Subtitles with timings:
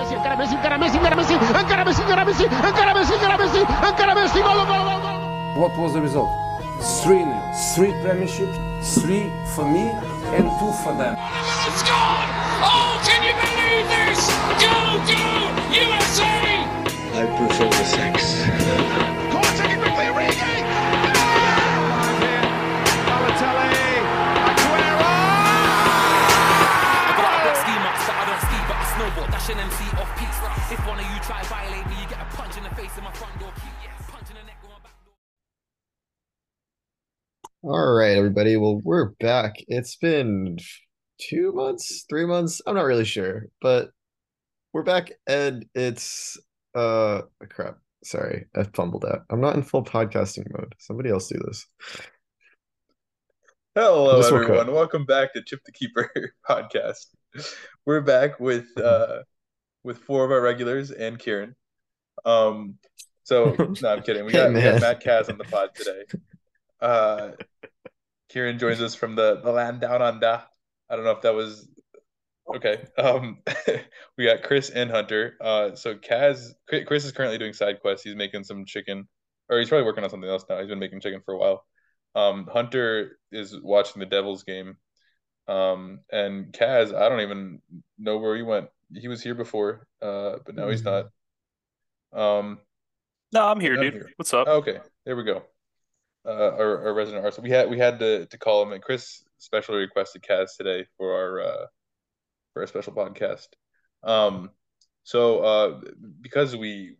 [0.00, 3.60] Messi, encara Messi, encara Messi, encara Messi, encara Messi, encara Messi, encara Messi, encara Messi,
[3.60, 5.20] encara Messi, gol, gol, gol, gol.
[5.60, 6.28] What was the result?
[7.04, 7.28] 3 0.
[7.76, 8.48] 3 Premiership,
[9.04, 9.92] 3 for me,
[10.32, 11.16] and 2 for them.
[11.68, 12.28] It's gone!
[12.64, 14.24] Oh, can you believe this?
[14.56, 14.72] Go,
[15.04, 15.20] go,
[15.68, 16.64] USA!
[17.20, 18.40] I prefer the sex.
[19.28, 20.64] Corner taken quickly, Origi!
[27.00, 29.89] I got a black ski mask, but I don't ski, but I snowboard, dashing MC
[30.26, 30.80] off peaks.
[30.80, 33.04] If one of you try violate me, you get a punch in the face in
[33.04, 33.68] my front door key.
[33.84, 35.14] Yeah, punch in the neck with my back door.
[37.62, 38.56] All right, everybody.
[38.56, 39.56] Well, we're back.
[39.68, 40.58] It's been
[41.18, 42.60] two months, three months.
[42.66, 43.90] I'm not really sure, but
[44.72, 46.38] we're back, and it's
[46.74, 47.78] uh crap.
[48.02, 49.22] Sorry, I fumbled out.
[49.30, 50.74] I'm not in full podcasting mode.
[50.78, 51.66] Somebody else do this.
[53.74, 54.72] Hello, This everyone.
[54.72, 56.10] Welcome back to Chip the Keeper
[56.48, 57.06] podcast.
[57.86, 59.20] We're back with uh
[59.82, 61.54] with four of our regulars and Kiran.
[62.24, 62.78] Um,
[63.24, 64.24] so no, I'm kidding.
[64.24, 64.80] We Hey, got, we got.
[64.80, 66.04] Matt Kaz on the pod today.
[66.80, 67.30] Uh,
[68.32, 70.42] Kiran joins us from the the land down on under.
[70.88, 71.68] I don't know if that was
[72.56, 72.84] okay.
[72.98, 73.38] Um,
[74.18, 75.36] we got Chris and Hunter.
[75.40, 76.52] Uh, so Kaz,
[76.86, 78.04] Chris is currently doing side quests.
[78.04, 79.08] He's making some chicken,
[79.48, 80.58] or he's probably working on something else now.
[80.58, 81.64] He's been making chicken for a while.
[82.14, 84.76] Um, Hunter is watching the Devils game.
[85.46, 87.60] Um, and Kaz, I don't even
[87.98, 88.68] know where he went.
[88.94, 91.06] He was here before, uh, but now he's not.
[92.12, 92.58] Um,
[93.32, 93.92] No, I'm here, I'm dude.
[93.94, 94.10] here.
[94.16, 94.48] What's up?
[94.48, 95.42] okay, there we go.
[96.26, 97.42] Uh, our, our resident artist.
[97.42, 101.14] We had we had to to call him, and Chris specially requested Kaz today for
[101.14, 101.66] our uh
[102.52, 103.48] for our special podcast.
[104.02, 104.50] Um,
[105.04, 105.80] so uh,
[106.20, 106.96] because we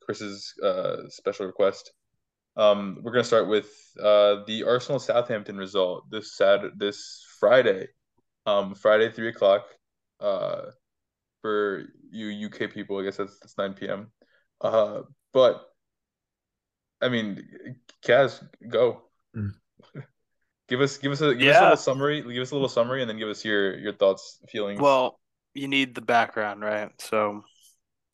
[0.00, 1.92] Chris's uh special request,
[2.56, 3.68] um, we're gonna start with
[4.02, 7.88] uh the Arsenal Southampton result this Saturday, this Friday,
[8.46, 9.66] um, Friday three o'clock,
[10.20, 10.62] uh,
[11.44, 12.98] for you UK people.
[12.98, 14.10] I guess that's that's nine p.m.
[14.62, 15.02] Uh,
[15.34, 15.60] but
[17.02, 17.46] I mean,
[18.02, 19.02] Kaz, go.
[19.36, 19.50] Mm.
[20.66, 22.22] Give us give us a give us a little summary.
[22.22, 24.80] Give us a little summary, and then give us your your thoughts, feelings.
[24.80, 25.20] Well,
[25.52, 26.90] you need the background, right?
[26.98, 27.42] So,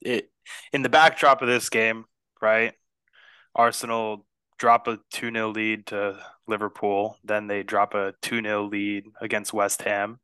[0.02, 0.32] it
[0.72, 2.06] in the backdrop of this game,
[2.42, 2.74] right?
[3.54, 4.26] Arsenal
[4.58, 6.18] drop a 2-0 lead to
[6.48, 10.18] Liverpool, then they drop a 2-0 lead against West Ham.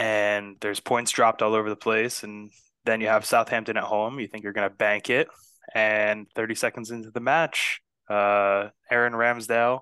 [0.00, 2.50] And there's points dropped all over the place and
[2.86, 4.18] then you have Southampton at home.
[4.18, 5.28] You think you're going to bank it
[5.74, 9.80] and 30 seconds into the match, uh Aaron Ramsdale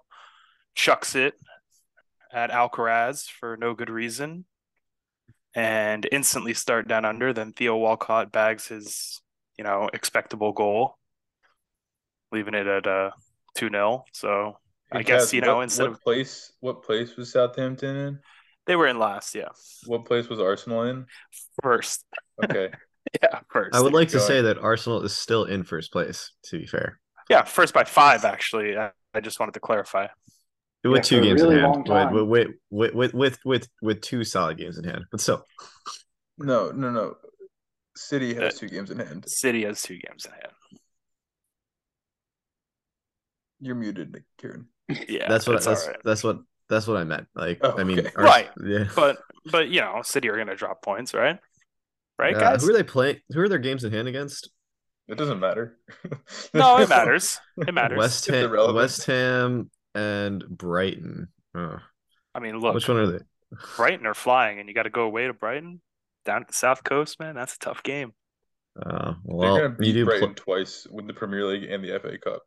[0.75, 1.35] chucks it
[2.33, 4.45] at Alcaraz for no good reason
[5.55, 7.33] and instantly start down under.
[7.33, 9.23] Then Theo Walcott bags his,
[9.57, 10.99] you know, expectable goal,
[12.33, 13.11] leaving it at uh
[13.57, 14.05] 2 0.
[14.13, 14.59] So
[14.93, 18.19] I guess, you know, what, instead what of place what place was Southampton in?
[18.69, 19.49] They were in last, yeah.
[19.87, 21.07] What place was Arsenal in?
[21.63, 22.05] First.
[22.45, 22.71] Okay.
[23.23, 23.75] Yeah, first.
[23.75, 26.31] I would like to say that Arsenal is still in first place.
[26.51, 28.77] To be fair, Yeah, first by five, actually.
[28.77, 30.09] I, I just wanted to clarify.
[30.85, 34.25] with Yeah, two games really in hand, with, with, with with with with with two
[34.25, 35.43] solid games in hand, but still.
[36.37, 37.15] No, no, no.
[37.97, 39.27] City has Uh, two games in hand.
[39.27, 40.53] City has two games in hand.
[43.61, 44.67] You're muted, Kiran.
[45.09, 46.01] Yeah, that's what that's all right.
[46.05, 47.27] that's what that's what I meant.
[47.35, 48.11] Like, Oh, I mean, okay.
[48.17, 48.51] Ars- Right.
[48.65, 48.85] Yeah.
[48.95, 49.19] But
[49.51, 51.39] but you know, City are gonna drop points, right?
[52.19, 52.63] Right, Uh, guys?
[52.63, 53.21] who are they playing?
[53.31, 54.51] Who are their games in hand against?
[55.07, 55.79] It doesn't matter.
[56.55, 57.41] No, it matters.
[57.57, 57.97] It matters.
[57.99, 58.51] West Ham.
[58.75, 61.29] West Ham, and Brighton.
[61.55, 61.79] Oh,
[62.35, 63.19] I mean, look, which one are they?
[63.77, 65.81] Brighton are flying, and you got to go away to Brighton,
[66.25, 67.35] down to the South Coast, man.
[67.35, 68.13] That's a tough game.
[68.81, 71.83] Uh, They're well, gonna beat you do, Brighton pl- twise with the Premier League and
[71.83, 72.43] the FA Cup.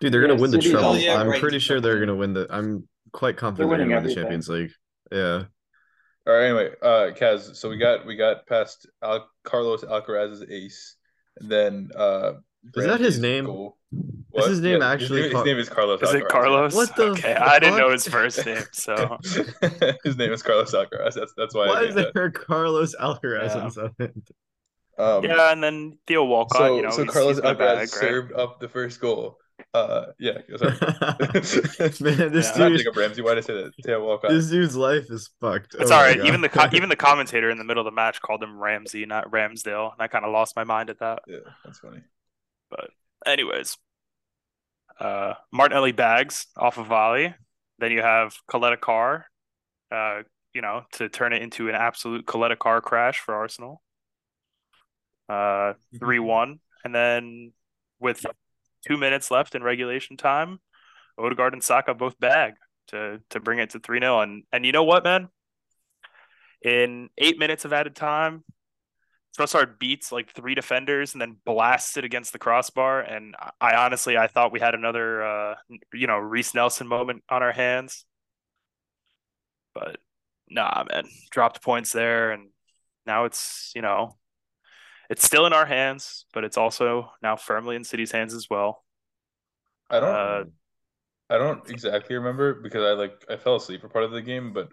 [0.00, 0.12] dude.
[0.12, 0.96] They're Yeah, gonna win the treble.
[0.98, 2.46] yeah, I'm right, pretty sure they're gonna win the.
[2.50, 4.14] I'm quite confident they're, winning gonna the.
[4.14, 4.72] Champions League.
[5.10, 5.44] Yeah.
[6.26, 6.44] All right.
[6.46, 7.56] Anyway, uh, Kaz.
[7.56, 10.96] So we got we got past Al- Carlos Alcaraz's ace,
[11.38, 12.32] and then uh,
[12.76, 13.46] Is that his name?
[13.46, 13.78] goal.
[14.34, 16.02] Is his name Yeah, actually His, name- Car- his name is Carlos.
[16.02, 16.28] Is it Alcaraz.
[16.28, 16.74] Carlos?
[16.74, 19.18] What the okay, I didn't know his first name, so
[20.04, 21.14] his name is Carlos Alcaraz.
[21.14, 21.66] That's that's why.
[21.66, 22.34] I Why made is that.
[22.34, 23.60] Carlos Alcaraz Yeah.
[23.62, 24.22] on Southampton?
[24.98, 25.52] Um, yeah.
[25.52, 27.88] And then Theo Walcott, so you know, so Carlos he's got a Alcaraz bag, right?
[27.88, 29.38] served up the first goal.
[29.74, 30.38] Uh, yeah.
[32.00, 32.58] Man, this Yeah.
[32.58, 33.22] Not dude, Jacob Ramsey.
[33.22, 33.72] Why did I say that?
[33.84, 34.30] Theo Walcott.
[34.30, 35.74] this dude's life is fucked.
[35.78, 36.16] It's Oh all my right.
[36.18, 36.26] God.
[36.28, 39.04] Even the co- even the commentator in the middle of the match called him Ramsey,
[39.04, 41.22] not Ramsdale, and I kind of lost my mind at that.
[41.26, 42.02] Yeah, that's funny.
[42.70, 42.90] But
[43.26, 43.76] anyways,
[45.00, 47.34] uh, Martinelli bags off of volley.
[47.80, 49.26] Then you have Caleta-Car,
[49.90, 50.22] uh,
[50.54, 53.82] you know, to turn it into an absolute Caleta-Car crash for Arsenal.
[55.28, 57.52] Uh, three one, and then
[57.98, 58.24] with
[58.86, 60.60] two minutes left in regulation time,
[61.18, 62.54] Odegaard and Saka both bag
[62.88, 65.28] to to bring it to three 0 And and you know what, man?
[66.62, 68.44] In eight minutes of added time,
[69.36, 73.00] Trossard beats like three defenders and then blasts it against the crossbar.
[73.00, 75.54] And I honestly, I thought we had another, uh,
[75.92, 78.04] you know, Reiss Nelson moment on our hands.
[79.74, 79.98] But
[80.48, 82.50] nah, man, dropped points there, and
[83.06, 84.16] now it's you know,
[85.10, 88.84] it's still in our hands, but it's also now firmly in City's hands as well.
[89.90, 90.14] I don't.
[90.14, 90.44] Uh,
[91.30, 94.52] I don't exactly remember because I like I fell asleep for part of the game,
[94.52, 94.68] but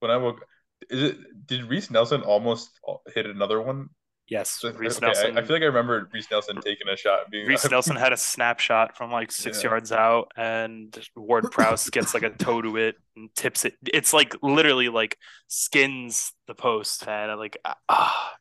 [0.00, 0.44] when I woke,
[0.90, 2.70] is it did Reiss Nelson almost
[3.14, 3.88] hit another one?
[4.28, 5.38] Yes, So- Reiss okay, Nelson.
[5.38, 7.30] I, I feel like I remember Reiss Nelson taking a shot.
[7.30, 9.70] Being Reiss Nelson had a snapshot from like six Yeah.
[9.70, 13.74] yards out, and Ward Prowse gets like a toe to it and tips it.
[13.92, 15.16] It's like literally like
[15.48, 17.36] skins the post, man.
[17.38, 17.56] Like
[17.88, 18.34] ah,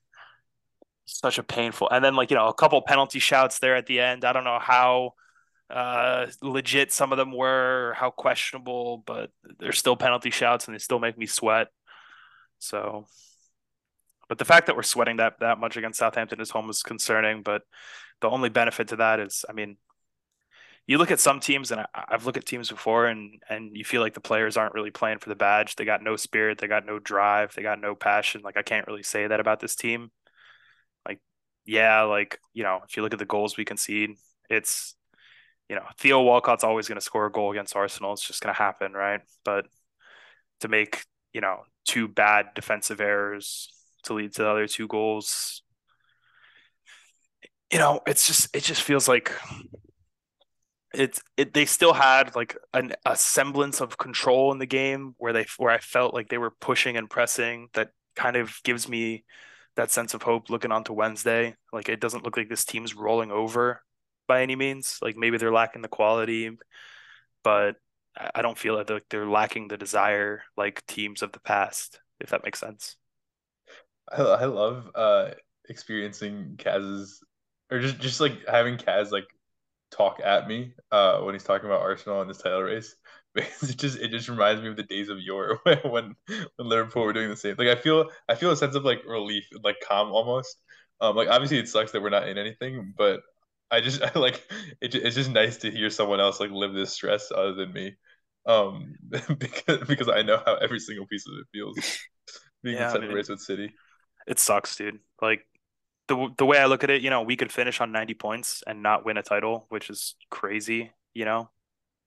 [1.05, 1.89] such a painful.
[1.89, 4.25] And then like you know a couple penalty shouts there at the end.
[4.25, 5.13] I don't know how
[5.69, 10.79] uh legit some of them were, how questionable, but they're still penalty shouts, and they
[10.79, 11.67] still make me sweat.
[12.59, 13.05] So.
[14.27, 17.43] But the fact that we're sweating that that much against Southampton is home is concerning.
[17.43, 17.61] But
[18.21, 19.77] the only benefit to that is, I mean,
[20.87, 23.83] you look at some teams, and I, I've looked at teams before, and and you
[23.83, 25.75] feel like the players aren't really playing for the badge.
[25.75, 28.41] They got no spirit, they got no drive, they got no passion.
[28.43, 30.11] Like I can't really say that about this team.
[31.65, 34.11] Yeah, like you know, if you look at the goals we concede,
[34.49, 34.95] it's
[35.69, 38.13] you know Theo Walcott's always going to score a goal against Arsenal.
[38.13, 39.21] It's just going to happen, right?
[39.43, 39.67] But
[40.61, 43.69] to make you know two bad defensive errors
[44.03, 45.63] to lead to the other two goals
[47.71, 49.31] you know, it's just it just feels like
[50.93, 55.33] it's it they still had like an, a semblance of control in the game where
[55.33, 59.25] they where I felt like they were pushing and pressing that kind of gives me
[59.75, 61.55] that sense of hope looking onto Wednesday.
[61.73, 63.81] Like it doesn't look like this team's rolling over
[64.27, 64.99] by any means.
[65.01, 66.51] Like maybe they're lacking the quality,
[67.43, 67.75] but
[68.33, 72.29] I don't feel like they're, they're lacking the desire like teams of the past, if
[72.29, 72.95] that makes sense.
[74.11, 75.31] I, I love uh
[75.67, 77.23] experiencing Kaz's
[77.71, 79.27] or just just like having Kaz like
[79.91, 82.95] talk at me uh when he's talking about Arsenal in this title race
[83.35, 86.15] because it just it just reminds me of the days of yore when when,
[86.59, 87.55] Liverpool were doing the same.
[87.57, 90.57] Like I feel I feel a sense of like relief like calm almost.
[91.01, 93.21] Um like obviously it sucks that we're not in anything, but
[93.71, 94.43] I just I like
[94.81, 97.95] it, it's just nice to hear someone else like live this stress other than me.
[98.45, 101.99] Um because because I know how every single piece of it feels
[102.63, 103.73] being Yeah, in second race with City.
[104.27, 104.99] It sucks, dude.
[105.21, 105.45] Like
[106.07, 108.63] the the way I look at it, you know, we could finish on 90 points
[108.67, 111.49] and not win a title, which is crazy, you know.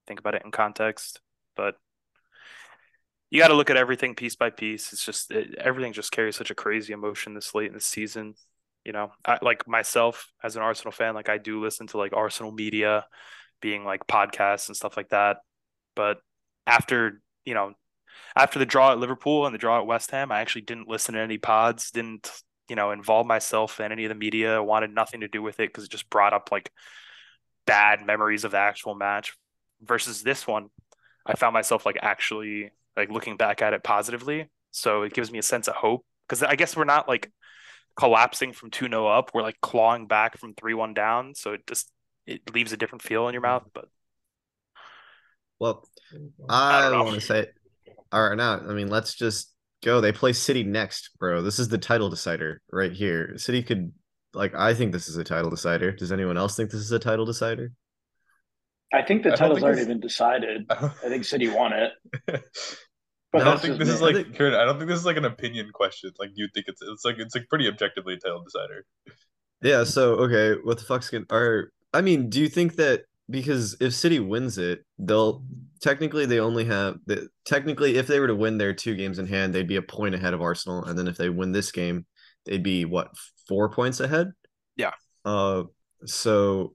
[0.09, 1.21] Think about it in context,
[1.55, 1.77] but
[3.31, 4.93] you got to look at everything piece by piece.
[4.93, 8.35] It's just it, everything just carries such a crazy emotion this late in the season.
[8.85, 12.15] You know, I, like myself as an Arsenal fan, like I do listen to like
[12.15, 13.07] Arsenal media,
[13.61, 15.39] being like podcasts and stuff like that.
[15.95, 16.21] But
[16.67, 17.75] after you know,
[18.35, 21.15] after the draw at Liverpool and the draw at West Ham, I actually didn't listen
[21.15, 22.33] to any pods, didn't
[22.67, 25.69] you know involve myself in any of the media, wanted nothing to do with it
[25.69, 26.73] because it just brought up like
[27.67, 29.37] bad memories of the actual match.
[29.83, 30.71] Versus this one,
[31.25, 34.49] I found myself like actually like looking back at it positively.
[34.71, 37.31] So it gives me a sense of hope because I guess we're not like
[37.97, 39.31] collapsing from 2 0 up.
[39.35, 41.35] We're like clawing back from 3 1 down.
[41.35, 41.91] So it just
[42.27, 43.65] it leaves a different feel in your mouth.
[43.73, 43.89] But
[45.59, 45.89] Well,
[46.49, 47.47] I I, don't want to say,
[48.13, 49.53] all right, now, I mean, let's just
[49.85, 50.01] go.
[50.01, 51.43] They play City next, bro.
[51.43, 53.37] This is the title decider right here.
[53.39, 53.93] City could,
[54.35, 55.93] like, I think this is a title decider.
[55.93, 57.73] Does anyone else think this is a title decider?
[58.93, 60.67] I think the I don't title's think already it's- been decided.
[60.71, 61.93] I think City won it.
[63.35, 65.05] I don't think just this is like I think- Kiran, I don't think this is
[65.07, 66.11] like an opinion question.
[66.19, 68.87] Like you think it's it's like it's like pretty objectively a title decider.
[69.61, 73.77] Yeah, so okay, what the fuck's gonna are I mean, do you think that because
[73.81, 75.45] if City wins it, they'll
[75.83, 79.27] technically they only have the technically if they were to win their two games in
[79.27, 82.07] hand, they'd be a point ahead of Arsenal, and then if they win this game,
[82.47, 83.11] they'd be what
[83.47, 84.33] four points ahead?
[84.77, 84.93] Yeah.
[85.27, 85.65] Uh
[86.07, 86.75] so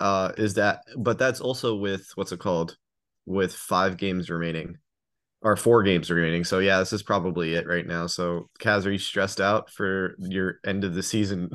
[0.00, 2.76] uh is that but that's also with what's it called?
[3.24, 4.78] With five games remaining.
[5.42, 6.44] Or four games remaining.
[6.44, 8.06] So yeah, this is probably it right now.
[8.06, 11.50] So Kaz, are you stressed out for your end of the season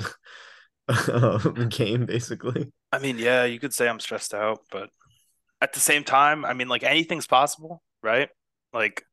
[1.68, 2.72] game, basically?
[2.92, 4.90] I mean, yeah, you could say I'm stressed out, but
[5.60, 8.28] at the same time, I mean, like anything's possible, right?
[8.72, 9.04] Like,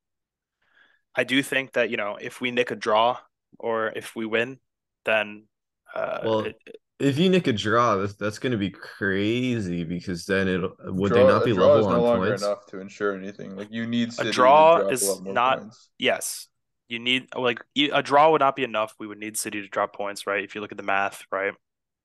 [1.15, 3.17] I do think that, you know, if we nick a draw
[3.57, 4.59] or if we win,
[5.05, 5.47] then
[5.93, 6.61] uh, Well, it-
[6.99, 11.13] If you nick a draw, that's that's going to be crazy because then it would
[11.13, 12.43] they not be a draw level is no on longer points?
[12.43, 13.55] enough to ensure anything.
[13.55, 15.89] Like you need City to draw drop a is lot more not- points.
[15.97, 16.47] yes,
[16.89, 18.95] you need like a draw would not be enough.
[18.99, 20.43] We would need City to drop points, right?
[20.43, 21.53] If you look at the math, right?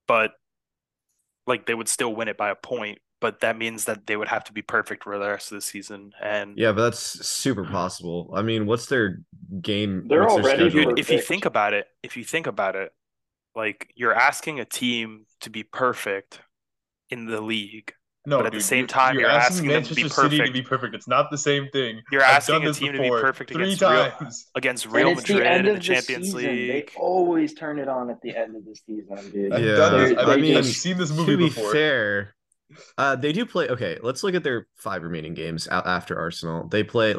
[0.07, 0.33] But
[1.47, 4.29] like they would still win it by a point, but that means that they would
[4.29, 6.13] have to be perfect for the rest of the season.
[6.23, 8.33] And Yeah, but that's super possible.
[8.35, 9.21] I mean, what's their
[9.61, 10.07] game?
[10.09, 10.91] They're what's already schedule?
[10.91, 12.93] Dude, if you think about it, if you think about it,
[13.54, 16.40] Like you're asking a team to be perfect
[17.11, 17.92] in the league.
[18.26, 20.52] No, But at the same you're- time, you're asking them to Manchester be City to
[20.52, 20.94] be perfect.
[20.94, 22.00] It's not the same thing.
[22.11, 24.50] You're I've asking a team to be perfect three against Real- times.
[24.54, 26.40] against And Real it's the Madrid end in of the the Champions season.
[26.42, 29.52] They always turn it on at the end of the season, dude.
[29.52, 30.18] I've Yeah, done this.
[30.18, 31.73] I've, I I've mean, seen this movie to movie be before.
[31.73, 32.34] fair,
[32.96, 33.68] uh, they do play.
[33.68, 36.66] Okay, let's look at their five remaining games out after Arsenal.
[36.66, 37.14] They play.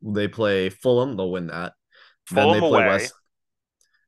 [0.00, 1.18] They play Fulham.
[1.18, 1.74] They'll win that.
[2.28, 2.88] Fulham then they play away.
[2.94, 3.12] West.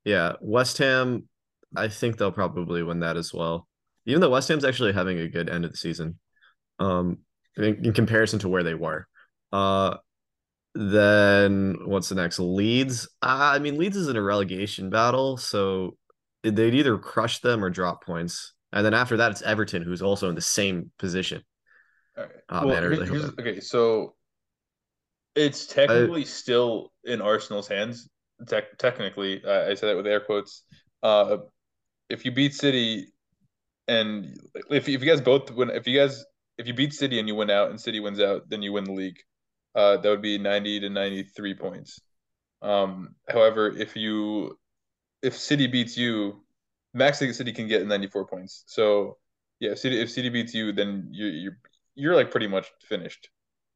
[0.03, 1.28] Yeah, West Ham.
[1.75, 3.67] I think they'll probably win that as well.
[4.05, 6.19] Even though West Ham's actually having a good end of the season,
[6.79, 7.19] um,
[7.57, 9.07] in, in comparison to where they were.
[9.51, 9.97] Uh,
[10.75, 12.39] then what's the next?
[12.39, 13.07] Leeds.
[13.21, 15.97] Uh, I mean, Leeds is in a relegation battle, so
[16.43, 18.53] they'd either crush them or drop points.
[18.71, 21.43] And then after that, it's Everton, who's also in the same position.
[22.17, 22.33] All right.
[22.49, 24.15] Oh, well, man, really here's- hope here's- okay, so
[25.35, 28.09] it's technically still in Arsenal's hands.
[28.47, 30.63] Tec- technically, I I say that with air quotes.
[31.03, 31.37] Uh,
[32.09, 33.07] if you beat City,
[33.87, 34.37] and
[34.69, 36.23] if if you guys both win, if you guys
[36.57, 38.83] if you beat City and you win out, and City wins out, then you win
[38.83, 39.19] the league.
[39.75, 41.99] Uh, that would be ninety to ninety three points.
[42.61, 44.57] Um, however, if you
[45.21, 46.43] if City beats you,
[46.93, 48.63] max City can get ninety four points.
[48.67, 49.17] So
[49.59, 51.57] yeah, if City if City beats you, then you you're
[51.95, 53.29] you're like pretty much finished.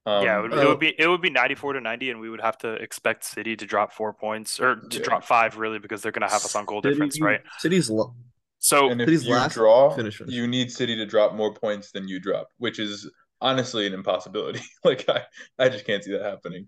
[0.05, 2.29] Um, yeah, it would, it would be it would be 94 to 90, and we
[2.29, 5.03] would have to expect City to drop four points or to Yeah.
[5.03, 7.39] drop five, really, because they're going to have us on goal difference, right?
[7.59, 8.13] City's lo-
[8.59, 10.33] So and if City's you last draw, finish finish.
[10.33, 14.61] you need City to drop more points than you drop, which is honestly an impossibility.
[14.83, 15.21] like I,
[15.57, 16.67] I just can't see that happening.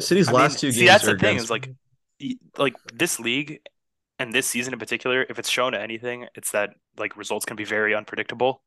[0.00, 0.88] City's I mean, last two see, games.
[0.90, 1.70] that's are the thing is like,
[2.58, 3.60] like this league
[4.18, 7.56] and this season in particular, if it's shown to anything, it's that like results can
[7.56, 8.62] be very unpredictable.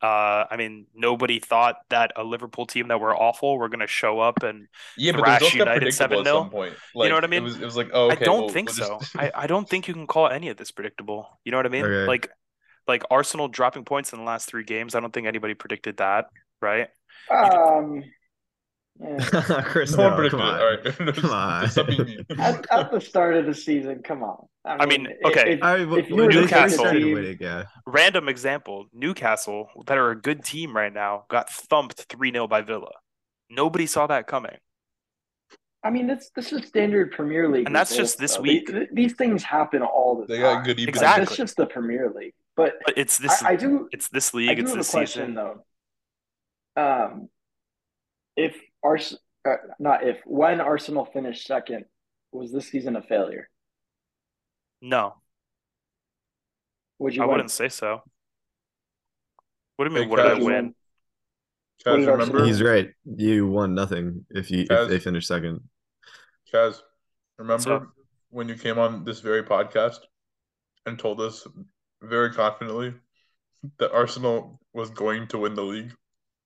[0.00, 3.86] Uh, I mean, nobody thought that a Liverpool team that were awful were going to
[3.88, 6.24] show up and Yeah, but Thrash United predictable 7-0.
[6.24, 6.74] some point.
[6.94, 7.42] You know what I mean?
[7.42, 8.98] It was, it was like, oh, okay, I don't well, think we'll so.
[9.00, 11.26] just- I, I don't think you can call any of this predictable.
[11.44, 11.84] You know what I mean?
[11.84, 12.06] Okay.
[12.06, 12.30] Like
[12.86, 14.94] like Arsenal dropping points in the last three games.
[14.94, 16.26] I don't think anybody predicted that,
[16.62, 16.88] right?
[17.30, 18.02] Um,
[19.00, 19.62] yeah.
[19.64, 20.60] Chris, no no, come on.
[20.60, 20.84] All right,
[21.16, 21.68] Come on.
[21.70, 22.24] stop being mean.
[22.38, 24.46] at, at the start of the season, come on.
[24.64, 25.52] I mean, it- okay.
[25.54, 27.64] it- All right, but If you were they to face a started team- yeah.
[27.86, 32.60] Random example: Newcastle, that are a good team right now, got thumped three 0 by
[32.62, 32.90] Villa.
[33.50, 34.56] Nobody saw that coming.
[35.84, 38.42] I mean, this this is standard Premier League, And that's results, just this though.
[38.42, 38.66] week.
[38.66, 40.56] These, these things happen all the They time.
[40.58, 40.80] got good.
[40.80, 41.24] Exactly.
[41.24, 42.34] That's just the Premier League.
[42.56, 43.40] But But it's this.
[43.44, 43.88] I, I do.
[43.92, 44.56] it's this I league.
[44.56, 45.34] do It's have a question season.
[45.36, 45.62] though.
[46.82, 47.28] Um,
[48.36, 49.16] if Ars,
[49.46, 51.84] uh, not if, when Arsenal finished second,
[52.32, 53.48] was this season a failure?
[54.80, 55.14] No,
[56.98, 57.22] Would you?
[57.22, 57.32] I win?
[57.32, 58.02] wouldn't say so.
[59.76, 60.04] What do you mean?
[60.04, 60.74] Hey, what did I win?
[61.84, 62.44] What Kaz, did remember?
[62.44, 62.90] He's right.
[63.04, 64.84] You won nothing if you Kaz?
[64.84, 65.60] if they finished second.
[66.52, 66.80] Kaz,
[67.38, 67.88] remember
[68.30, 70.00] when you came on this very podcast
[70.86, 71.46] and told us
[72.02, 72.94] very confidently
[73.78, 75.94] that Arsenal was going to win the league?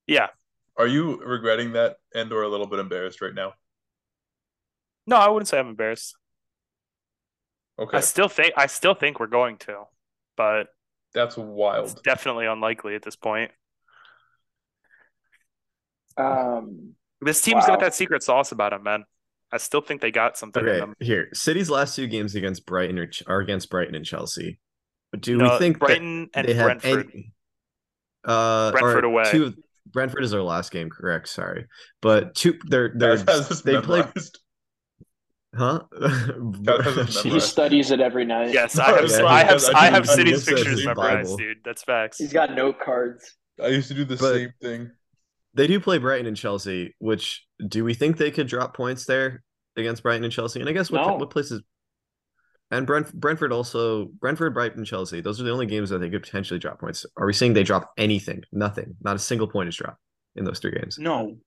[0.07, 0.27] Yeah.
[0.77, 3.53] Are you regretting that and or a little bit embarrassed right now?
[5.05, 6.15] No, I wouldn't say I'm embarrassed.
[7.77, 9.83] Okay, I still think I still think we're going to,
[10.37, 10.67] but
[11.13, 12.03] that's it's wild.
[12.03, 13.51] definitely unlikely at this point.
[16.17, 17.67] Um, This team's Wow.
[17.75, 19.05] got that secret sauce about them, man.
[19.51, 20.93] I still think they got something in Okay, them.
[20.99, 21.29] here.
[21.33, 24.59] City's last two games against Brighton are, are against Brighton and Chelsea.
[25.11, 27.11] But do No, we think that Brighton and they have Brentford.
[27.13, 27.33] any-
[28.25, 29.23] uh, Brentford away.
[29.31, 29.53] Two,
[29.91, 31.27] Brentford is their last game, correct?
[31.29, 31.65] Sorry,
[32.01, 32.57] but two.
[32.65, 34.03] They're they're Kaz has this they play,
[35.55, 35.81] huh?
[37.23, 38.53] he studies it every night.
[38.53, 39.09] Yes, I have.
[39.09, 39.63] Yeah, I have.
[39.75, 41.37] I I have I do City's this as fixtures memorized, Bible.
[41.37, 41.57] dude.
[41.63, 42.17] That's facts.
[42.17, 43.35] He's got note cards.
[43.63, 44.91] I used to do the But- same thing.
[45.53, 46.95] they do play Brighton and Chelsea.
[46.99, 49.43] Which do we think they could drop points there
[49.77, 50.59] against Brighton and Chelsea?
[50.59, 51.15] And I guess what No.
[51.15, 51.61] what places?
[52.73, 55.21] And Brent, Brentford also Brentford, Brighton, Chelsea.
[55.21, 57.05] Those are the only games that they could potentially drop points.
[57.17, 58.43] Are we saying they drop anything?
[58.51, 58.95] Nothing.
[59.01, 59.99] Not a single point is dropped
[60.35, 60.97] in those three games.
[60.97, 61.37] No,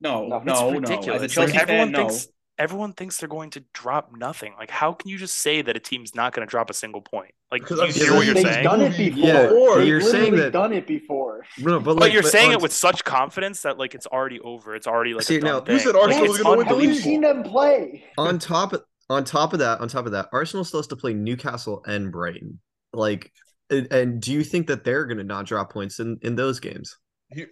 [0.00, 0.38] no, No.
[0.40, 0.70] no, It's no.
[0.72, 1.16] ridiculous.
[1.16, 2.08] As a It's like Chelsea everyone fan, no.
[2.08, 4.52] thinks everyone thinks they're going to drop nothing.
[4.58, 7.00] Like, how can you just say that a team's not going to drop a single
[7.00, 7.32] point?
[7.50, 8.64] Like, you hear what you're They've saying?
[8.64, 9.18] done it before.
[9.26, 11.44] Yeah, but you're They've saying literally that- done it before.
[11.58, 14.74] No, but But you're saying on- it with such confidence that like it's already over.
[14.74, 15.74] It's already like See, a now- thing.
[15.74, 17.02] You said Arsenal Like, was it's gonna win the Have league.
[17.02, 18.04] seen them play?
[18.18, 20.96] on top of on top of that, on top of that, Arsenal still has to
[20.96, 22.60] play Newcastle and Brighton.
[22.92, 23.32] Like,
[23.70, 26.60] and, and do you think that they're going to not drop points in in those
[26.60, 26.96] games?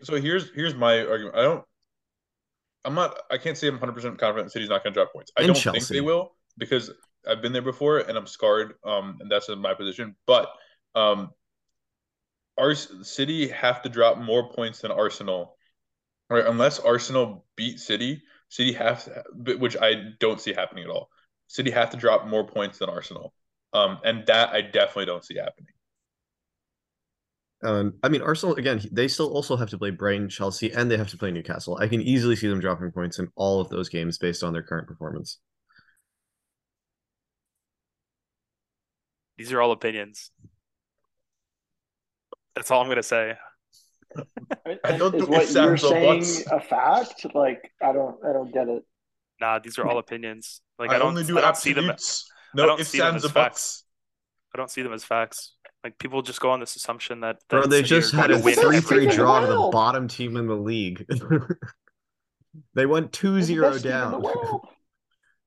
[0.02, 1.36] So here's here's my argument.
[1.36, 1.64] I don't.
[2.84, 3.18] I'm not.
[3.30, 5.32] I can't say I'm 100 percent confident City's not going to drop points.
[5.36, 6.90] I And don't think they will because
[7.28, 8.74] I've been there before and I'm scarred.
[8.84, 10.16] Um, and that's in my position.
[10.26, 10.50] But
[10.94, 11.30] um,
[12.58, 15.56] our City have to drop more points than Arsenal,
[16.28, 16.44] right?
[16.46, 21.08] Unless Arsenal beat City, City have to, which I don't see happening at all.
[21.50, 23.34] City have to drop more points than Arsenal.
[23.72, 25.72] Um, and that I definitely don't see happening.
[27.64, 28.80] Um, I mean, Arsenal again.
[28.92, 31.76] They still also have to play Brighton, Chelsea, and they have to play Newcastle.
[31.80, 34.62] I can easily see them dropping points in all of those games based on their
[34.62, 35.38] current performance.
[39.36, 40.30] These are all opinions.
[42.54, 43.34] That's That's all I'm gonna say.
[44.84, 46.46] I don't is what you're saying much.
[46.52, 47.26] a fact?
[47.34, 48.84] Like I don't I don't get it.
[49.40, 50.60] Nah, these are all opinions.
[50.78, 51.90] Like I, I, don't, only do I don't see them.
[51.90, 52.30] absolutes.
[52.54, 53.52] I No don't ifs, see them ands, as or facts.
[53.54, 53.84] buts.
[54.54, 55.54] I don't see them as facts.
[55.84, 58.80] Like people just go on this assumption that, Bro, they just had a three- every
[58.80, 61.06] three-three draw to the bottom team in the league.
[62.74, 64.22] they went They're 2-0 best team in the down.
[64.22, 64.66] world.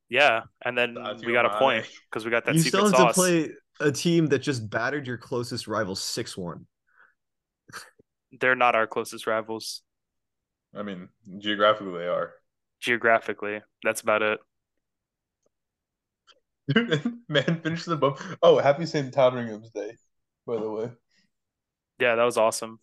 [0.10, 2.88] Yeah, and then Sadio we got a point because we got that You secret still
[2.88, 3.16] have sauce.
[3.16, 6.66] to play a team that just battered your closest rival 6-1.
[8.40, 9.82] They're not our closest rivals
[10.76, 12.34] I mean, geographically they are.
[12.84, 13.62] Geographically.
[13.84, 14.40] That's about it.
[17.30, 18.22] Man, finish the book.
[18.42, 19.14] Oh, happy St.
[19.14, 19.96] Totteringham's Day,
[20.46, 20.92] by the way.
[22.00, 22.80] Yeah, that was awesome.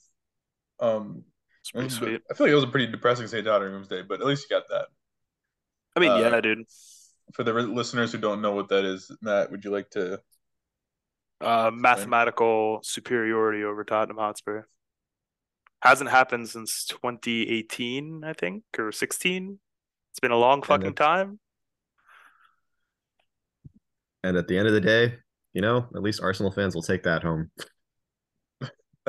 [0.80, 1.24] Um,
[1.60, 2.22] It's pretty sweet.
[2.30, 3.44] I feel like it was a pretty depressing St.
[3.44, 4.86] Totteringham's Day, but at least you got that.
[5.96, 6.64] I mean, uh, yeah, dude.
[7.34, 10.20] For the listeners who don't know what that is, Matt, would you like to?
[11.40, 14.64] Uh, mathematical superiority over Tottenham Hotspur.
[15.82, 19.58] Hasn't happened since 2018, I think, or 16.
[20.12, 21.38] It's been a long fucking it- time.
[24.22, 25.14] And at the end of the day,
[25.54, 27.50] you know, at least Arsenal fans will take that home.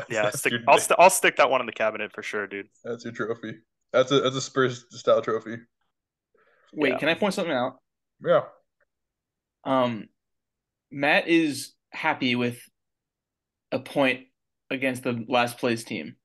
[0.10, 2.68] Yeah, stick, I'll st- I'll stick that one in the cabinet for sure, dude.
[2.84, 3.60] that's your trophy.
[3.92, 5.58] That's a that's a Spurs style trophy.
[6.74, 6.98] Wait, Yeah.
[6.98, 7.76] can I point something out?
[8.26, 8.44] Yeah.
[9.66, 10.08] Um,
[10.90, 12.58] Matt is happy with
[13.74, 14.28] a point
[14.70, 16.16] against the last place team.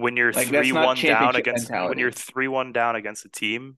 [0.00, 3.28] When you're Like, three one down championship against when you're three one down against a
[3.28, 3.76] team,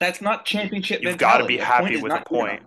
[0.00, 1.02] That's not championship.
[1.02, 2.62] You've gotta be happy with a point.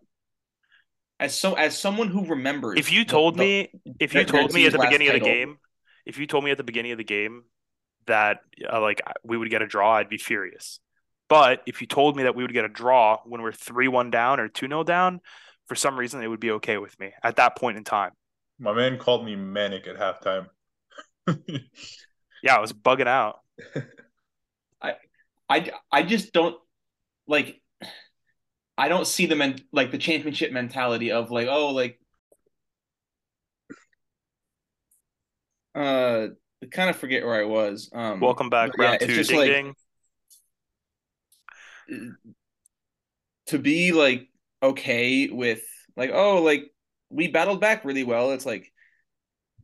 [1.20, 3.70] As so as someone who remembers, if you told the- me
[4.00, 5.60] if you their- their told me at the last beginning of the game
[6.06, 7.44] if you told me at the beginning of the game
[8.08, 10.80] that uh, like we would get a draw i'd be furious
[11.30, 14.40] but if you told me that we would get a draw when we're 3-1 down
[14.40, 15.22] or 2-0 down
[15.68, 18.12] for some reason it would be okay with me at that point in time
[18.58, 20.48] My man called me manic at halftime.
[22.44, 23.40] yeah i was bugging out
[24.82, 24.96] I
[25.50, 26.56] I I just don't
[27.28, 27.62] like.
[28.78, 32.00] I don't see the men like the championship mentality of like oh like.
[35.74, 36.28] Uh,
[36.62, 37.90] I kind of forget where I was.
[37.94, 39.76] Um, welcome back yeah, round it's two just ding like- ding
[43.48, 44.30] to be like
[44.64, 45.62] okay with
[45.98, 46.72] like oh like
[47.10, 48.72] we battled back really well it's like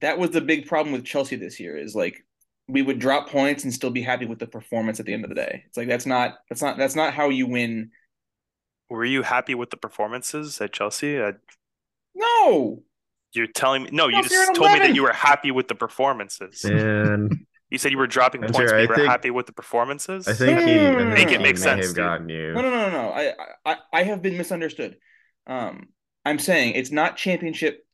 [0.01, 2.26] that was the big problem with chelsea this year is like
[2.67, 5.29] we would drop points and still be happy with the performance at the end of
[5.29, 5.63] the day.
[5.67, 7.91] It's like that's not that's not that's not how you win.
[8.89, 11.17] Were you happy with the performances at chelsea?
[11.19, 11.33] Uh,
[12.15, 12.83] no!
[13.33, 15.51] You're telling me no you Chelsea are just at told me that you were happy
[15.51, 16.63] with the performances.
[16.65, 19.29] And you said you were dropping I'm points sorry, but I you were think- happy
[19.31, 20.27] with the performances?
[20.27, 22.53] I think he, I think Make it he make sense, have gotten you.
[22.53, 23.09] no no no no no.
[23.09, 23.33] I,
[23.65, 24.97] I i have been misunderstood.
[25.45, 25.89] Um
[26.25, 27.85] i'm saying it's not championship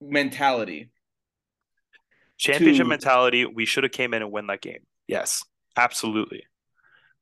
[0.00, 0.90] mentality
[2.40, 4.80] championship to- mentality we should have came in and win that game.
[5.06, 5.44] Yes.
[5.76, 6.44] Absolutely.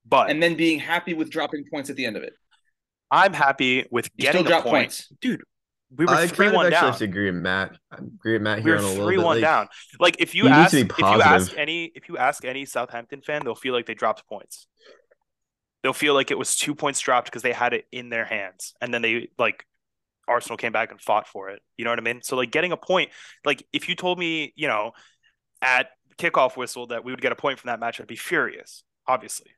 [0.06, 2.32] But and then being happy with dropping points at the end of it.
[3.10, 4.72] I'm happy with you getting still a drop point.
[4.72, 5.12] points.
[5.20, 5.42] Dude
[5.96, 7.76] we were I three one down have to agree with Matt.
[7.90, 9.68] I agree with Matt we here were on a little three one like, down.
[9.98, 13.42] Like if you you ask if you ask any if you ask any southampton fan
[13.44, 14.66] they'll feel like they dropped points.
[15.82, 18.74] They'll feel like it was two points dropped because they had it in their hands.
[18.80, 19.64] And then they like
[20.28, 21.62] arsenal came back and fought for it.
[21.76, 22.20] You know what i mean?
[22.22, 23.10] So like getting a point
[23.44, 24.92] like if you told me you know
[25.62, 25.88] at
[26.18, 29.50] kickoff whistle that we would get a point from that match i'd be furious obviously.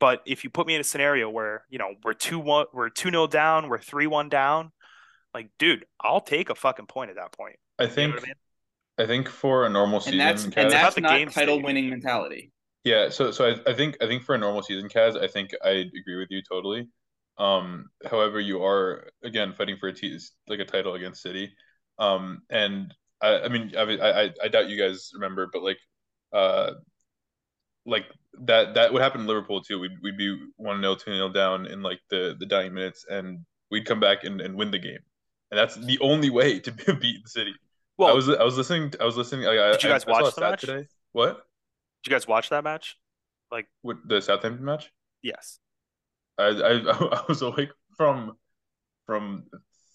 [0.00, 2.88] But if you put me in a scenario where you know we're two one we're
[2.90, 4.70] two nil down we're three one down
[5.34, 7.56] like dude i'll take a fucking point at that point.
[7.78, 8.34] I you know think what i mean?
[8.98, 11.30] I think for a normal season, and that's Kaz- and about that's the not game
[11.30, 11.64] title state.
[11.64, 12.52] winning mentality.
[12.84, 15.50] Yeah, so so I, I think I think for a normal season, Kaz, I think
[15.64, 16.88] I agree with you totally.
[17.38, 19.94] Um, however, you are again fighting for a
[20.48, 21.52] like a title against City.
[21.98, 25.78] Um, and I, I mean, I, I I doubt you guys remember, but like,
[26.32, 26.72] uh,
[27.86, 28.06] like
[28.44, 29.78] that that would happen in Liverpool too.
[29.78, 33.44] We'd we'd be one 0 two 0 down in like the the dying minutes, and
[33.70, 34.98] we'd come back and, and win the game.
[35.50, 37.54] And that's the only way to beat the City.
[37.96, 38.92] well I was I was listening.
[39.00, 39.46] I was listening.
[39.46, 40.60] Like, I, Did you guys I watch the match?
[40.60, 40.86] today?
[41.12, 41.46] What?
[42.04, 42.96] did you guys watch that match
[43.82, 44.92] With the Southampton match?
[45.22, 45.58] yes
[46.38, 46.72] I I
[47.20, 48.36] I was awake from
[49.06, 49.46] from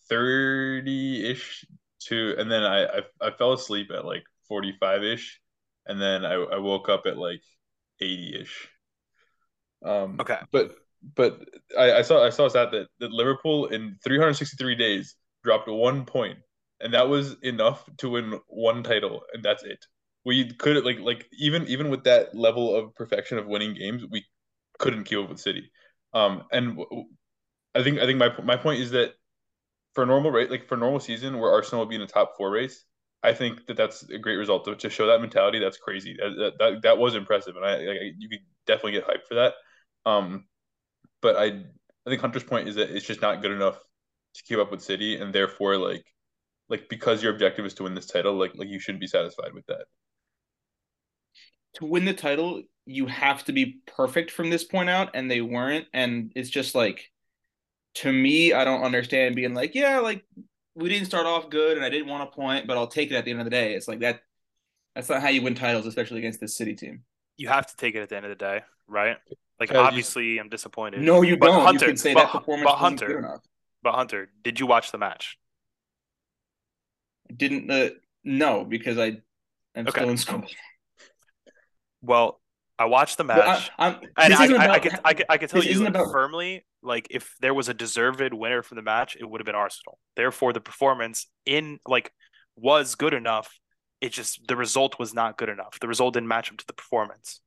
[0.09, 1.65] 30-ish
[2.07, 5.39] to and then I I, I fell asleep at like 45-ish
[5.87, 7.41] and then I, I woke up at like
[8.01, 8.69] 80-ish.
[9.83, 10.39] Um Okay.
[10.51, 10.75] but
[11.15, 11.39] but
[11.77, 16.39] I, I saw I saw stat that, that Liverpool in 363 days dropped one point,
[16.79, 19.85] and that was enough to win one title, and that's it.
[20.25, 24.25] We could like like even even with that level of perfection of winning games, we
[24.79, 25.71] couldn't keep up with City.
[26.13, 26.79] Um, and
[27.75, 29.13] I think I think my my point is that
[29.93, 32.35] for a normal rate like for normal season where Arsenal will be in the top
[32.37, 32.85] four race,
[33.23, 35.59] I think that that's a great result to, to show that mentality.
[35.59, 36.15] That's crazy.
[36.19, 39.53] That, that that was impressive, and I, I you could definitely get hyped for that.
[40.05, 40.45] Um,
[41.21, 43.79] but I I think Hunter's point is that it's just not good enough
[44.35, 46.05] to keep up with City, and therefore like
[46.69, 49.53] like because your objective is to win this title, like like you shouldn't be satisfied
[49.53, 49.85] with that.
[51.75, 55.41] To win the title, you have to be perfect from this point out, and they
[55.41, 55.87] weren't.
[55.93, 57.11] And it's just like
[57.95, 60.25] to me, I don't understand being like, yeah, like
[60.75, 63.15] we didn't start off good and I didn't want a point, but I'll take it
[63.15, 63.73] at the end of the day.
[63.75, 64.21] It's like that
[64.95, 67.03] that's not how you win titles, especially against this city team.
[67.37, 69.17] You have to take it at the end of the day, right?
[69.59, 71.03] Like Yeah, you- obviously I'm disappointed.
[71.03, 71.59] No, you But don't.
[71.59, 73.41] You Hunter, can say but, that performance but Hunter, enough.
[73.81, 75.37] but Hunter, did you watch the match?
[77.35, 77.89] Didn't uh,
[78.23, 79.17] no, because I
[79.75, 79.91] am Okay.
[79.91, 80.43] still in school.
[82.03, 82.39] Well,
[82.77, 85.13] I watched the But I- match, I'm- and this I, isn't I, I could, I
[85.13, 88.21] could, I could tell you isn't like, about- firmly, like if there was a deserved
[88.33, 89.97] winner from the match, it would have been Arsenal.
[90.15, 92.11] Therefore, the performance in like
[92.55, 93.57] was good enough.
[94.01, 95.79] It just the result was not good enough.
[95.79, 97.39] The result didn't match up to the performance.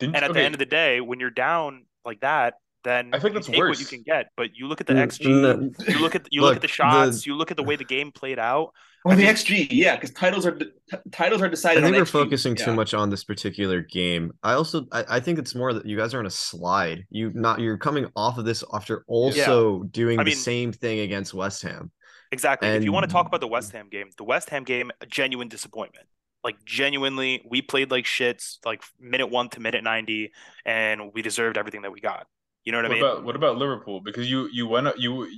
[0.00, 3.18] Didn't, And at the end of the day, when you're down like that, then I
[3.18, 4.28] think you that's take what you can get.
[4.36, 5.70] But you look at the Mm, XG, no.
[5.92, 7.84] you look at you look, at the shots, the- you look at the way the
[7.84, 8.72] game played out.
[9.06, 10.66] Oh, I the mean- XG, yeah, because titles are t-
[11.10, 11.82] titles are decided.
[11.82, 12.10] I think on we're XG.
[12.12, 14.32] focusing too much on this particular game.
[14.42, 17.06] I also I, I think it's more that you guys are on a slide.
[17.10, 21.00] You not you're coming off of this after also doing I the mean- same thing
[21.00, 21.90] against West Ham.
[22.32, 22.68] Exactly.
[22.68, 25.06] if you want to talk about the West Ham game, the West Ham game, a
[25.06, 26.06] genuine disappointment.
[26.44, 30.32] Like genuinely, we played like shits, like minute one to minute ninety,
[30.64, 32.26] and we deserved everything that we got.
[32.70, 33.04] You know what, What I mean?
[33.04, 34.00] about what about Liverpool?
[34.00, 35.28] Because you you went you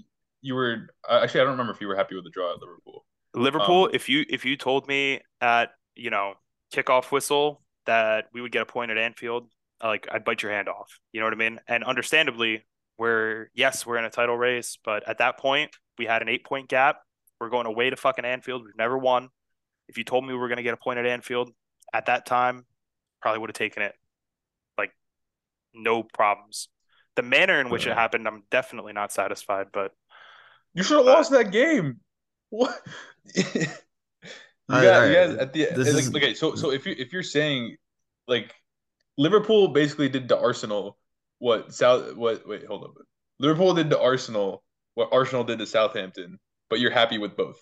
[0.43, 3.07] you were actually I don't remember if you were happy with the draw at Liverpool.
[3.35, 6.35] Liverpool, Um, if you if you told me at you know
[6.73, 9.49] kickoff whistle that we would get a point at Anfield,
[9.83, 11.01] like I'd bite your hand off.
[11.13, 11.59] You know what I mean?
[11.69, 12.67] And understandably,
[12.99, 16.45] we're yes, we're in a title race, but at that point, we had an eight
[16.45, 16.99] point gap.
[17.41, 18.65] We're going away to fucking Anfield.
[18.65, 19.31] We've never won.
[19.89, 21.51] If you told me we were going to get a point at Anfield
[21.93, 22.67] at that time,
[23.21, 23.95] probably would have taken it.
[24.79, 24.93] Like
[25.75, 26.69] no problems.
[27.17, 29.67] The manner in which it happened, I'm definitely not satisfied.
[29.73, 29.93] But
[30.75, 32.01] You should have lost that game.
[32.51, 32.81] What?
[33.35, 33.67] you
[34.69, 36.35] I- got, I- you guys at the this like, is- okay.
[36.35, 37.77] So so if you if you're saying
[38.29, 38.55] like
[39.19, 40.97] Liverpool basically did to Arsenal
[41.39, 42.95] what South what wait hold up
[43.39, 44.63] Liverpool did to Arsenal
[44.95, 46.39] what Arsenal did to Southampton,
[46.71, 47.59] but you're happy with both.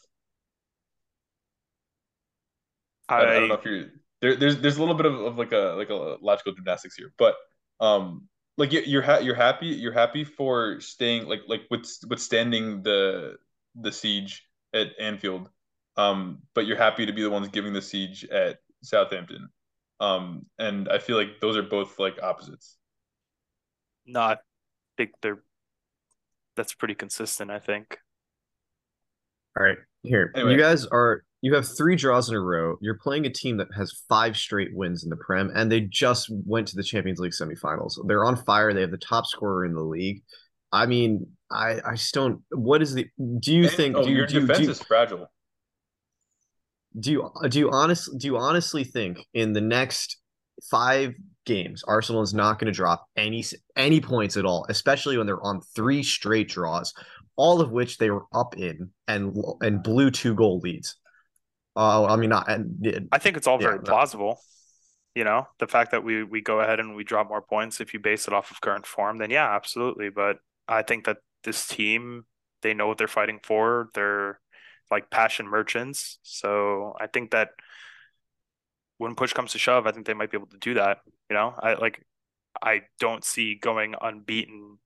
[3.09, 3.87] I, I don't know if you're
[4.21, 4.37] there.
[4.37, 7.35] There's there's a little bit of, of like a like a logical gymnastics here, but
[7.81, 8.29] um,
[8.61, 13.37] like you- you're ha you're happy you're happy for staying like like with withstanding the
[13.75, 15.49] the siege at Anfield,
[15.97, 19.49] um, but you're happy to be the ones giving the siege at Southampton,
[19.99, 22.77] um, and I feel like those are both like opposites.
[24.07, 24.37] no, I
[24.97, 25.43] think they're
[26.57, 27.51] that's pretty consistent.
[27.51, 27.99] I think.
[29.57, 30.33] All right, here.
[30.35, 30.53] Anyway.
[30.53, 32.77] You guys are you have three draws in a row.
[32.81, 36.29] You're playing a team that has five straight wins in the Prem, and they just
[36.31, 37.95] went to the Champions League semifinals.
[38.07, 38.73] They're on fire.
[38.75, 40.23] They have the top scorer in the league.
[40.73, 42.43] I mean, I I just don't.
[42.53, 43.07] What is the?
[43.41, 43.97] Do you And- think?
[43.97, 45.27] oh, do you, your do defense do is fragile.
[46.99, 50.19] do you do you honest do you honestly think in the next
[50.71, 51.15] five
[51.47, 53.43] games Arsenal is not going to drop any
[53.77, 56.93] any points at all, especially when they're on three straight draws,
[57.37, 60.97] all of which they were up in and and blew two goal leads.
[61.81, 63.83] Uh, I mean, and I think it's all very no.
[63.83, 64.39] plausible.
[65.15, 67.95] You know, the fact that we we go ahead and we drop more points if
[67.95, 70.11] you base it off of current form, then yeah, absolutely.
[70.11, 72.27] But I think that this team,
[72.61, 73.89] they know what they're fighting for.
[73.95, 74.41] They're
[74.91, 76.19] like passion merchants.
[76.23, 77.51] So I think that
[78.99, 80.99] when push comes to shove, I think they might be able to do that.
[81.31, 82.05] You know, I like
[82.63, 84.79] I don't see going unbeaten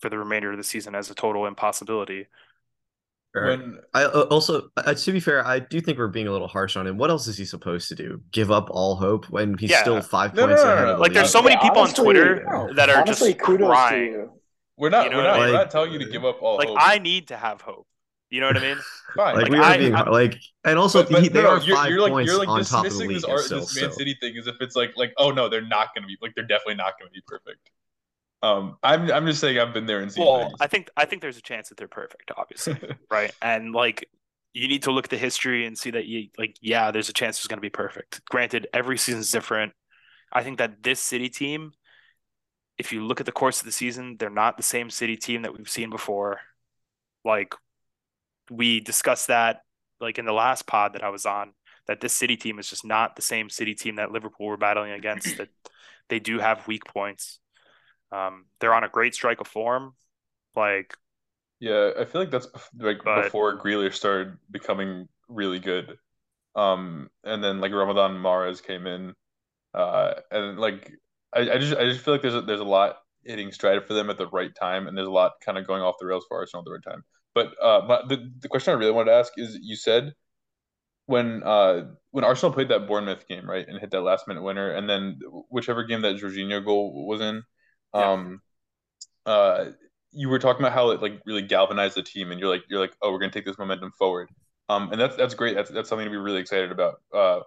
[0.00, 2.26] for the remainder of the season as a total impossibility.
[3.34, 6.46] When I uh, also, uh, to be fair, I do think we're being a little
[6.46, 6.96] harsh on him.
[6.98, 8.22] What else is he supposed to do?
[8.30, 9.80] Give up all hope when he's Yeah.
[9.82, 10.90] still five No, no, points no, no, ahead no.
[10.92, 11.32] of the Like there's league?
[11.32, 14.12] so many people honestly- on Twitter no, that are honestly, just kudos crying.
[14.12, 14.32] to you.
[14.76, 16.40] we're not You know we're what I not we're not telling you to give up
[16.42, 16.78] all Like hope.
[16.80, 17.86] I need to have hope.
[18.30, 18.76] You know what I mean?
[19.16, 19.34] Fine.
[19.34, 21.48] Like, Like, we are I- being I- like, and also But, but he, they no,
[21.56, 23.24] no, are you're, 5 you're like points you're like on top of the league this,
[23.24, 23.60] art, still.
[23.60, 23.96] this Man so.
[23.98, 26.34] City thing as if it's like like oh no they're not going to be like
[26.36, 27.70] they're definitely not going to be perfect.
[28.42, 30.54] Um, I'm I'm just saying I've been there and seen Well, things.
[30.60, 32.78] I think I think there's a chance that they're perfect, obviously,
[33.10, 33.32] right?
[33.40, 34.08] And like
[34.52, 37.12] you need to look at the history and see that you like yeah, there's a
[37.14, 38.20] chance it's going to be perfect.
[38.28, 39.72] Granted, every season's different.
[40.32, 41.72] I think that this City team,
[42.76, 45.42] if you look at the course of the season, they're not the same City team
[45.42, 46.40] that we've seen before.
[47.24, 47.54] Like
[48.50, 49.60] we discussed that
[50.00, 51.52] like in the last pod that I was on
[51.86, 54.92] that this City team is just not the same City team that Liverpool were battling
[54.92, 55.36] against.
[55.38, 55.48] that
[56.08, 57.38] they do have weak points.
[58.14, 59.94] Um, they're on a great strike of form.
[60.56, 60.94] Like,
[61.60, 62.46] Yeah, I feel like that's
[62.78, 65.98] like But- before Grealish started becoming really good.
[66.54, 69.14] Um, and then like Ramadan Mahrez came in,
[69.74, 70.92] uh, and like
[71.32, 73.94] I, I just I just feel like there's a, there's a lot hitting stride for
[73.94, 76.24] them at the right time, and there's a lot kind of going off the rails
[76.28, 77.02] for Arsenal at the right time.
[77.34, 80.12] But uh, but the the question I really wanted to ask is, you said
[81.06, 84.70] when uh when Arsenal played that Bournemouth game, right, and hit that last minute winner,
[84.70, 85.18] and then
[85.50, 87.42] whichever game that Jorginho goal was in,
[87.94, 88.40] Um,
[89.26, 89.66] uh,
[90.12, 92.80] you were talking about how it like really galvanized the team, and you're like you're
[92.80, 94.30] like, oh, we're gonna take this momentum forward.
[94.68, 95.56] Um, and that's that's great.
[95.56, 96.96] That's that's something to be really excited about.
[97.14, 97.40] Uh,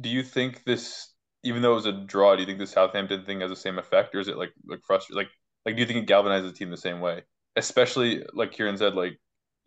[0.00, 1.12] do you think this,
[1.44, 3.78] even though it was a draw, do you think the Southampton thing has the same
[3.78, 5.16] effect, or is it like like frustrating?
[5.24, 5.30] Like
[5.66, 7.22] like do you think it galvanized the team the same way?
[7.56, 9.18] Especially like Kiran said, like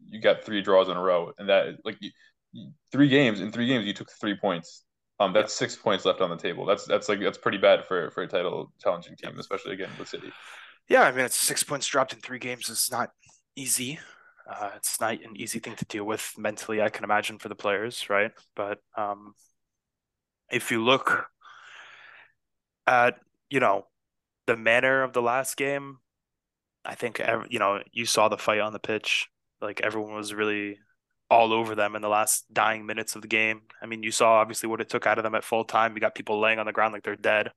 [0.10, 2.12] you got three draws in a row, and that like you-
[2.92, 4.85] three games in three games you took three points.
[5.20, 6.66] Um, that's six points left on the table.
[6.66, 10.10] That's that's like that's pretty bad for for a title challenging team, especially again with
[10.10, 10.34] City.
[10.90, 13.12] yeah, I mean, it's six points dropped in three games is not
[13.56, 14.00] easy.
[14.50, 17.56] Uh, it's not an easy thing to deal with mentally, I can imagine, for the
[17.56, 18.32] players, right?
[18.56, 19.34] But um,
[20.52, 21.26] if you look
[22.86, 23.18] at,
[23.50, 23.88] you know,
[24.46, 25.98] the manner of the last game,
[26.84, 29.28] I think, you know, you saw the fight on the pitch.
[29.62, 30.78] Like everyone was really
[31.36, 33.62] all over them in the last dying minutes of the game.
[33.82, 35.94] I mean, you saw obviously what it took out of them at full time.
[35.94, 37.52] You got people laying on the ground like they're dead.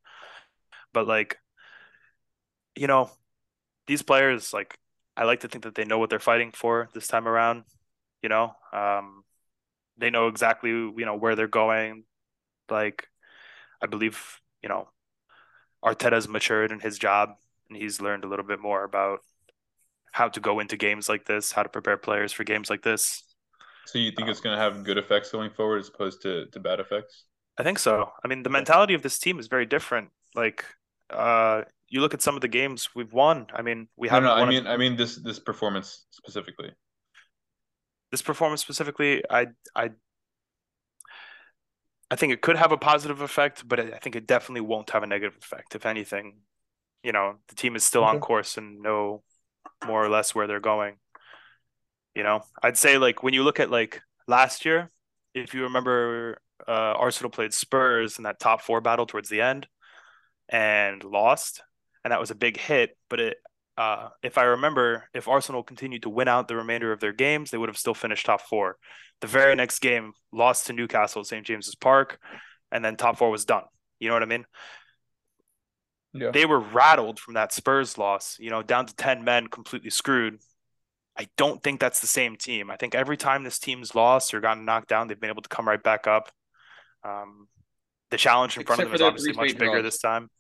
[0.93, 1.38] But like,
[2.75, 3.09] you know,
[3.87, 4.77] these players, like,
[5.17, 7.64] I like to think that they know what they're fighting for this time around.
[8.21, 9.23] You know, um,
[9.97, 12.03] they know exactly, you know, where they're going.
[12.69, 13.07] Like,
[13.81, 14.88] I believe, you know,
[15.85, 17.37] Arteta's matured in his job
[17.69, 19.21] and he's learned a little bit more about
[20.11, 23.23] how to go into games like this, how to prepare players for games like this.
[23.88, 26.61] So you think it's going to have good effects going forward as opposed to, to
[26.61, 27.24] bad effects?
[27.57, 28.12] I think so.
[28.24, 30.11] I mean, the mentality of this team is very different.
[30.35, 30.64] Like,
[31.11, 33.46] uh, you look at some of the games we've won.
[33.53, 36.72] I mean, we No, haven't no, I mean I mean this this performance specifically.
[38.11, 39.90] this performance specifically, I I
[42.11, 45.03] I think it could have a positive effect, but I think it definitely won't have
[45.03, 45.74] a negative effect.
[45.74, 46.40] If anything,
[47.03, 49.24] you know, the team is still on course and know
[49.85, 50.98] more or less where they're going.
[52.14, 54.90] You know, I'd say like when you look at like last year,
[55.35, 59.66] if you remember, uh, Arsenal played Spurs in that top four battle towards the end
[60.49, 61.62] and lost,
[62.05, 62.97] and that was a big hit.
[63.09, 63.37] But it,
[63.77, 67.51] uh, if I remember, if Arsenal continued to win out the remainder of their games,
[67.51, 68.77] they would have still finished top four.
[69.21, 71.47] The very next game, lost to Newcastle at St.
[71.47, 72.18] James's Park,
[72.73, 73.64] and then top four was done.
[74.01, 74.47] You know what I mean?
[76.14, 76.31] Yeah.
[76.31, 80.38] They were rattled from that Spurs loss, you know, down to 10 men, completely screwed.
[81.18, 82.70] I don't think that's the same team.
[82.70, 85.48] I think every time this team's lost or gotten knocked down, they've been able to
[85.48, 86.31] come right back up.
[87.04, 87.48] Um,
[88.11, 89.83] the challenge in front of them is obviously much bigger draws.
[89.83, 90.31] this time.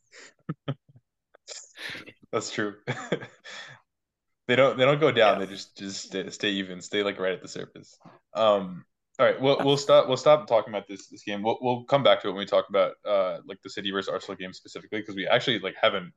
[2.32, 2.74] That's true.
[4.46, 5.40] they don't they don't go down.
[5.40, 5.46] Yeah.
[5.46, 7.98] They just just stay, stay even, stay like right at the surface.
[8.34, 8.84] Um.
[9.20, 11.42] All right, we'll we'll stop we'll stop talking about this this game.
[11.42, 14.08] We'll we'll come back to it when we talk about uh like the City versus
[14.08, 16.12] Arsenal game specifically because we actually like haven't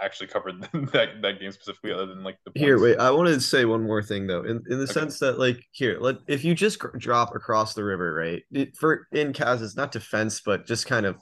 [0.00, 0.60] actually covered
[0.92, 2.98] that that game specifically other than like the Here, wait.
[2.98, 4.92] I wanted to say one more thing though, in in the Okay.
[4.92, 8.42] sense that like here, let if you just drop across the river, right?
[8.52, 11.16] It, for in Kaz, not defense, but just kind of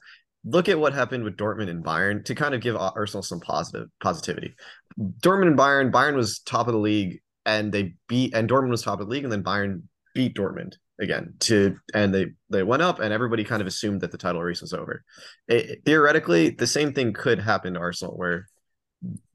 [0.45, 3.89] look at what happened with Dortmund and Bayern to kind of give Arsenal some positive
[4.01, 4.55] positivity.
[4.99, 8.83] Dortmund and Bayern, Bayern was top of the league, and they beat, and Dortmund was
[8.83, 9.83] top of the league, and then Bayern
[10.15, 14.13] beat Dortmund again to, and they they went up, and everybody kind of assumed that
[14.13, 15.05] the title race was over.
[15.49, 18.49] It, theoretically, the same thing could happen to Arsenal, where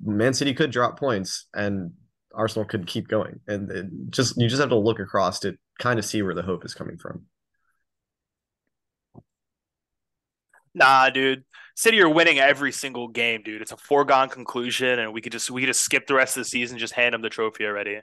[0.04, 1.92] Man City could drop points and
[2.34, 3.40] Arsenal could keep going.
[3.48, 6.66] And just you just have to look across to kind of see where the hope
[6.66, 7.26] is coming from.
[10.74, 11.44] Nah, dude.
[11.76, 13.62] City are winning every single game, dude.
[13.62, 16.42] It's a foregone conclusion, and we could just we could just skip the rest of
[16.42, 18.00] the season, just hand them the trophy already.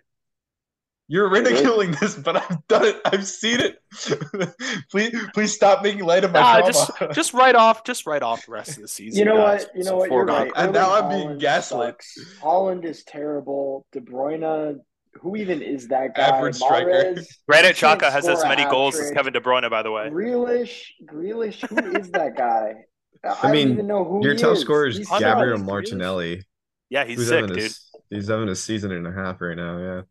[1.10, 3.00] You're ridiculing this, but I've done it.
[3.06, 3.78] I've seen it.
[4.90, 6.72] please, please stop making light of my Nah, trauma.
[6.72, 9.18] just just write off, just write off the rest of the season.
[9.18, 9.64] You know guys.
[9.66, 9.76] what?
[9.76, 10.10] You know a what?
[10.10, 10.52] You're right.
[10.54, 11.96] And now Erling I'm being gaslit.
[12.02, 12.18] sucks.
[12.42, 13.86] Haaland is terrible.
[13.92, 14.76] De Bruyne,
[15.14, 16.24] who even is that guy?
[16.24, 16.90] Average striker.
[16.90, 19.10] Mahrez, Granit can't Xhaka has as many goals as.
[19.12, 20.10] Kevin De Bruyne, by the way.
[20.10, 22.74] Grealish, Grealish, who is that guy?
[23.24, 24.24] I, I mean, don't even know who he is.
[24.26, 24.60] Your he top is.
[24.60, 25.58] scorer is He Gabriel.
[25.58, 26.42] Martinelli.
[26.90, 27.64] Yeah, he's who's sick, having a dude.
[27.64, 29.78] s- he's having a season and a half right now.
[29.78, 30.02] Yeah.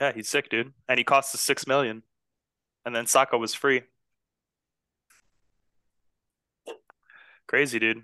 [0.00, 0.72] Yeah, he's sick, dude.
[0.88, 2.02] And he cost us six million.
[2.84, 3.82] And then Saka was free.
[7.46, 8.02] Crazy, dude.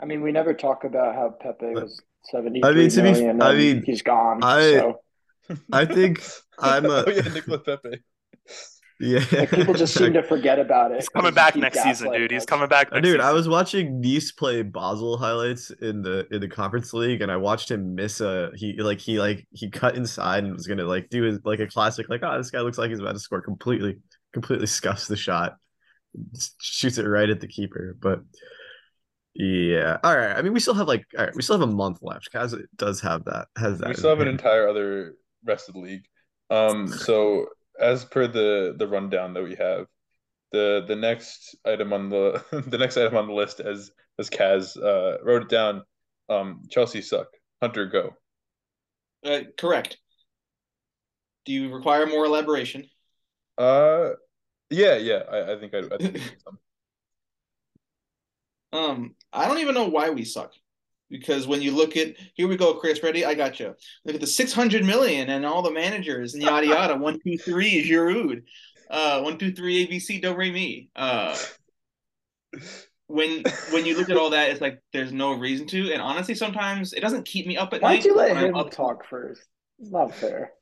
[0.00, 2.64] I mean, we never talk about how Pepe was seventy.
[2.64, 4.42] I mean, to be- I mean, he's gone.
[4.42, 5.00] I- so
[5.72, 6.22] I think
[6.58, 8.02] I'm a oh yeah, Nicolas Pepe.
[9.00, 9.24] Yeah.
[9.32, 10.96] Like, people just seem to forget about it.
[10.96, 12.30] He's coming back you next season, dude.
[12.30, 16.40] He's coming back next Dude, I was watching Nice play Basel highlights in the in
[16.40, 19.96] the conference league, and I watched him miss a he like he like he cut
[19.96, 22.78] inside and was gonna like do his like a classic like oh this guy looks
[22.78, 23.98] like he's about to score completely
[24.32, 25.56] completely scuffs the shot,
[26.32, 27.96] Just shoots it right at the keeper.
[28.00, 28.20] But
[29.34, 30.36] yeah, all right.
[30.36, 32.30] I mean, we still have like all right, we still have a month left.
[32.32, 33.88] Kaz does have that has that.
[33.88, 36.04] We still have an entire other rest of the league.
[36.50, 37.46] Um, so
[37.78, 39.86] as per the the rundown that we have,
[40.52, 44.76] the the next item on the the next item on the list as as Kaz
[44.76, 45.82] uh wrote it down,
[46.28, 47.28] um, Chelsea suck.
[47.60, 48.14] Hunter go.
[49.24, 49.98] Uh, correct.
[51.44, 52.84] Do you require more elaboration?
[53.56, 54.10] Uh,
[54.70, 55.22] yeah, yeah.
[55.30, 56.58] I, I think I, I think some.
[58.70, 60.52] Um, I don't even know why we suck.
[61.10, 63.24] Because when you look at here we go, Chris, ready?
[63.24, 63.74] I got you.
[64.04, 66.96] Look at the six hundred million and all the managers and yada yada.
[66.96, 68.42] one, two, three, is Giroud.
[68.90, 70.90] Uh, one, two, three, ABC, Do Re Mi.
[70.96, 71.36] Uh,
[73.06, 75.92] when when you look at all that, it's like there's no reason to.
[75.92, 78.04] And honestly, sometimes it doesn't keep me up at Why'd night.
[78.04, 79.42] you let when I'm him up- talk first?
[79.78, 80.52] It's not fair.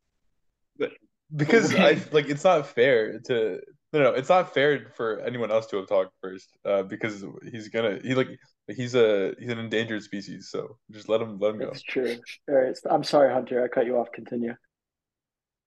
[1.34, 1.96] because Okay.
[1.96, 3.60] I like it's not fair to
[3.92, 7.68] no no it's not fair for anyone else to have talked first uh because he's
[7.68, 8.28] gonna he like
[8.68, 12.16] he's a he's an endangered species so just let him let him go It's true.
[12.48, 12.76] All right.
[12.90, 13.62] I'm sorry, Hunter.
[13.62, 14.12] I cut you off.
[14.12, 14.54] Continue.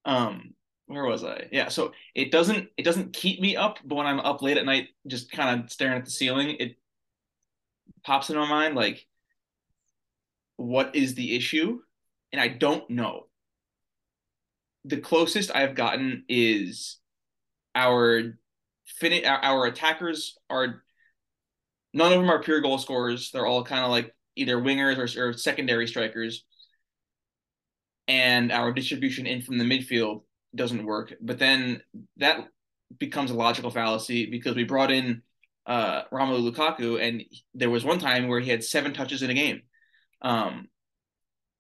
[0.06, 0.54] um
[0.88, 1.48] where was I?
[1.52, 4.66] Yeah, so it doesn't it doesn't keep me up, but when I'm up late at
[4.66, 6.78] night just kind of staring at the ceiling, it
[8.04, 9.06] pops in my mind like
[10.58, 11.80] what is the issue?
[12.32, 13.28] And I don't know.
[14.86, 16.99] The closest I've gotten is
[17.80, 18.38] our
[18.86, 20.84] fin our, our attackers are
[21.94, 23.32] none of them are pure goal scorers.
[23.32, 26.46] They're all kind of like either wingers or, or secondary strikers.
[28.08, 30.24] And our distribution in from the midfield
[30.56, 31.14] doesn't work.
[31.22, 31.82] But then
[32.18, 32.48] that
[32.98, 35.22] becomes a logical fallacy because we brought in
[35.68, 39.36] uh, Romelu Lukaku, and there was one time where he had seven touches in a
[39.36, 39.62] game.
[40.24, 40.68] Um,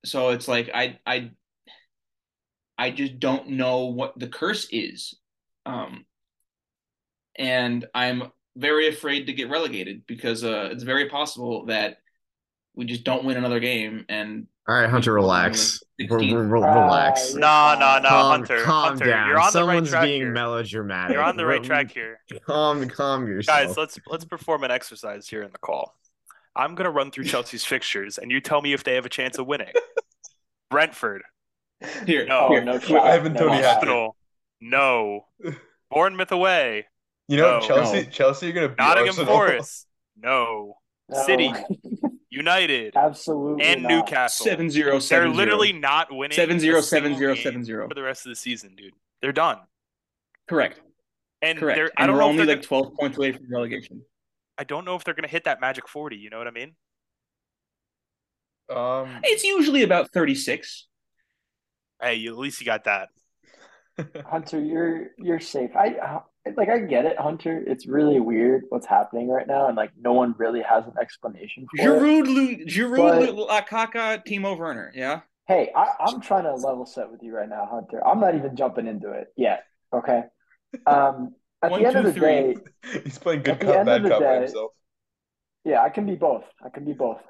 [0.04, 1.32] so it's like I I
[2.78, 5.14] I just don't know what the curse is,
[5.68, 6.06] um,
[7.40, 11.98] and I'm very afraid to get relegated because uh, it's very possible that
[12.76, 15.82] we just don't win another game and All right, Hunter, relax.
[16.00, 16.36] Re- 16.
[16.36, 17.32] re- re- Ah, relax.
[17.32, 18.64] you're No, no, no, calm, Hunter.
[18.64, 19.28] calm Hunter, down.
[19.30, 20.32] you're on the Someone's right track being here.
[20.32, 21.14] melodramatic.
[21.16, 22.20] You're on the right track here.
[22.46, 23.58] Calm, calm yourself.
[23.68, 25.96] Guys, let's let's perform an exercise here in the call.
[26.56, 29.38] I'm gonna run through Chelsea's fixtures, and you tell me if they have a chance
[29.38, 29.72] of winning.
[30.70, 31.24] Brentford,
[32.06, 32.40] Here, No.
[32.42, 32.64] Oh, here.
[32.64, 33.08] no shot.
[33.08, 34.16] Ivan no Toney shot.
[34.62, 35.26] no.
[35.90, 36.86] Bournemouth away,
[37.30, 37.68] you know No.
[37.68, 38.10] Chelsea No.
[38.10, 39.34] Chelsea are gonna beat Nottingham Arsenal.
[39.34, 39.88] Forest,
[40.18, 40.76] no.
[41.08, 41.24] No.
[41.26, 41.52] City,
[42.30, 43.64] United, Absolutely.
[43.66, 43.90] and not.
[43.90, 44.46] Newcastle.
[44.46, 46.36] Seven zero They're literally not winning.
[46.36, 47.88] seven a zero single seven zero game seven zero.
[47.88, 48.94] for the rest of the season, dude.
[49.22, 49.58] They're done.
[50.48, 50.82] Correct.
[51.42, 51.78] And Correct.
[51.78, 54.02] they're I and don't we're know only they're like gonna, twelve points away from relegation.
[54.58, 56.18] I don't know if they're gonna hit that magic forty.
[56.18, 56.76] You know what I mean?
[58.70, 60.88] Um, It's usually about thirty six.
[62.02, 63.10] Hey, you, at least you got that.
[64.30, 65.72] Hunter, you're you're safe.
[65.76, 66.20] I uh,
[66.58, 67.64] like I get it, Hunter.
[67.66, 71.66] It's really weird what's happening right now, and like no one really has an explanation
[71.70, 71.86] for it.
[71.86, 74.92] Giroud, Lu- Giroud, Lukaku, Timo Werner.
[74.96, 75.22] Yeah.
[75.48, 78.06] Hey, I, I'm trying to level set with you right now, Hunter.
[78.06, 79.64] I'm not even jumping into it yet.
[79.92, 80.22] Okay.
[80.86, 81.34] Um,
[81.64, 82.22] at One, the end of the three.
[82.22, 82.56] day,
[83.04, 84.72] he's playing good cop, bad cop by himself.
[85.66, 86.44] yeah, I can be both.
[86.64, 87.22] I can be both.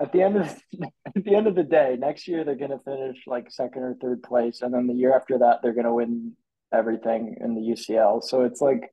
[0.00, 0.46] At the end of
[1.06, 4.22] at the end of the day, next year they're gonna finish like second or third
[4.22, 6.32] place, and then the year after that they're gonna win
[6.72, 8.22] everything in the UCL.
[8.24, 8.90] So it's like,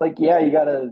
[0.00, 0.90] like yeah, you got a,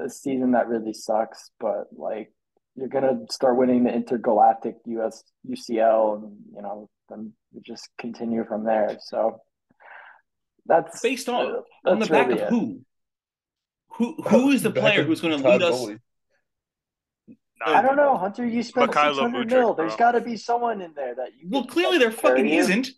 [0.00, 2.32] a, a season that really sucks, but like
[2.76, 8.44] you're gonna start winning the intergalactic US UCL, and you know then you just continue
[8.44, 8.96] from there.
[9.00, 9.40] So
[10.66, 12.50] that's Based on uh, on the that's back really of it.
[12.50, 12.80] who?
[13.96, 15.86] Who who is the player who's going to lead us?
[17.64, 18.44] I don't know, Hunter.
[18.44, 19.74] You spent Mikhailo six hundred Mudryk, mil.
[19.74, 21.48] There's got to be someone in there that you.
[21.48, 22.58] Well, clearly there fucking you.
[22.60, 22.90] isn't.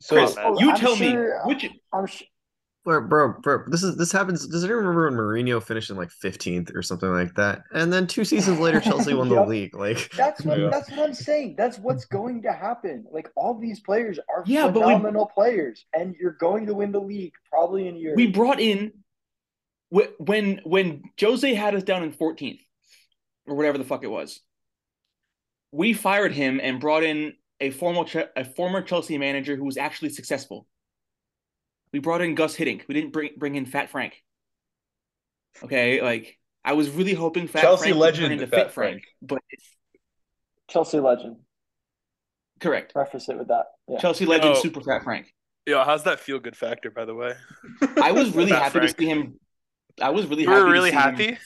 [0.00, 2.22] So Chris, uh, Oh, You I'm tell sure- me which I'm sh-
[2.82, 4.46] Bro, bro, bro, this is this happens.
[4.46, 7.60] Does anyone remember when Mourinho finished in like 15th or something like that?
[7.74, 9.48] And then two seasons later, Chelsea won the Yep.
[9.48, 9.76] league.
[9.76, 10.68] Like, That's what Yeah.
[10.72, 11.56] that's what I'm saying.
[11.58, 13.04] That's what's going to happen.
[13.12, 16.90] Like all these players are Yeah, but we- phenomenal players, and you're going to win
[16.90, 18.14] the league probably in a year.
[18.16, 18.92] we brought in
[19.90, 22.60] when when Jose had us down in 14th
[23.46, 24.40] or whatever the fuck it was.
[25.70, 28.04] We fired him and brought in a former
[28.36, 30.66] a former Chelsea manager who was actually successful.
[31.92, 32.82] We brought in Gus Hiddink.
[32.88, 34.22] We didn't bring bring in Fat Frank.
[35.62, 38.72] Okay, like I was really hoping Fat Chelsea Frank would legend turn into Fat Fit
[38.72, 39.04] Frank, Frank.
[39.22, 39.40] but
[40.68, 41.36] Chelsea legend.
[42.60, 42.92] Correct.
[42.92, 43.66] Preface it with that.
[43.88, 43.98] Yeah.
[43.98, 44.60] Chelsea legend, Oh.
[44.60, 45.34] Super Fat Frank.
[45.66, 47.34] Yo, how's that feel good factor, by the way?
[48.02, 48.96] I was really happy Frank.
[48.96, 49.40] to see him.
[50.00, 50.60] I was really You happy.
[50.60, 51.38] were to really see him- happy.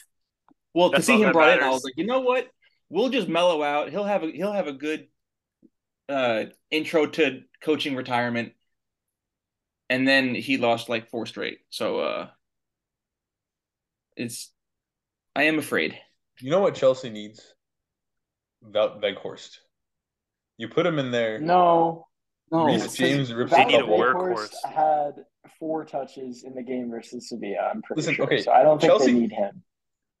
[0.73, 2.47] Well, to see him that brought in, I was like, you know what?
[2.89, 3.89] We'll just mellow out.
[3.89, 5.07] He'll have a he'll have a good
[6.09, 8.53] uh intro to coaching retirement.
[9.89, 11.59] And then he lost like four straight.
[11.69, 12.27] So uh
[14.15, 14.51] it's
[15.35, 15.97] I am afraid.
[16.39, 17.41] You know what Chelsea needs?
[18.63, 19.57] Val- Weghorst.
[20.57, 21.39] You put him in there.
[21.39, 22.07] No.
[22.51, 22.65] No.
[22.65, 24.53] Reece James rips They need a workhorse.
[24.65, 25.25] had
[25.59, 27.69] four touches in the game versus Sevilla.
[27.73, 28.25] I'm pretty Listen, sure.
[28.25, 29.63] okay, so I don't think Chelsea- they need him.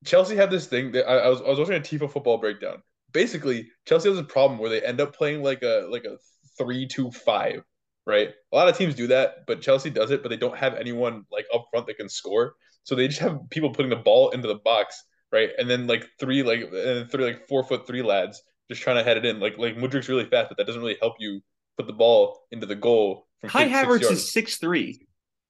[0.03, 2.83] Chelsea had this thing that I, I was I was watching a Tifo Football breakdown.
[3.15, 6.17] Basically, Chelsea has a problem where they end up playing like a like a
[6.57, 7.63] three two five,
[8.05, 8.29] right?
[8.51, 11.23] A lot of teams do that, but Chelsea does it, but they don't have anyone
[11.31, 12.55] like up front that can score.
[12.83, 15.01] So they just have people putting the ball into the box,
[15.31, 15.49] right?
[15.57, 18.97] And then like three like and then three like four foot three lads just trying
[18.97, 19.39] to head it in.
[19.39, 21.39] Like like Mudryk's really fast, but that doesn't really help you
[21.77, 25.07] put the ball into the goal from Kai six, six Havertz is six three.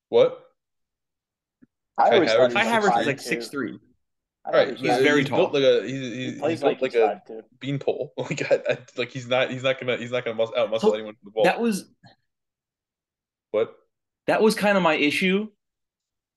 [0.10, 0.40] what?
[1.98, 3.80] I Kai Havertz is Kai was Havertz is like six three.
[4.46, 5.50] I All right, he he's very he's tall.
[5.50, 7.42] built like a he's, he's, He he's plays built like like a five two.
[7.60, 8.14] beanpole.
[8.18, 10.90] Like I, I, like he's not he's not gonna he's not gonna mus- out muscle
[10.90, 11.44] So, anyone from the ball.
[11.46, 11.90] That was
[13.52, 13.74] what?
[14.28, 15.48] that was kind of my issue.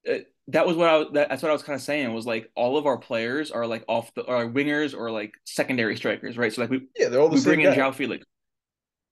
[0.09, 1.07] Uh, that was what I was.
[1.13, 2.11] That, that's what I was kind of saying.
[2.13, 5.95] Was like all of our players are like off the are wingers or like secondary
[5.95, 6.51] strikers, right?
[6.51, 7.77] So like we Yeah, they're all the we same bring in guy.
[7.77, 8.25] João Felix.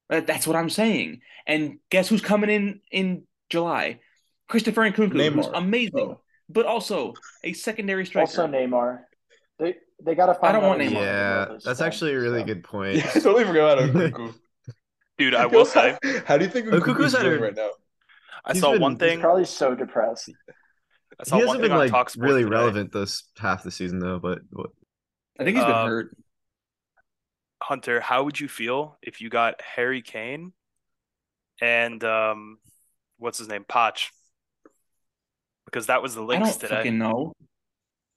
[0.10, 1.22] That- That's what I'm saying.
[1.45, 4.00] And guess who's coming in in July?
[4.50, 5.52] Christopher Nkunku, who's Neymar.
[5.54, 6.22] amazing, Oh.
[6.50, 8.28] But also a secondary striker.
[8.28, 9.02] Also Neymar.
[9.60, 10.56] They they gotta find.
[10.56, 10.93] I don't want Neymar.
[10.93, 12.45] Yeah, that's thing, actually a really so.
[12.45, 12.95] good point.
[12.98, 14.34] Yeah, I totally forgot about Nkunku.
[15.18, 17.70] Dude, I will say, How do you think Nkunku's Nkunku's had doing a- right now?
[18.45, 19.20] I saw been- one He's thing.
[19.20, 20.30] probably so depressed.
[21.20, 22.52] I saw one hasn't thing been on like really today.
[22.56, 24.70] relevant this half the season though, but what-
[25.39, 26.18] I think he's been Uh, hurt.
[27.64, 30.54] Hunter, how would you feel if you got Harry Kane
[31.60, 32.60] and um,
[33.18, 34.10] what's his name, Poch?
[35.68, 36.76] Because that was the links I links don't today.
[36.78, 37.34] fucking know.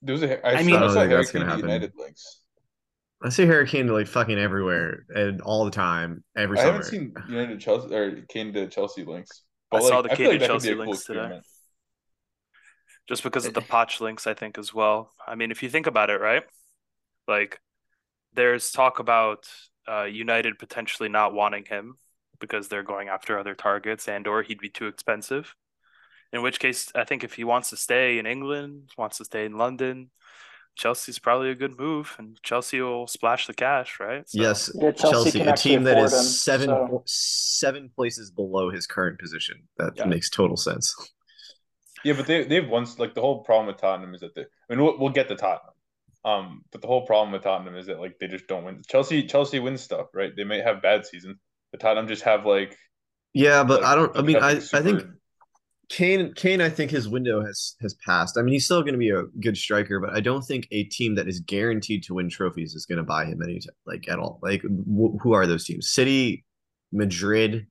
[0.03, 1.61] There was a, I, I I mean- mean, I I saw think that's gonna happen.
[1.61, 2.41] United links.
[3.23, 6.73] I see Harry Kane like fucking everywhere and all the time, every I summer.
[6.73, 9.43] haven't seen United Chelsea or Kane to Chelsea links.
[9.73, 11.41] I But saw the I Kane like to that Chelsea a cool links today.
[13.09, 15.13] just because of the Poch links, I think as well.
[15.27, 16.45] I mean, if you think about it, right?
[17.29, 17.61] Like,
[18.33, 19.49] there's talk about
[19.89, 21.97] uh, United potentially not wanting him
[22.39, 25.55] because they're going after other targets, and or he'd be too expensive.
[26.33, 29.45] In which case, I think if he wants to stay in England, wants to stay
[29.45, 30.11] in London,
[30.77, 34.29] Chelsea's probably a good move, and Chelsea will splash the cash, right?
[34.29, 38.71] So- Yes, Yeah, Chelsea Chelsea, a team that is him, seven so- seven places below
[38.71, 39.69] his current position.
[39.79, 40.05] That Yeah.
[40.07, 40.95] makes total sense.
[42.05, 44.43] Yeah, but they they've once like the whole problem with Tottenham is that they.
[44.43, 45.75] I mean, we'll, we'll get to Tottenham.
[46.25, 48.81] Um, but the whole problem with Tottenham is that like they just don't win.
[48.89, 50.35] Chelsea Chelsea wins stuff, right?
[50.35, 51.37] They may have bad seasons,
[51.73, 52.79] but Tottenham just have like.
[53.35, 54.17] Yeah, but like, I don't.
[54.17, 55.20] I mean, have, I like, I think super-
[55.91, 56.61] Kane Kane.
[56.61, 58.39] I think his window has has passed.
[58.39, 60.85] I mean, he's still going to be a good striker, but I don't think a
[60.85, 64.19] team that is guaranteed to win trophies is going to buy him any like at
[64.19, 64.39] all.
[64.43, 65.91] Like, wh- who are those teams?
[65.91, 66.45] City,
[66.93, 67.67] Madrid,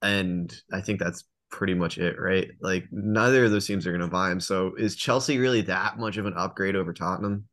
[0.00, 2.50] and I think that's pretty much it, right?
[2.60, 4.38] Like, neither of those teams are going to buy him.
[4.40, 7.48] So, is Chelsea really that much of an upgrade over Tottenham?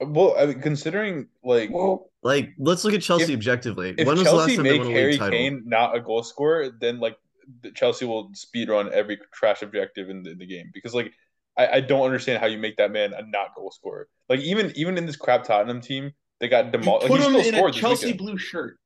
[0.00, 3.94] Well, I mean, considering like Well, Like, let's look at Chelsea If- objectively.
[3.98, 5.38] if when was the last Chelsea time they make won a Harry title?
[5.38, 7.23] Kane not a goal scorer, then like the-
[7.74, 11.12] Chelsea will speed run every trash objective in the, in the game because like
[11.56, 14.08] I, I don't understand how you make that man a not goal scorer.
[14.28, 17.06] Like even even in this crap Tottenham team, they got You demolished.
[17.08, 18.18] put Like, him he still in a Chelsea weekend.
[18.18, 18.78] blue shirt.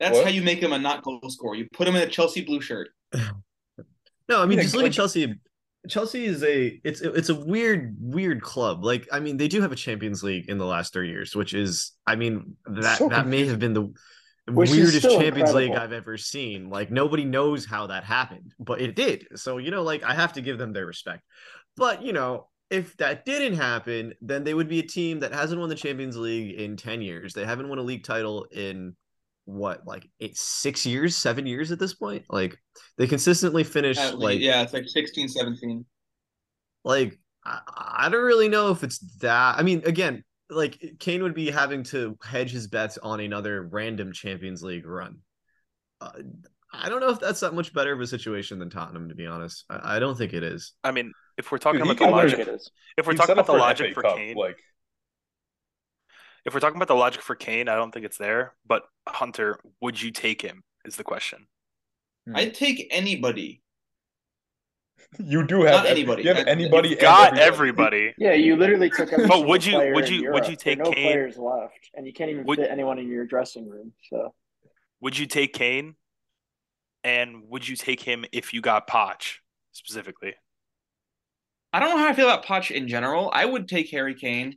[0.00, 0.24] That's What?
[0.24, 1.54] how you make him a not goal scorer.
[1.54, 2.88] You put him in a Chelsea blue shirt.
[4.28, 5.34] No, I mean Yeah, just look like- at Chelsea.
[5.88, 8.84] Chelsea is a it's it's a weird weird club.
[8.84, 11.54] Like I mean they do have a Champions League in the last three years, which
[11.54, 13.92] is I mean that So that may have been the
[14.48, 15.72] Which weirdest still Champions League.
[15.72, 16.70] I've ever seen.
[16.70, 19.26] Like nobody knows how that happened, but it did.
[19.34, 21.22] So you know, like I have to give them their respect.
[21.76, 25.60] But you know, if that didn't happen, then they would be a team that hasn't
[25.60, 27.32] won the Champions League in ten years.
[27.32, 28.94] They haven't won a league title in
[29.46, 32.24] what like eight, six years, seven years at this point.
[32.28, 32.56] Like
[32.98, 35.84] they consistently finish At like yeah, it's like 16, 17.
[36.84, 39.58] like I, I don't really know if it's that.
[39.58, 44.12] I mean, again, like Kane would be having to hedge his bets on another random
[44.12, 45.18] Champions League run.
[46.00, 46.10] Uh,
[46.72, 49.26] I don't know if that's that much better of a situation than Tottenham, to be
[49.26, 49.64] honest.
[49.70, 50.72] I, I don't think it is.
[50.84, 52.70] I mean, if we're talking Dude, about the logic, it is.
[52.96, 54.58] if we're He'd talking about the an logic FA for Cup, Kane, like
[56.44, 58.54] if we're talking about the logic for Kane, I don't think it's there.
[58.66, 60.62] But Hunter, would you take him?
[60.84, 61.48] Is the question.
[62.32, 63.62] I'd take anybody.
[65.18, 66.22] You do have Not anybody.
[66.24, 66.90] You have anybody.
[66.90, 68.10] You've got everybody.
[68.10, 68.14] everybody.
[68.18, 70.50] Yeah, you literally took every But would you- would in you- would Europe.
[70.50, 71.04] you There are take no Kane?
[71.12, 73.92] players left, and you can't even Would- fit anyone in your dressing room.
[74.10, 74.34] So
[75.00, 75.96] would you take Kane?
[77.04, 79.36] And would you take him if you got Poch
[79.72, 80.34] specifically?
[81.72, 83.30] I don't know how I feel about Poch in general.
[83.32, 84.56] I would take Harry Kane,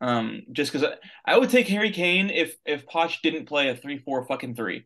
[0.00, 3.76] um, just because I, I would take Harry Kane if if Poch didn't play a
[3.76, 4.84] three four fucking three.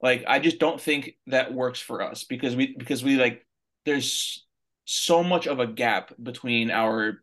[0.00, 3.44] Like I just don't think that works for us because we because we like
[3.84, 4.46] there's
[4.84, 7.22] so much of a gap between our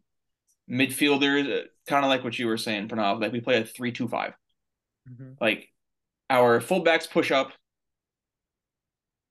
[0.70, 3.22] midfielders, kind of like what you were saying, Pranav.
[3.22, 4.34] Like we play a three two five.
[5.40, 5.70] Like
[6.30, 7.52] our fullbacks push up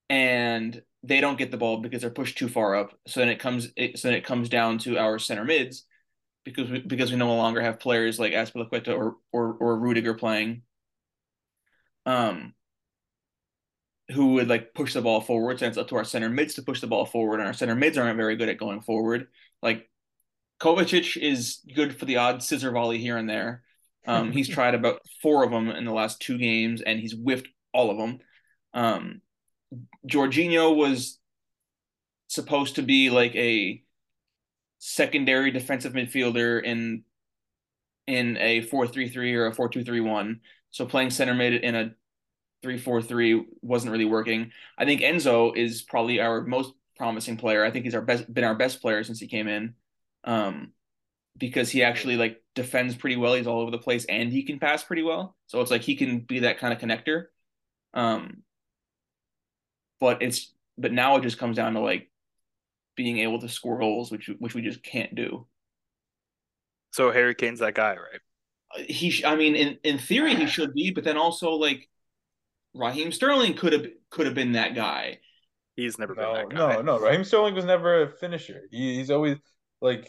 [0.08, 2.98] and they don't get the ball because they're pushed too far up.
[3.06, 5.84] So then it comes it, so then it comes down to our center mids
[6.44, 10.62] because we because we no longer have players like Azpilicueta or or or Rudiger playing.
[12.06, 12.54] Um
[14.12, 15.58] who would like push the ball forward.
[15.58, 17.74] So it's up to our center mids to push the ball forward, and our center
[17.74, 19.28] mids aren't very good at going forward.
[19.62, 19.88] Like
[20.60, 23.62] Kovacic is good for the odd scissor volley here and there.
[24.06, 27.48] Um, he's tried about four of them in the last two games, and he's whiffed
[27.72, 28.18] all of them.
[28.72, 29.20] Um,
[30.06, 31.18] Jorginho was
[32.28, 33.82] supposed to be like a
[34.78, 37.02] secondary defensive midfielder in
[38.06, 40.38] in a 4-3-3 or a 4-2-3-1.
[40.70, 41.90] So playing center mid in a
[42.62, 44.52] 3-4-3 wasn't really working.
[44.78, 47.64] I think Enzo is probably our most promising player.
[47.64, 49.74] I think he's our best been our best player since he came in.
[50.24, 50.72] Um,
[51.38, 53.34] because he actually like defends pretty well.
[53.34, 55.36] He's all over the place and he can pass pretty well.
[55.46, 57.26] So it's like he can be that kind of connector.
[57.94, 58.42] Um,
[60.00, 62.10] but it's but now it just comes down to like
[62.96, 65.46] being able to score goals, which which we just can't do.
[66.92, 68.86] So Harry Kane's that guy, right?
[68.88, 71.88] He, I mean, in in theory he should be, but then also like
[72.76, 75.18] Raheem Sterling could have could have been that guy.
[75.76, 76.74] He's never No, been that guy.
[76.76, 76.98] no, no.
[76.98, 78.62] Raheem Sterling was never a finisher.
[78.70, 79.36] He, he's always
[79.80, 80.08] like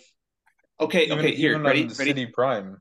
[0.79, 1.95] Okay, even, okay, here, even ready, on ready.
[1.95, 2.77] City Prime.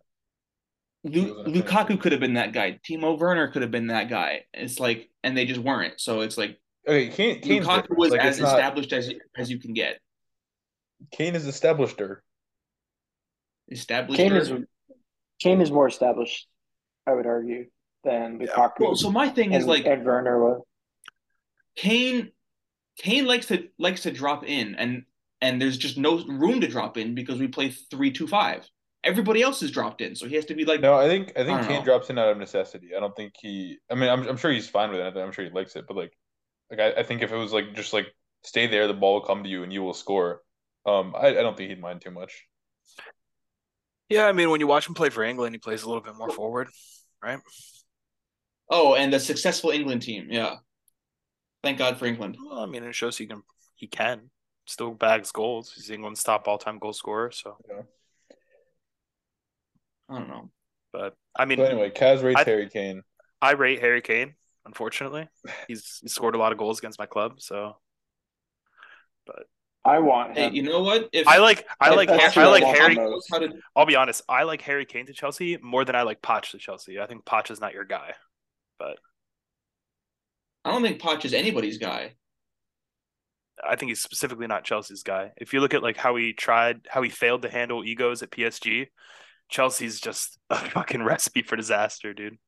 [1.04, 2.78] Lu- wasn't Lukaku could have been that guy.
[2.88, 4.42] Timo Werner could have been that guy.
[4.52, 6.00] It's like, and they just weren't.
[6.00, 7.98] So it's like Okay, Kane, Kane's Lukaku different.
[7.98, 9.98] was Like, as not- established as as you can get.
[11.12, 12.22] Kane is established her.
[13.70, 14.18] Established.
[14.18, 14.52] Kane is
[15.42, 16.46] Kane is more established,
[17.06, 17.66] I would argue,
[18.06, 18.80] than Lukaku.
[18.80, 20.62] Well, so my thing is like and Werner was.
[21.76, 22.30] Kane.
[22.98, 25.04] Kane likes to likes to drop in, and
[25.42, 28.66] and there's just no room to drop in because we play three two five.
[29.04, 30.80] Everybody else is dropped in, so he has to be like.
[30.80, 31.84] No, I think I think I Kane know.
[31.84, 32.96] drops in out of necessity.
[32.96, 33.76] I don't think he.
[33.90, 35.16] I mean, I'm I'm sure he's fine with it.
[35.16, 35.84] I'm sure he likes it.
[35.86, 36.12] But like,
[36.70, 38.06] like I, I think if it was like just like
[38.42, 40.40] stay there, the ball will come to you and you will score.
[40.86, 42.46] Um, I, I don't think he'd mind too much.
[44.08, 46.14] Yeah, I mean, when you watch him play for England, he plays a little bit
[46.16, 46.68] more forward,
[47.22, 47.40] right?
[48.68, 50.56] Oh, and the successful England team, yeah.
[51.62, 52.36] Thank God for England.
[52.44, 53.42] Well, I mean, it shows he can
[53.74, 54.30] he can
[54.66, 55.72] still bags goals.
[55.74, 57.30] He's England's top all time goal scorer.
[57.32, 57.56] So,
[60.08, 60.50] I don't know.
[60.92, 63.02] but I mean, So anyway, Kaz rates I- Harry Kane.
[63.42, 64.34] I rate Harry Kane.
[64.64, 65.28] Unfortunately,
[65.68, 67.40] he's he scored a lot of goals against my club.
[67.40, 67.76] So,
[69.26, 69.44] but
[69.84, 71.08] I want Hey, you know what?
[71.12, 72.96] If I like I like that's I like Harry.
[73.30, 74.22] how to I'll be honest.
[74.28, 76.98] I like Harry Kane to Chelsea more than I like Poch to Chelsea.
[76.98, 78.14] I think Poch is not your guy,
[78.78, 78.98] but
[80.66, 82.16] I don't think Poch is anybody's guy.
[83.64, 85.32] I think he's specifically not Chelsea's guy.
[85.38, 88.30] If you look at like how he tried, how he failed to handle egos at
[88.30, 88.88] PSG,
[89.48, 92.38] Chelsea's just a fucking recipe for disaster, dude.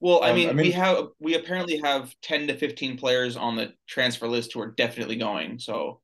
[0.00, 3.74] Well, I Um, mean, we have we apparently have ten to fifteen players on the
[3.86, 5.58] transfer list who are definitely going.
[5.58, 6.00] So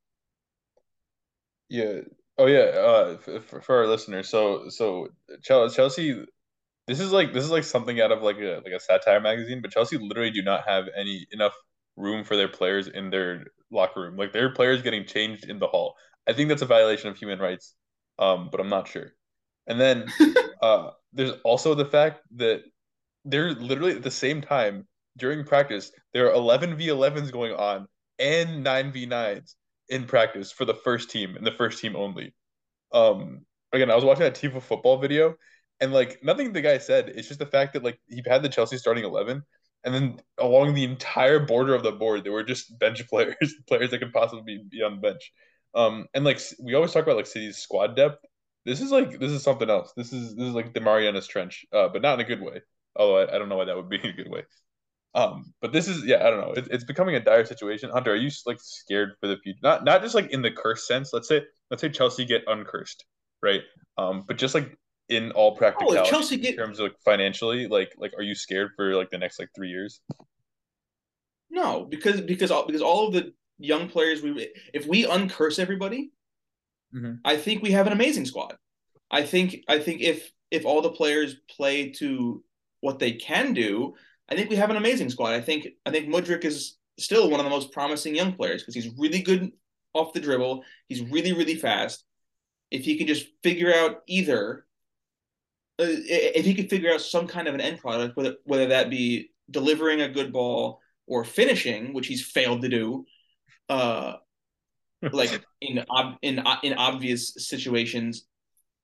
[1.68, 2.00] Yeah.
[2.38, 2.58] Oh yeah.
[2.70, 5.08] Uh, for, for our listeners, so so
[5.42, 6.24] Chel- Chelsea,
[6.86, 9.60] this is like this is like something out of like a like a satire magazine,
[9.62, 11.54] but Chelsea literally do not have any enough
[11.96, 14.16] room for their players in their locker room.
[14.16, 15.94] Like their players getting changed in the hall.
[16.28, 17.74] I think that's a violation of human rights.
[18.18, 19.12] Um, but I'm not sure.
[19.66, 20.06] And then
[20.62, 22.62] uh, there's also the fact that
[23.24, 27.86] they're literally at the same time during practice there are 11 v 11s going on
[28.18, 29.54] and 9 v 9s
[29.88, 32.34] in practice for the first team and the first team only.
[32.92, 35.34] Um, again, I was watching that Tifo Football video,
[35.84, 37.10] and like nothing the guy said.
[37.10, 39.42] It's just the fact that like he had the Chelsea starting eleven,
[39.84, 43.90] and then along the entire border of the board, there were just bench players, players
[43.90, 45.32] that could possibly be, on the bench.
[45.74, 48.24] Um, and like we always talk about like City's squad depth.
[48.64, 49.92] This is like this is something else.
[49.96, 52.62] This is this is like the Marianas Trench, uh, but not in a good way.
[52.96, 54.44] Although I, I don't know why that would be in a good way.
[55.14, 56.54] Um, but this is yeah, I don't know.
[56.54, 57.90] It, it's becoming a dire situation.
[57.90, 59.60] Hunter, are you like scared for the future?
[59.62, 61.12] Not not just like in the curse sense.
[61.12, 63.04] Let's say let's say Chelsea get uncursed,
[63.42, 63.62] right?
[63.98, 64.76] Um, but just like
[65.08, 68.94] in all practicality, Chelsea in terms of like financially, like like are you scared for
[68.94, 70.00] like the next like three years?
[71.50, 76.10] no, because because all because all of the young players we if we uncurse everybody,
[76.94, 77.20] Mhm.
[77.24, 78.56] I think we have an amazing squad.
[79.10, 82.42] I think I think if if all the players play to
[82.80, 83.94] what they can do,
[84.28, 85.32] I think we have an amazing squad.
[85.34, 88.74] I think I think Mudryk is still one of the most promising young players because
[88.74, 89.52] he's really good
[89.92, 90.64] off the dribble.
[90.88, 92.04] He's really really fast.
[92.70, 94.66] If he can just figure out either,
[95.78, 99.30] if he could figure out some kind of an end product, whether whether that be
[99.50, 103.04] delivering a good ball or finishing, which he's failed to do,
[103.68, 104.14] uh,
[105.12, 108.26] like in ob- in in obvious situations,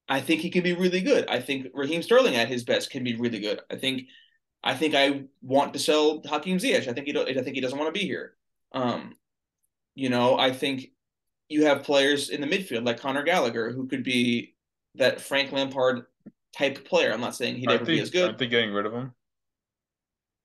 [0.09, 1.29] I think he can be really good.
[1.29, 3.61] I think Raheem Sterling at his best can be really good.
[3.71, 4.03] I think
[4.63, 6.89] I think I want to sell Hakim Ziyech.
[6.89, 8.35] I think he don't, I think he doesn't want to be here.
[8.73, 9.17] Um,
[9.95, 10.91] you know, I think
[11.49, 14.55] you have players in the midfield like Conor Gallagher who could be
[14.97, 16.05] that Frank Lampard
[16.57, 17.13] type player.
[17.13, 18.25] I'm not saying he'd Aren't ever they, be as good.
[18.27, 19.13] aren't they getting rid of him?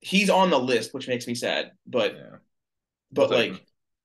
[0.00, 1.72] He's on the list, which makes me sad.
[1.86, 2.36] But Yeah.
[3.12, 3.62] but I'll like.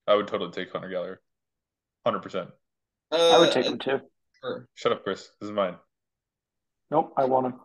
[0.08, 1.22] I would totally take Conor Gallagher.
[2.06, 2.50] Hundred percent.
[3.12, 4.00] uh, I would take him too.
[4.42, 4.68] sure.
[4.74, 5.30] Shut up, Chris.
[5.40, 5.76] This is mine.
[6.90, 7.60] Nope, I want him.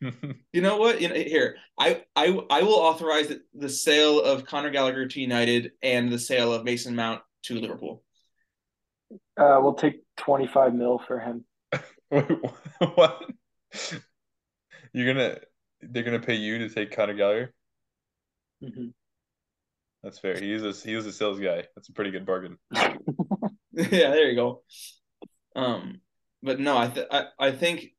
[0.52, 1.00] You know what?
[1.02, 5.20] You know, here I I I will authorize the, the sale of Conor Gallagher to
[5.20, 8.02] United and the sale of Mason Mount to Liverpool.
[9.38, 11.44] Uh, we'll take 25 mil for him.
[12.10, 12.24] Wait,
[12.94, 13.22] what?
[14.92, 15.38] You're gonna?
[15.80, 17.54] They're gonna pay you to take Conor Gallagher?
[18.62, 18.92] Mhm.
[20.02, 20.38] That's fair.
[20.38, 21.64] He is a he was a sales guy.
[21.74, 22.58] That's a pretty good bargain.
[22.74, 22.90] yeah,
[23.72, 24.62] there you go.
[25.54, 26.00] Um,
[26.42, 27.94] but no, I th- I, I think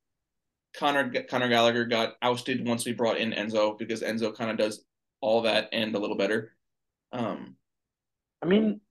[0.76, 4.86] Conor Conor Gallagher got ousted once we brought in Enzo because Enzo kind of does
[5.22, 6.56] all that and a little better.
[7.12, 7.56] Um,
[8.42, 8.82] I mean,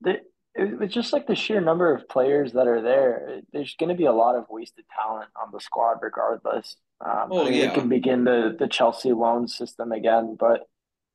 [0.00, 0.18] the,
[0.54, 3.40] it, it's just like the sheer number of players that are there.
[3.52, 6.76] There's going to be a lot of wasted talent on the squad, regardless.
[7.04, 7.68] Um, Oh, I mean, yeah.
[7.68, 10.62] we can begin the the Chelsea loan system again, but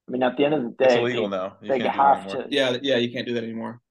[0.07, 1.57] I mean, at the end of the day, It's they- illegal now.
[1.61, 3.81] You they can't do that have to yeah, yeah, you can't do that anymore.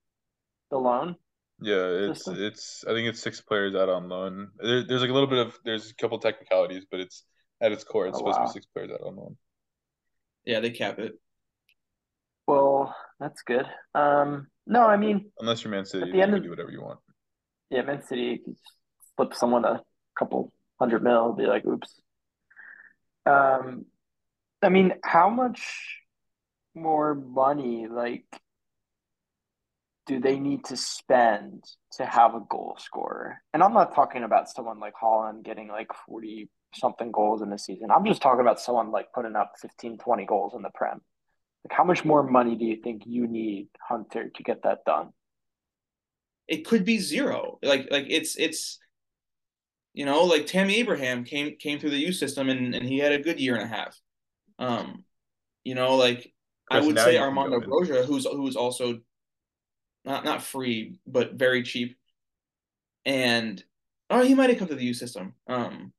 [0.70, 1.16] the loan.
[1.60, 2.42] Yeah, it's System?
[2.44, 2.84] it's.
[2.84, 4.50] I think it's six players out on loan.
[4.58, 7.24] There, there's like a little bit of there's a couple technicalities, but it's
[7.60, 9.36] at its core, it's Oh, supposed to be six players out on loan.
[10.44, 11.12] Yeah, they cap it.
[12.46, 13.66] Well, that's good.
[13.94, 16.50] Um, no, I mean, Unless you're Man City, at the end you of- can do
[16.50, 17.00] whatever you want.
[17.70, 18.42] yeah, Man City
[19.16, 19.82] flip someone a
[20.18, 22.00] couple hundred mil, be like, oops.
[23.26, 23.86] Um,
[24.62, 25.98] I mean, how much
[26.74, 28.24] more money, like,
[30.06, 33.40] do they need to spend to have a goal scorer?
[33.54, 37.58] And I'm not talking about someone like Haaland getting like 40 something goals in a
[37.58, 37.90] season.
[37.90, 41.00] I'm just talking about someone like putting up 15, 20 goals in the Prem.
[41.64, 45.10] Like, how much more money do you think you need, Hunter, to get that done?
[46.46, 47.58] It could be zero.
[47.62, 48.78] Like like it's it's
[49.94, 53.12] you know like Tammy Abraham came came through the U system and and he had
[53.12, 53.98] a good year and a half.
[54.58, 55.04] Um,
[55.64, 56.32] you know like
[56.70, 57.66] I would say Armando go.
[57.66, 59.00] Broja, who's who's also
[60.04, 61.96] not not free but very cheap,
[63.06, 63.62] and
[64.10, 65.34] oh he might have come to the U system.
[65.46, 65.94] Um,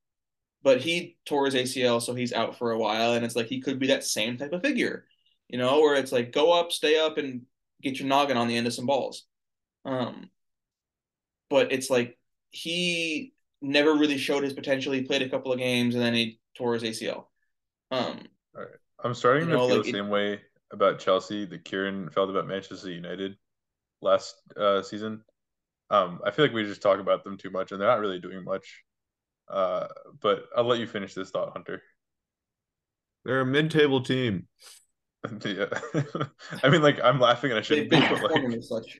[0.61, 3.61] but he tore his ACL, so he's out for a while, and it's like he
[3.61, 5.05] could be that same type of figure,
[5.49, 7.43] you know, where it's like go up, stay up, and
[7.81, 9.25] get your noggin on the end of some balls.
[9.83, 10.29] Um,
[11.49, 12.17] but it's like
[12.51, 14.93] he never really showed his potential.
[14.93, 17.25] He played a couple of games and then he tore his ACL.
[17.91, 18.19] Um,
[19.03, 20.41] I'm starting to know, feel like the it- same way
[20.71, 23.37] about Chelsea that Kiran felt about Manchester United
[24.01, 25.23] last uh, season.
[25.89, 28.19] Um, I feel like we just talk about them too much, and they're not really
[28.19, 28.83] doing much.
[29.47, 29.87] Uh,
[30.21, 31.83] but I'll let you finish this thought, Hunter.
[33.23, 34.47] They're a mid-table team.
[35.45, 35.65] Yeah.
[36.63, 38.99] I mean, like I'm laughing and I shouldn't be, but like such.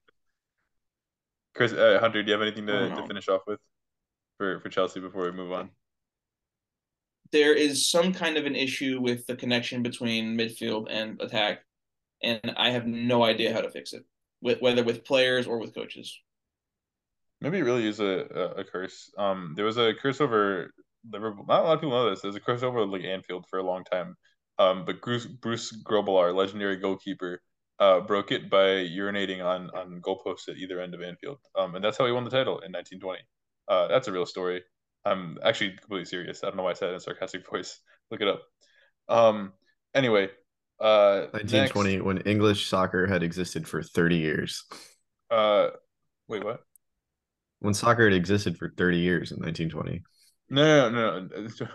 [1.56, 3.60] Chris, uh, Hunter, do you have anything to, don't to finish off with
[4.38, 5.70] for for Chelsea before we move on?
[7.32, 11.64] There is some kind of an issue with the connection between midfield and attack,
[12.22, 14.06] and I have no idea how to fix it,
[14.42, 16.18] with, whether with players or with coaches.
[17.42, 19.12] Maybe it really is a, a, a curse.
[19.18, 20.72] Um, there was a curse over
[21.12, 21.46] Liverpool.
[21.48, 22.22] Not a lot of people know this.
[22.22, 24.16] There's a curse over like Anfield for a long time.
[24.58, 27.42] Um, but Bruce Bruce Grobbelaar, legendary goalkeeper,
[27.80, 31.40] uh, broke it by urinating on on goalposts at either end of Anfield.
[31.58, 33.22] Um, and that's how he won the title in 1920.
[33.68, 34.64] Uh, that's a real story.
[35.04, 36.44] I'm actually completely serious.
[36.44, 37.80] I don't know why I said it in a sarcastic voice.
[38.12, 38.42] Look it up.
[39.08, 39.54] Um,
[39.94, 40.30] anyway,
[40.80, 44.64] uh, 1920, when English soccer had existed for 30 years.
[45.30, 45.70] Uh,
[46.28, 46.64] wait, what?
[47.60, 50.04] When soccer had existed for 30 years in 1920.
[50.50, 51.68] No, no, no, no.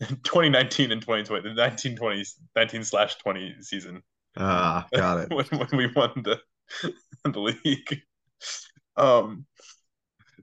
[0.00, 2.24] 2019 and 2020, the 1920
[2.56, 4.02] 19 slash 20 season.
[4.36, 5.30] Ah, got it.
[5.34, 6.40] when, when we won the
[7.24, 8.02] the league.
[8.96, 9.46] Um,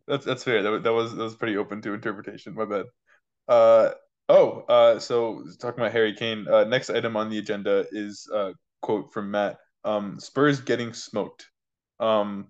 [0.08, 0.64] that's that's fair.
[0.64, 2.56] That, that was that was pretty open to interpretation.
[2.56, 2.86] My bad.
[3.48, 3.92] Uh
[4.28, 4.64] oh.
[4.68, 6.48] Uh, so talking about Harry Kane.
[6.48, 9.58] Uh, next item on the agenda is a quote from Matt.
[9.84, 11.48] Um, Spurs getting smoked.
[12.00, 12.48] Um,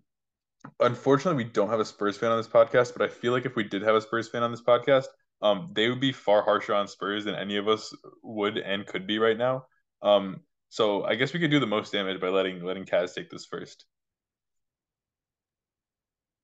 [0.80, 3.56] unfortunately, we don't have a Spurs fan on this podcast, but I feel like if
[3.56, 5.06] we did have a Spurs fan on this podcast,
[5.42, 9.08] um, they would be far harsher on Spurs than any of us would and could
[9.08, 9.66] be right now.
[10.02, 13.30] Um, so I guess we could do the most damage by letting letting Kaz take
[13.30, 13.86] this first.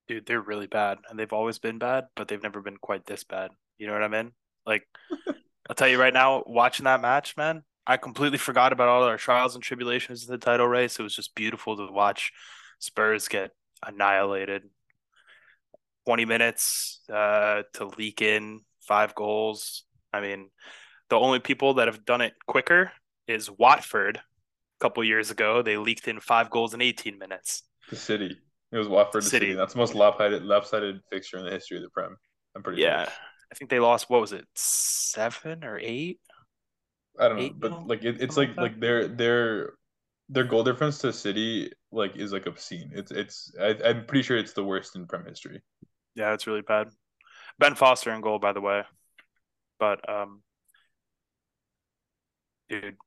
[0.08, 3.24] Dude, they're really bad, and they've always been bad, but they've never been quite this
[3.24, 3.52] bad.
[3.78, 4.32] You know what I mean?
[4.66, 4.84] Like,
[5.70, 9.18] I'll tell you right now, watching that match, man, I completely forgot about all our
[9.18, 11.00] trials and tribulations in the title race.
[11.00, 12.32] It was just beautiful to watch
[12.80, 13.52] Spurs get
[13.86, 14.64] annihilated.
[16.06, 19.86] 20 minutes uh, to leak in five goals.
[20.14, 20.50] I mean,
[21.10, 22.92] the only people that have done it quicker
[23.28, 24.18] is Watford.
[24.18, 27.64] A couple years ago, they leaked in five goals in 18 minutes.
[27.90, 28.38] The City.
[28.72, 29.46] It was Watford the City.
[29.48, 29.54] City.
[29.54, 32.18] That's the most lopsided lopsided fixture in the history of the Prem.
[32.56, 33.10] I'm pretty Yeah, sure.
[33.52, 34.10] I think they lost.
[34.10, 36.20] What was it, seven or eight?
[37.20, 37.88] I don't know, Eight but nil?
[37.88, 39.74] like it, it's like like like their their
[40.30, 42.92] their goal difference to City like is like obscene.
[42.94, 45.62] It's it's I, I'm pretty sure it's the worst in Prem history.
[46.16, 46.90] Yeah, it's really bad.
[47.60, 48.84] Ben Foster in goal, by the way.
[49.80, 50.42] But um,
[52.70, 52.98] dude,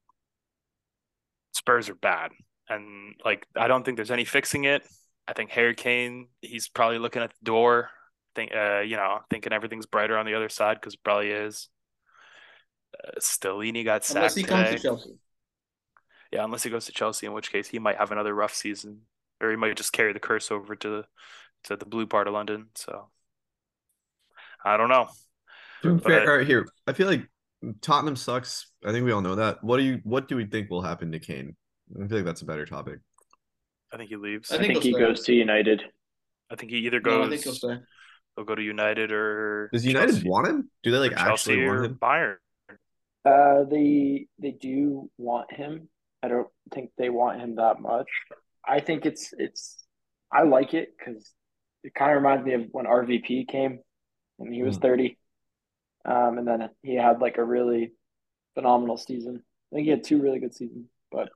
[1.52, 2.32] Spurs are bad,
[2.68, 4.86] and like I don't think there's any fixing it.
[5.26, 7.90] I think Harry Kane, he's probably looking at the door,
[8.34, 11.68] think uh, you know, thinking everything's brighter on the other side because probably is.
[12.94, 15.18] Uh, Stellini got sacked Unless he comes to Chelsea.
[16.32, 19.02] Yeah, unless he goes to Chelsea, in which case he might have another rough season,
[19.40, 21.04] or he might just carry the curse over to
[21.64, 22.68] to the blue part of London.
[22.74, 23.08] So
[24.64, 25.08] I don't know.
[25.82, 26.66] To be But- fair, all right, here.
[26.86, 27.28] I feel like
[27.80, 28.70] Tottenham sucks.
[28.84, 29.62] I think we all know that.
[29.62, 31.56] What do you what do we think will happen to Kane?
[31.94, 32.98] I feel like that's a better topic.
[33.92, 34.50] I think he leaves.
[34.52, 35.00] I I think think he stay.
[35.00, 35.82] goes to United.
[36.50, 37.26] I think he either No, goes.
[37.26, 37.76] I think he'll stay.
[38.36, 40.70] He'll go to United or Does United Chelsea, want him?
[40.82, 41.94] Do they like or Chelsea actually want or him?
[42.00, 42.36] Bayern.
[43.24, 45.88] Uh, they they do want him.
[46.22, 48.08] I don't think they want him that much.
[48.66, 49.84] I think it's it's.
[50.32, 51.32] I like it because
[51.82, 53.80] it kind of reminds me of when RVP came,
[54.38, 54.82] and he was Hmm.
[54.82, 55.18] thirty,
[56.04, 57.92] um, and then he had like a really
[58.54, 59.42] phenomenal season.
[59.72, 61.28] I think he had two really good seasons, but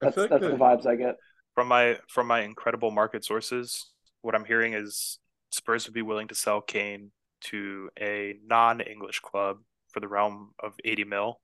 [0.00, 1.16] that's like that's the- the vibes I get.
[1.54, 3.90] From my from my incredible market sources,
[4.22, 5.18] what I'm hearing is
[5.50, 7.12] Spurs would be willing to sell Kane
[7.42, 9.58] to a non-English club
[9.92, 11.40] for the realm of 80 mil,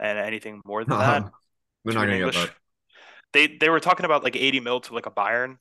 [0.00, 1.24] and anything more than that
[1.84, 2.50] They're not gonna get that.
[3.32, 5.58] They they were talking about like 80 mil to like a Bayern.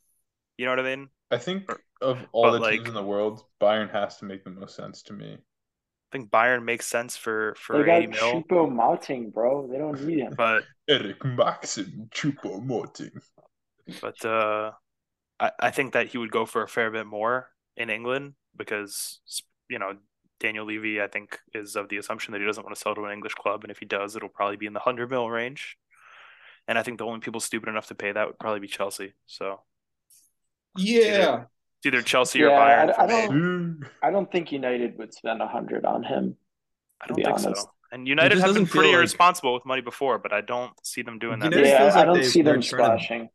[0.58, 1.10] You know what I mean?
[1.32, 1.70] I think
[2.02, 4.76] of all But, the like- teams in the world, Bayern has to make the most
[4.76, 5.34] sense to me.
[5.34, 9.68] I think Bayern makes sense for They for got 80 mil, Choupo-Moting, bro.
[9.68, 10.34] They don't need him.
[10.38, 13.12] but Eric Maxim Choupo-Moting.
[14.02, 14.72] but uh,
[15.40, 19.20] I I think that he would go for a fair bit more in England because
[19.70, 19.98] you know
[20.40, 23.04] Daniel Levy I think is of the assumption that he doesn't want to sell to
[23.06, 25.78] an English club, and if he does, it'll probably be in the hundred mil range.
[26.70, 29.14] And I think the only people stupid enough to pay that would probably be Chelsea.
[29.26, 29.62] So
[30.78, 31.46] Yeah.
[31.80, 32.94] It's either Chelsea or Bayern.
[32.98, 36.36] I- I don't- I don't think United would spend a hundred on him.
[37.02, 37.62] I don't think honest.
[37.62, 37.72] so.
[37.92, 41.02] And United just have been pretty like- irresponsible with money before, but I don't see
[41.04, 41.52] them doing that.
[41.52, 43.30] United Yeah, feels I don't see them they're to- splashing.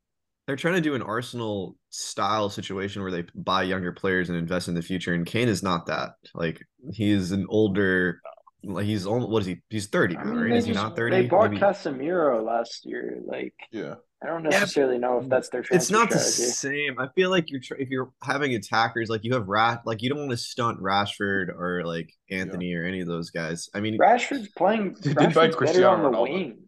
[0.49, 4.67] They're trying to do an Arsenal style situation where they buy younger players and invest
[4.67, 6.15] in the future, and Kane is not that.
[6.35, 6.61] Like
[6.93, 8.21] he's an older,
[8.65, 9.61] like he's only what is he?
[9.71, 10.51] He's thirty I mean, right?
[10.51, 11.17] they Is he just- not thirty?
[11.23, 13.21] They bought Maybe- Casemiro last year.
[13.25, 13.95] Like Yeah.
[14.23, 16.97] I don't Yeah, necessarily know if that's their transfer It's not the same.
[17.01, 20.09] I feel like you're tr- if you're having attackers like you have Rat, like you
[20.11, 23.69] don't want to stunt Rashford or like Antony or any of those guys.
[23.75, 24.95] I mean, Rashford's playing.
[25.03, 26.23] They did buy Cristiano on the Ronaldo.
[26.23, 26.59] wing.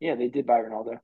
[0.00, 0.98] Yeah, they did buy Ronaldo.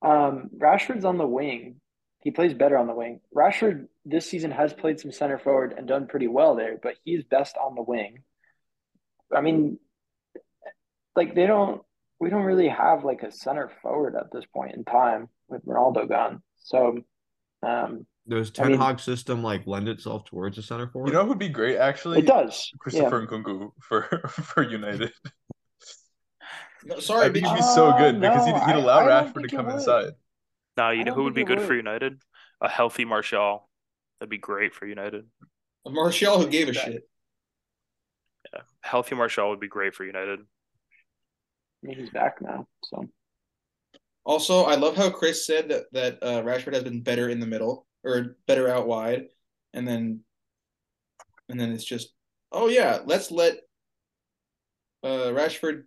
[0.00, 1.76] Um, Rashford's on the wing.
[2.22, 3.20] He plays better on the wing.
[3.36, 7.22] Rashford this season has played some center forward and done pretty well there, but he's
[7.24, 8.22] best on the wing.
[9.34, 9.78] I mean,
[11.16, 11.82] like they don't.
[12.20, 16.08] We don't really have like a center forward at this point in time with Ronaldo
[16.08, 16.40] gone.
[16.58, 16.98] So,
[17.66, 21.08] um, does I Ten mean- Hag system like lend itself towards a center forward?
[21.08, 22.20] You know who'd be great actually?
[22.20, 22.70] it does.
[22.72, 22.76] Yeah.
[22.78, 25.12] Christopher Nkunku for for United.
[26.84, 29.06] No, I think but he'd you, be so Uh, good because he'd, he'd allow I
[29.22, 30.12] don't Rashford to come inside.
[30.76, 31.74] No, you know who would be it good for.
[31.74, 32.20] United?
[32.60, 33.68] A healthy Martial.
[34.20, 35.26] That'd be great for United.
[35.86, 37.02] A Martial who gave a shit.
[38.52, 38.62] Yeah.
[38.82, 40.40] Healthy Martial would be great for United.
[40.40, 42.66] I mean, he's back now.
[42.84, 43.08] So
[44.24, 47.46] Also, I love how Chris said that that uh, Rashford has been better in the
[47.46, 49.26] middle or better out wide,
[49.72, 50.20] and then
[51.48, 52.12] and then it's just
[52.52, 53.54] oh yeah, let's let
[55.02, 55.84] uh, Rashford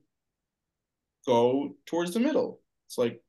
[1.25, 2.61] go towards the middle.
[2.87, 3.21] It's like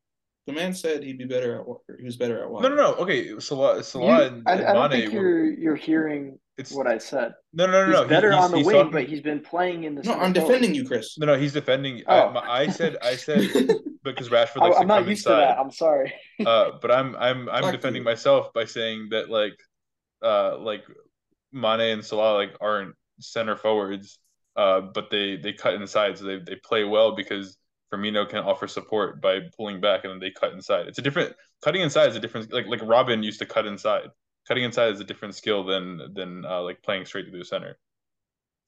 [0.47, 2.63] the man said he'd be better at wi- He was better at wide.
[2.63, 2.95] No, no, no.
[2.95, 6.73] Okay, Salah, Salah You- and, I, and I don't Mane think you're you're hearing It's
[6.73, 7.35] what I said.
[7.53, 8.03] no, no, no, He's no.
[8.05, 10.03] He- better he's- on the he's wing, talking- but he's been playing in the.
[10.03, 10.49] No, center I'm forward.
[10.49, 11.19] defending you, Chris.
[11.19, 12.03] No, no, he's defending.
[12.07, 12.29] Oh.
[12.29, 13.41] I, my- I said, I said
[14.05, 15.59] because Rashford I, likes I'm to not come used to that.
[15.59, 16.13] I'm sorry.
[16.45, 18.05] Uh, but I'm, I'm, I'm Fuck defending you.
[18.05, 19.59] myself by saying that like,
[20.23, 20.85] uh, like
[21.53, 24.19] Mane and Salah like aren't center forwards.
[24.57, 27.57] uh, but they they cut inside, so they they play well because
[27.93, 30.89] Firmino can offer support by pulling back, and then they cut inside.
[30.89, 34.09] It's a different cutting inside is a different like like Robin used to cut inside.
[34.49, 37.79] Cutting inside is a different skill than than uh, like playing straight through the center.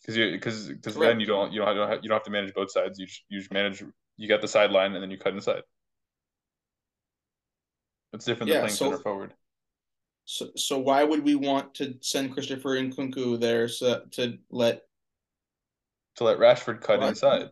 [0.01, 2.55] Because you because because then you don't you don't have, you don't have to manage
[2.55, 2.99] both sides.
[2.99, 3.83] You just, you just manage
[4.17, 5.63] you got the sideline and then you cut inside.
[8.13, 9.35] It's different Yeah, than playing so- center forward.
[10.31, 14.83] So, so why would we want to send Christopher Nkunku there so, to let
[16.17, 17.49] To let Rashford cut inside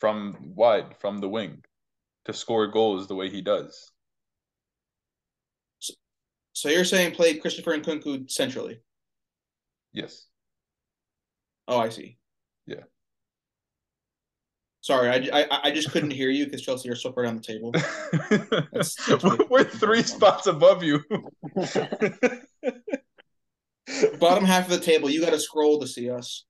[0.00, 1.62] from wide from the wing
[2.24, 3.92] to score goals the way he does.
[6.52, 8.80] So you're saying play Christopher Nkunku centrally?
[9.92, 10.26] Yes.
[11.68, 12.18] Oh, I see.
[12.66, 12.82] Yeah.
[14.82, 17.42] Sorry, I, I, I just couldn't hear you because Chelsea are so far down the
[17.42, 17.70] table.
[17.72, 21.02] That's- that's We're- We're three spots above you.
[24.18, 26.44] Bottom half of the table, you got to scroll to see us.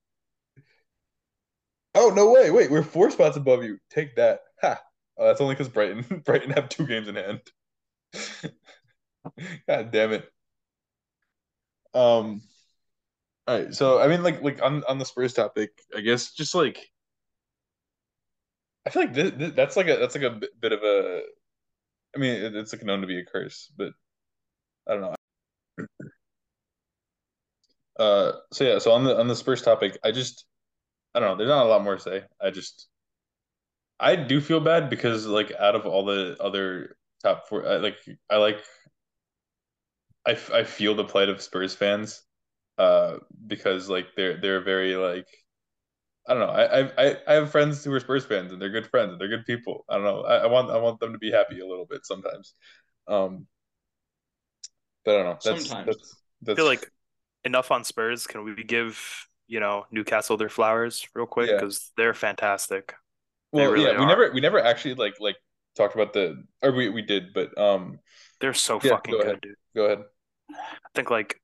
[2.01, 2.49] Oh no way!
[2.49, 3.77] Wait, we're four spots above you.
[3.91, 4.39] Take that.
[4.63, 4.81] Ha!
[5.19, 7.41] Oh, that's only because Brighton Brighton have two games in hand.
[9.67, 10.27] God damn it.
[11.93, 12.41] Um.
[13.47, 16.55] All right, so I mean, like, like on on the Spurs topic, I guess just
[16.55, 16.89] like
[18.85, 21.21] I feel like that's like a that's like a bit, bit of a.
[22.15, 23.93] I mean, it, it's like known to be a curse, but
[24.87, 25.15] I don't know.
[27.99, 30.45] Uh, so yeah, so on the on the Spurs topic, I just
[31.13, 31.35] I don't know.
[31.37, 32.23] There's not a lot more to say.
[32.41, 32.87] I just
[33.99, 37.97] I do feel bad because like out of all the other top four, I, like
[38.29, 38.63] I like
[40.25, 42.21] I, f- I feel the plight of Spurs fans,
[42.77, 45.27] uh, because like they're they're very like
[46.27, 46.53] I don't know.
[46.53, 49.27] I I I have friends who are Spurs fans and they're good friends and they're
[49.27, 49.85] good people.
[49.89, 50.21] I don't know.
[50.21, 52.53] I, I want I want them to be happy a little bit sometimes.
[53.07, 53.47] Um,
[55.05, 55.39] but I don't know.
[55.43, 55.87] That's Sometimes.
[55.87, 56.17] that's
[56.51, 56.91] I feel like
[57.43, 58.27] enough on Spurs.
[58.27, 61.55] Can we give you know Newcastle their flowers real quick Yeah.
[61.55, 62.95] because they're fantastic.
[63.55, 63.99] They well really yeah.
[63.99, 64.07] We are.
[64.07, 65.37] never we never actually like like
[65.75, 67.99] talked about the or we we did, but um
[68.39, 69.41] They're so Yeah, fucking go good, ahead.
[69.41, 69.55] dude.
[69.75, 70.05] go ahead.
[70.49, 71.39] I think like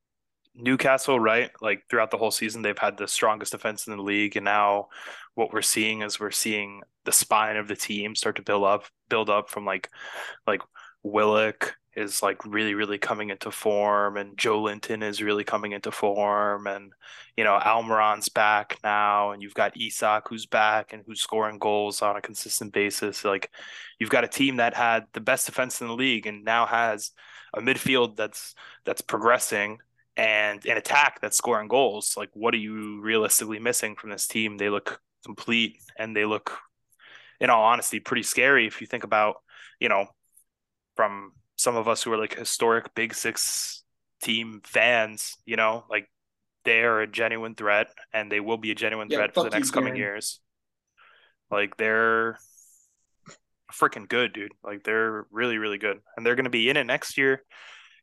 [0.56, 1.52] Newcastle, right?
[1.62, 4.90] Like throughout the whole season, they've had the strongest defense in the league, and now
[5.36, 8.86] what we're seeing is we're seeing the spine of the team start to build up,
[9.10, 9.90] build up from like
[10.48, 10.62] like
[11.04, 16.68] Willock is like really, really coming into form, and Joelinton is really coming into form,
[16.68, 16.94] and
[17.36, 22.02] you know Almiron's back now, and you've got Isak who's back and who's scoring goals
[22.02, 23.26] on a consistent basis.
[23.26, 23.50] Like
[24.00, 27.12] you've got a team that had the best defense in the league, and now has
[27.54, 28.54] a midfield that's
[28.86, 29.80] that's progressing
[30.16, 32.16] and an attack that's scoring goals.
[32.18, 34.58] Like, what are you realistically missing from this team?
[34.58, 36.58] They look complete and they look,
[37.40, 39.38] in all honesty, pretty scary if you think about,
[39.80, 40.08] you know,
[40.96, 43.84] from some of us who are like historic Big Six
[44.24, 46.10] team fans, you know, like
[46.64, 49.48] they are a genuine threat and they will be a genuine Yeah, threat for the
[49.48, 50.40] fuck you, next coming years.
[51.52, 52.38] Like, they're
[53.74, 54.52] freaking good, dude.
[54.64, 56.00] Like, they're really, really good.
[56.16, 57.44] And they're going to be in it next year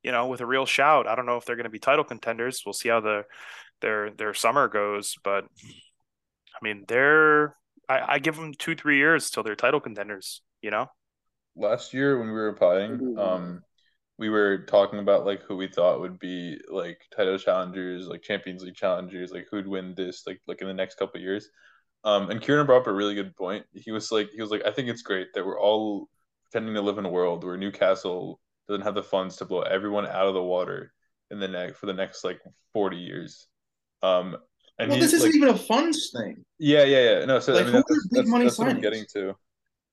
[0.05, 1.09] you know, with a real shout.
[1.09, 2.62] I don't know if they're going to be title contenders.
[2.64, 3.24] We'll see how the
[3.80, 7.57] their their summer goes, but I mean, they're
[7.88, 10.42] I, I give them two three years till they're title contenders.
[10.61, 10.86] You know,
[11.57, 13.62] last year when we were potting, um,
[14.18, 18.62] we were talking about like who we thought would be like title challengers, like Champions
[18.62, 21.48] League challengers, like who'd win this, like like in the next couple of years.
[22.05, 23.64] Um, and Kiran brought up a really good point.
[23.72, 26.09] He was like, he was like, I think it's great that we're all
[26.44, 30.07] pretending to live in a world where Newcastle doesn't have the funds to blow everyone
[30.07, 30.92] out of the water
[31.30, 32.40] in the next for the next like
[32.72, 33.48] forty years.
[34.02, 34.36] Um,
[34.78, 36.44] and well, this isn't like, even a funds thing.
[36.59, 37.24] yeah, yeah, yeah.
[37.24, 39.34] No, so Like, I mean, that's, big that's, money that's what I'm getting to.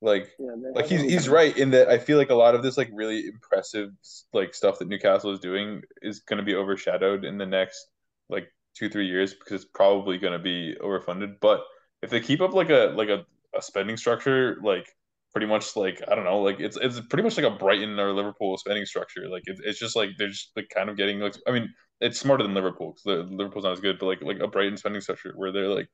[0.02, 2.78] Like, Yeah, like he's he's right in that I feel like a lot of this
[2.78, 3.92] like really impressive
[4.34, 7.88] like stuff that Newcastle is doing is going to be overshadowed in the next
[8.30, 11.36] like two three years because it's probably going to be overfunded.
[11.40, 11.62] But
[12.02, 13.26] if they keep up like a like a,
[13.56, 14.88] a spending structure like
[15.34, 18.12] pretty much like I don't know like it's it's pretty much like a Brighton or
[18.12, 19.30] Liverpool spending structure.
[19.30, 22.20] Like it's it's just like they're just like kind of getting like I mean it's
[22.20, 25.34] smarter than Liverpool because Liverpool's not as good, but like like a Brighton spending structure
[25.36, 25.90] where they're like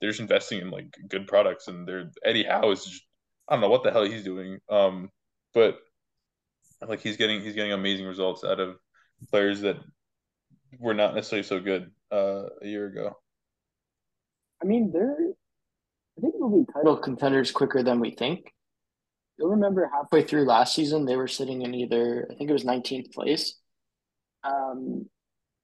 [0.00, 3.02] they're just investing in like good products and they're Eddie Howe is just
[3.48, 4.58] I don't know what the hell he's doing.
[4.68, 5.10] Um,
[5.54, 5.78] but
[6.86, 8.76] like he's getting he's getting amazing results out of
[9.30, 9.76] players that
[10.78, 13.16] were not necessarily so good uh, a year ago.
[14.62, 15.16] I mean, they're.
[16.18, 18.52] I think they'll be title contenders quicker than we think.
[19.38, 22.64] You'll remember halfway through last season, they were sitting in either, I think it was
[22.64, 23.58] 19th place.
[24.42, 25.06] Um,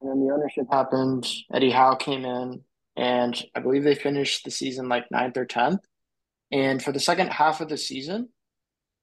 [0.00, 1.26] and then the ownership happened.
[1.54, 2.62] Eddie Howe came in,
[2.96, 5.78] and I believe they finished the season like ninth or 10th.
[6.52, 8.28] And for the second half of the season,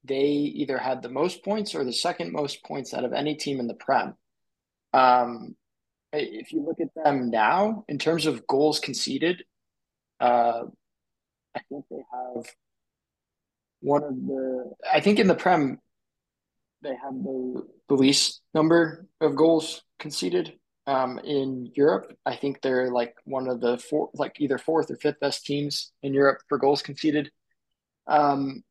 [0.05, 0.27] they
[0.61, 3.67] either had the most points or the second most points out of any team in
[3.67, 4.13] the Prem.
[4.93, 5.55] Um,
[6.13, 9.43] if you look at them now, in terms of goals conceded,
[10.19, 10.67] Uh,
[11.55, 12.43] I think they have
[13.79, 14.71] one of the.
[14.83, 15.79] I think in the Prem,
[16.83, 20.59] they have the, the least number of goals conceded.
[20.87, 24.97] Um, in Europe, I think they're like one of the four, like either fourth or
[24.97, 27.31] fifth best teams in Europe for goals conceded.
[28.09, 28.63] Um,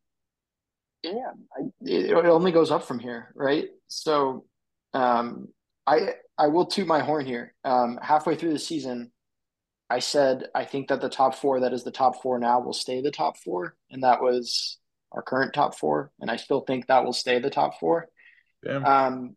[1.03, 3.67] yeah, I, it, it only goes up from here, right?
[3.87, 4.45] So,
[4.93, 5.47] um,
[5.87, 7.53] I I will toot my horn here.
[7.63, 9.11] Um, halfway through the season,
[9.89, 12.73] I said I think that the top four, that is the top four now, will
[12.73, 14.77] stay the top four, and that was
[15.11, 18.07] our current top four, and I still think that will stay the top four.
[18.63, 18.85] Damn.
[18.85, 19.35] Um,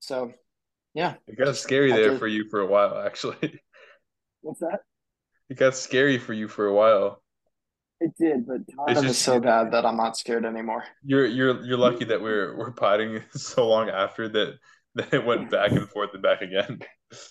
[0.00, 0.32] so
[0.94, 3.60] yeah, it got scary there did- for you for a while, actually.
[4.40, 4.80] what's that?
[5.48, 7.22] It got scary for you for a while.
[8.00, 10.84] It did, but It's Tottenham is just- so bad that I'm not scared anymore.
[11.02, 14.58] You're you're you're lucky that we're we're potting so long after that
[14.94, 16.80] that it went back and forth and back again.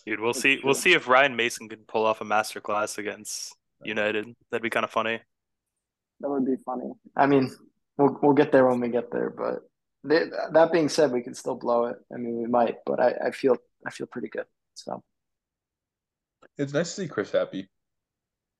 [0.06, 0.60] Dude, we'll see.
[0.64, 4.26] We'll see if Ryan Mason can pull off a masterclass against United.
[4.52, 5.20] That'd be kind of funny.
[6.22, 6.92] That would be funny.
[7.16, 7.52] I mean,
[7.98, 9.60] we'll we'll get there when we get there, but
[10.10, 11.98] th that being said, we could still blow it.
[12.14, 14.46] I mean, we might, but I, I feel I feel pretty good.
[14.76, 15.04] So
[16.58, 17.70] It's nice to see Chris happy.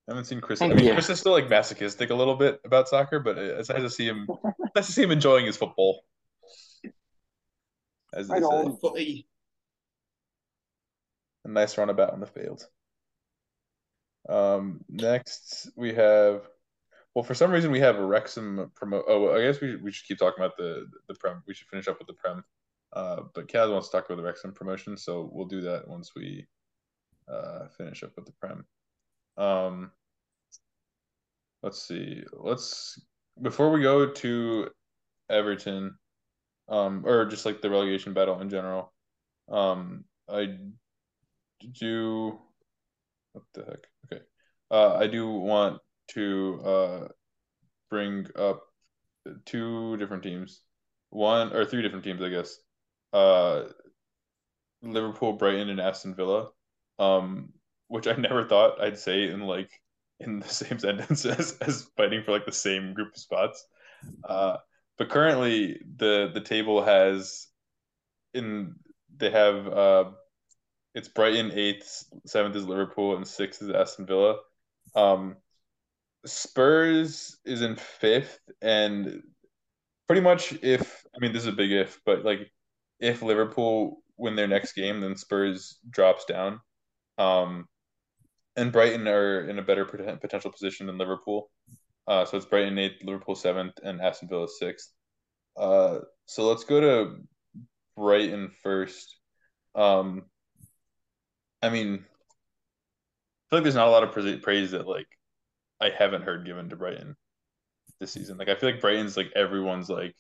[0.08, 0.60] I haven't seen Chris.
[0.60, 0.94] Thank I mean, you.
[0.94, 4.06] Chris is still like masochistic a little bit about soccer, but it's nice to see
[4.06, 4.28] him.
[4.76, 6.04] nice to see him enjoying his football.
[8.14, 8.78] As they Right say, on.
[8.78, 9.28] Footy.
[11.44, 12.68] a nice runabout on the field.
[14.30, 16.48] Um, next we have.
[17.16, 19.06] Well, for some reason we have a Wrexham promote.
[19.08, 21.42] Oh, I guess we we should keep talking about the the prem.
[21.48, 22.44] We should finish up with the prem.
[22.94, 26.12] Uh, but Kaz wants to talk about the Wrexham promotion, so we'll do that once
[26.16, 26.46] we
[27.28, 28.66] uh finish up with the prem.
[29.38, 29.92] Um,
[31.64, 32.24] let's see.
[32.34, 33.00] Let's
[33.42, 34.70] before we go to
[35.30, 35.98] Everton,
[36.70, 38.94] um, or just like the relegation battle in general.
[39.50, 40.58] Um, I
[41.80, 42.40] do.
[43.34, 43.88] What the heck?
[44.06, 44.24] Okay.
[44.72, 45.80] Uh, I do want
[46.10, 47.08] to uh
[47.90, 48.64] bring up
[49.46, 50.62] two different teams,
[51.10, 52.58] one or three different teams, I guess.
[53.14, 53.64] Uh,
[54.82, 56.50] Liverpool, Brighton, and Aston Villa.
[57.00, 57.54] Um,
[57.88, 59.70] which I never thought I'd say in like
[60.20, 63.66] in the same sentence as, as fighting for like the same group of spots.
[64.28, 64.58] Uh,
[64.98, 67.48] but currently the the table has
[68.34, 68.76] in
[69.18, 70.06] they have uh
[70.94, 74.38] it's Brighton eighth, seventh is Liverpool, and sixth is Aston Villa.
[74.96, 75.36] Um,
[76.26, 79.22] Spurs is in fifth, and
[80.08, 82.50] pretty much if I mean this is a big if, but like
[83.02, 86.62] if Liverpool win their next game, then Spurs drops down.
[87.18, 87.68] Um,
[88.56, 91.50] and Brighton are in a better potential position than Liverpool.
[92.08, 94.92] Uh, so it's Brighton eighth, Liverpool seventh, and Aston Villa sixth.
[95.58, 97.16] Uh, so let's go to
[97.96, 99.18] Brighton first.
[99.74, 100.24] Um,
[101.62, 104.12] I mean, I feel like there's not a lot of
[104.44, 105.08] praise- that like
[105.82, 107.16] I haven't heard given to Brighton
[108.00, 108.38] this season.
[108.38, 110.16] Like I feel like Brighton's like everyone's like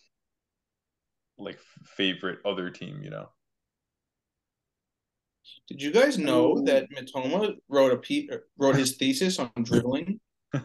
[1.37, 3.29] like favorite other team, you know.
[5.67, 8.27] Did you guys know that Mitoma wrote a pe-
[8.57, 10.19] wrote his thesis on dribbling?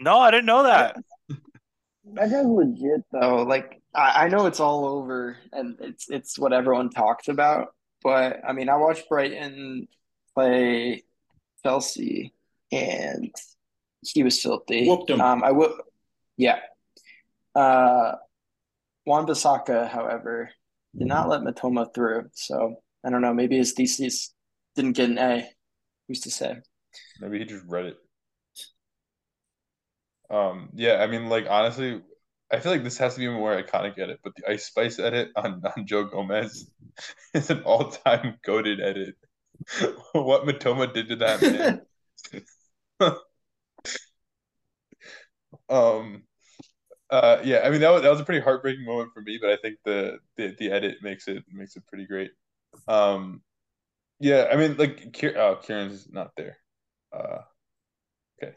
[0.00, 0.96] No, I didn't know that.
[2.14, 3.44] That guy's legit though.
[3.44, 7.68] Like I, I know it's all over and it's it's what everyone talks about,
[8.02, 9.88] but I mean I watched Brighton
[10.34, 11.04] play
[11.62, 12.34] Chelsea
[12.70, 13.34] and
[14.02, 14.86] he was filthy.
[14.86, 15.20] Whooped him.
[15.20, 15.72] Um I would
[16.36, 16.58] yeah.
[17.54, 18.16] Uh
[19.06, 20.50] Wan-Bissaka, however,
[20.96, 22.30] did not let Mitoma through.
[22.34, 24.32] So I don't know, maybe his thesis
[24.74, 25.48] didn't get an A.
[26.08, 26.56] Who's to say?
[27.20, 27.96] Maybe he just read it.
[30.30, 32.02] Um, yeah, I mean, like honestly,
[32.50, 34.98] I feel like this has to be a more iconic edit, but the Ice Spice
[34.98, 36.70] edit on, on Joe Gomez
[37.34, 39.16] is an all-time goaded edit.
[40.12, 41.80] what Mitoma did to that man.
[45.68, 46.22] um,
[47.10, 49.50] uh, yeah, I mean that was that was a pretty heartbreaking moment for me, but
[49.50, 52.32] I think the the, the edit makes it makes it pretty great.
[52.88, 53.42] Um,
[54.20, 56.58] yeah, I mean like Kier, oh, Kiran's not there.
[57.12, 57.40] Uh,
[58.42, 58.54] okay,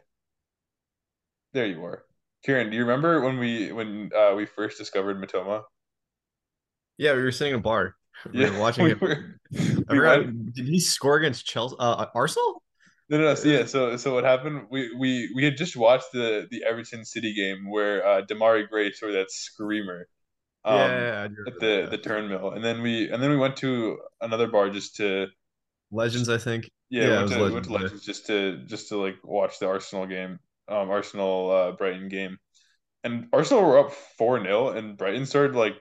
[1.52, 2.04] there you are,
[2.46, 2.70] Kiran.
[2.70, 5.64] Do you remember when we when uh, we first discovered Mitoma?
[6.96, 7.96] Yeah, we were sitting in a bar.
[8.34, 8.98] We Yeah, were watching we it.
[9.00, 9.38] were-
[9.88, 10.20] I we forgot,
[10.52, 11.76] did he score against Chelsea?
[11.78, 12.62] Uh, Arsenal?
[13.08, 13.34] No, no, no.
[13.34, 13.64] So, yeah.
[13.64, 14.66] So, so what happened?
[14.70, 18.92] We, we, we had just watched the the Everton City game where uh, Demarai Gray
[18.92, 20.08] scored that screamer,
[20.64, 21.90] um, yeah, at the that.
[21.90, 25.28] the turn mill, and then we and then we went to another bar just to
[25.90, 26.70] Legends, I think.
[26.90, 27.72] yeah, Yeah, we went to, Legends, went to.
[27.72, 30.38] Legends just to just to like watch the Arsenal game,
[30.68, 32.38] um, Arsenal uh, Brighton game,
[33.04, 35.76] and Arsenal were up four 0 and Brighton started like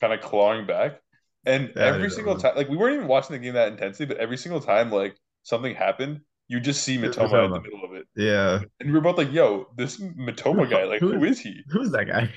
[0.00, 1.00] kind of clawing back,
[1.44, 4.18] and Yeah, every single time, like we weren't even watching the game that intensely, but
[4.18, 7.85] every single time like something happened, you just see Mitoma in the middle.
[8.16, 8.60] Yeah.
[8.80, 11.62] And we were both like, "Yo, this Mitoma guy, like, Who who is he?
[11.68, 12.32] Who's that guy?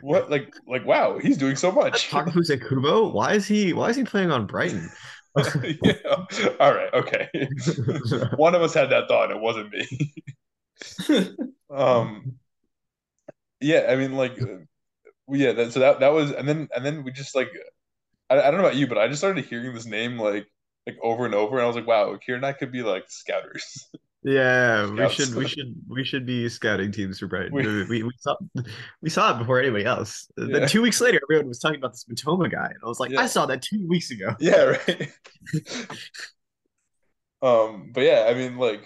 [0.00, 3.10] What, like, like, wow, he's doing so much." Takefusa Kubo?
[3.10, 4.88] Why is he why is he playing on Brighton?
[5.82, 5.94] yeah.
[6.60, 6.94] All right.
[6.94, 7.28] Okay.
[8.36, 9.32] One of us had that thought.
[9.32, 11.36] It wasn't me.
[11.70, 12.36] um.
[13.60, 13.86] Yeah.
[13.88, 14.38] I mean, like,
[15.28, 15.52] yeah.
[15.52, 17.50] That, so that that was, and then and then we just like,
[18.30, 20.46] I, I don't know about you, but I just started hearing this name like
[20.86, 23.06] like over and over, and I was like, wow, Kiran and I could be like
[23.08, 23.88] scouters.
[24.28, 27.52] Yeah, we should we should we should be scouting teams for Brighton.
[27.52, 28.34] We- We, we, saw
[29.00, 30.26] we saw it before anybody else.
[30.36, 30.46] Yeah.
[30.58, 33.12] Then two weeks later, everyone was talking about this Mitoma guy, and I was like,
[33.12, 33.20] Yeah.
[33.20, 34.34] I saw that two weeks ago.
[34.40, 35.12] Yeah, right.
[37.42, 38.82] um, but yeah, I mean, like,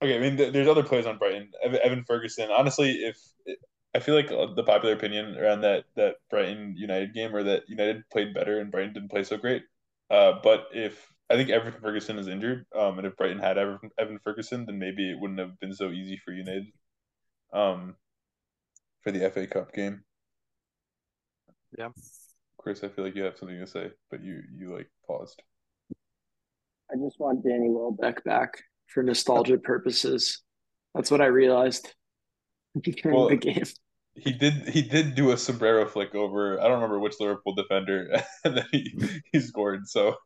[0.00, 1.50] okay, I mean, th- there's other players on Brighton.
[1.64, 2.50] Ev- Evan Ferguson.
[2.50, 3.16] Honestly, if
[3.96, 7.64] I feel like uh, the popular opinion around that that Brighton United game, or that
[7.68, 9.64] United played better and Brighton didn't play so great.
[10.08, 13.78] Uh, but if I think Evan Ferguson is injured, um, and if Brighton had Evan,
[13.98, 16.66] Evan Ferguson, then maybe it wouldn't have been so easy for United,
[17.52, 17.94] um,
[19.02, 20.02] for the FA Cup game.
[21.78, 21.90] Yeah.
[22.58, 25.40] Chris, I feel like you have something to say, but you you like paused.
[26.92, 28.62] I just want Danny Welbeck back
[28.92, 30.42] for nostalgia purposes.
[30.94, 31.94] That's what I realized
[32.82, 33.62] during Well, the game.
[34.14, 38.10] He did he did do a sombrero flick over I don't remember which Liverpool defender
[38.44, 38.92] and then he,
[39.32, 39.88] he scored.
[39.88, 40.16] So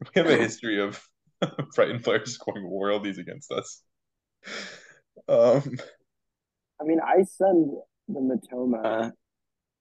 [0.00, 1.02] we have a history of
[1.74, 3.82] Brighton players scoring worldies against us.
[5.28, 5.78] Um
[6.80, 7.72] I mean, I send
[8.08, 9.12] the Mitoma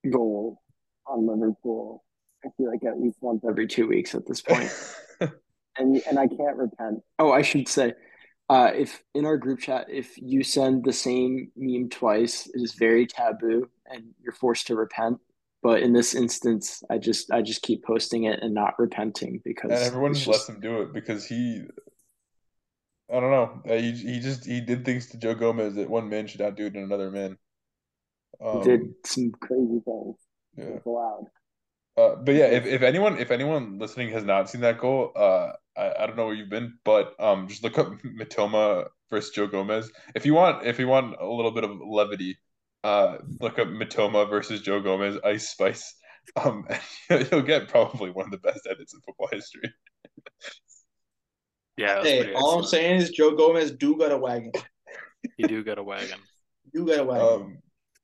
[0.09, 0.61] goal
[1.05, 2.03] on Liverpool.
[2.45, 4.71] I feel like at least once every two weeks at this point,
[5.77, 7.01] and and I can't repent.
[7.19, 7.93] Oh, I should say,
[8.49, 12.73] uh, if in our group chat, if you send the same meme twice, it is
[12.73, 15.19] very taboo, and you're forced to repent.
[15.67, 19.69] But in this instance, I just I just keep posting it and not repenting because
[19.69, 21.63] and everyone just lets him do it because he
[23.11, 23.61] I don't know.
[23.69, 26.55] Uh, He he just he did things to Joe Gomez that one man should not
[26.55, 27.37] do to another man.
[28.41, 30.15] Um, did some crazy things.
[30.55, 30.79] yeah.
[30.85, 31.25] Allowed.
[31.97, 35.51] Uh, but yeah, if, if anyone if anyone listening has not seen that goal, uh,
[35.75, 39.47] I, I don't know where you've been, but um, just look up Mitoma versus Joe
[39.47, 39.91] Gomez.
[40.15, 42.37] If you want if you want a little bit of levity,
[42.87, 45.93] uh, look up Mitoma versus Joe Gomez Ice Spice.
[46.37, 46.65] Um,
[47.09, 49.73] you'll get probably one of the best edits in football history.
[51.75, 54.53] Yeah, Hey, pretty all I'm saying is Joe Gomez do got a wagon.
[55.37, 56.19] You do get a wagon.
[56.73, 57.27] Do got a wagon.
[57.27, 57.57] Um,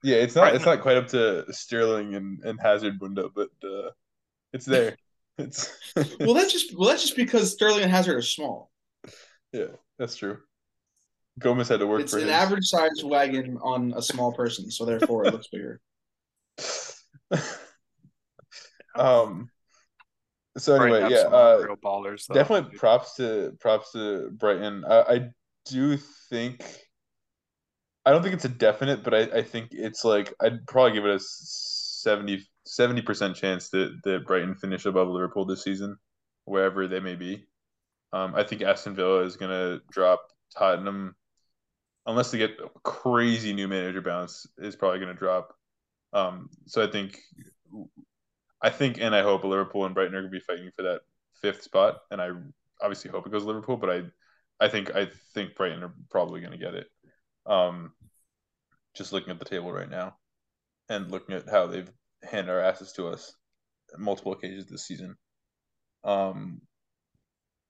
[0.03, 3.89] yeah, it's not it's not quite up to Sterling and, and Hazard window, but uh,
[4.51, 4.95] it's there.
[5.37, 5.75] It's
[6.19, 8.71] well, that's just well, that's just because Sterling and Hazard are small.
[9.51, 10.37] yeah, that's true.
[11.39, 12.03] Gomez had to work for.
[12.03, 12.33] It's for an his.
[12.33, 15.81] average sized wagon on a small person, so therefore it looks bigger.
[18.95, 19.49] um.
[20.55, 22.27] So anyway, have yeah, uh, real ballers.
[22.27, 22.35] Though.
[22.35, 24.85] definitely props to props to Brighton.
[24.87, 25.29] I, I
[25.65, 25.97] do
[26.29, 26.63] think
[28.05, 31.05] I don't think it's a definite, but I, I think it's like I'd probably give
[31.05, 31.19] it a
[32.65, 35.97] 70 percent chance that that Brighton finish above Liverpool this season,
[36.45, 37.45] wherever they may be.
[38.11, 40.21] Um, I think Aston Villa is gonna drop
[40.55, 41.15] Tottenham,
[42.05, 45.55] unless they get a crazy new manager bounce, is probably gonna drop.
[46.13, 47.19] Um, so I think,
[48.61, 51.01] I think, and I hope Liverpool and Brighton are gonna be fighting for that
[51.41, 52.29] fifth spot, and I
[52.81, 54.03] obviously hope it goes Liverpool, but I,
[54.59, 56.87] I think I think Brighton are probably gonna get it.
[57.45, 57.93] Um,
[58.95, 60.15] just looking at the table right now,
[60.89, 61.89] and looking at how they've
[62.23, 63.33] handed our asses to us
[63.97, 65.15] multiple occasions this season.
[66.03, 66.61] Um,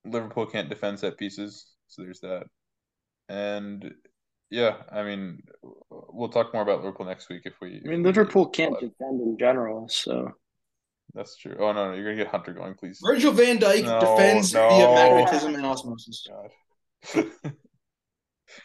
[0.06, 2.44] Liverpool can't defend set pieces, so there's that.
[3.30, 3.94] And
[4.50, 5.42] yeah, I mean,
[5.90, 7.82] we'll talk more about Liverpool next week if we.
[7.86, 10.32] I mean, Liverpool can't defend in general, so
[11.14, 11.56] That's true.
[11.60, 13.00] Oh no, no, you're gonna get Hunter going, please.
[13.04, 14.70] Virgil van Dijk No, defends no.
[14.70, 16.28] via magnetism and osmosis.
[17.16, 17.26] God.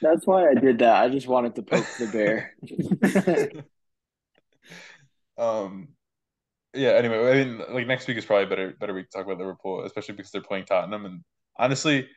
[0.03, 1.03] that's why I did that.
[1.03, 2.55] I just wanted to poke the bear.
[5.39, 5.89] um,
[6.75, 6.91] yeah.
[6.91, 9.39] Anyway, I mean, like next week is probably a better better week to talk about
[9.39, 11.25] Liverpool, especially because they're playing Tottenham, and
[11.59, 12.09] honestly,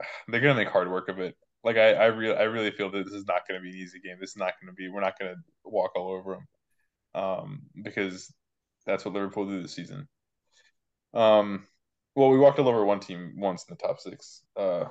[0.28, 1.36] they're gonna make hard work of it.
[1.64, 4.00] Like I, I really, I really feel that this is not gonna be an easy
[4.00, 4.16] game.
[4.20, 4.88] This is not gonna be.
[4.88, 8.32] We're not gonna walk all over them, um, because
[8.86, 10.08] that's what Liverpool do this season.
[11.14, 11.66] Um,
[12.14, 14.42] well, we walked all over one team once in the top six.
[14.56, 14.84] Uh,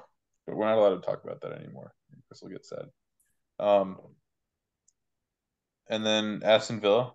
[0.45, 1.93] but we're not allowed to talk about that anymore.
[2.27, 2.85] Chris will get sad.
[3.59, 3.97] Um,
[5.89, 7.13] and then Aston Villa,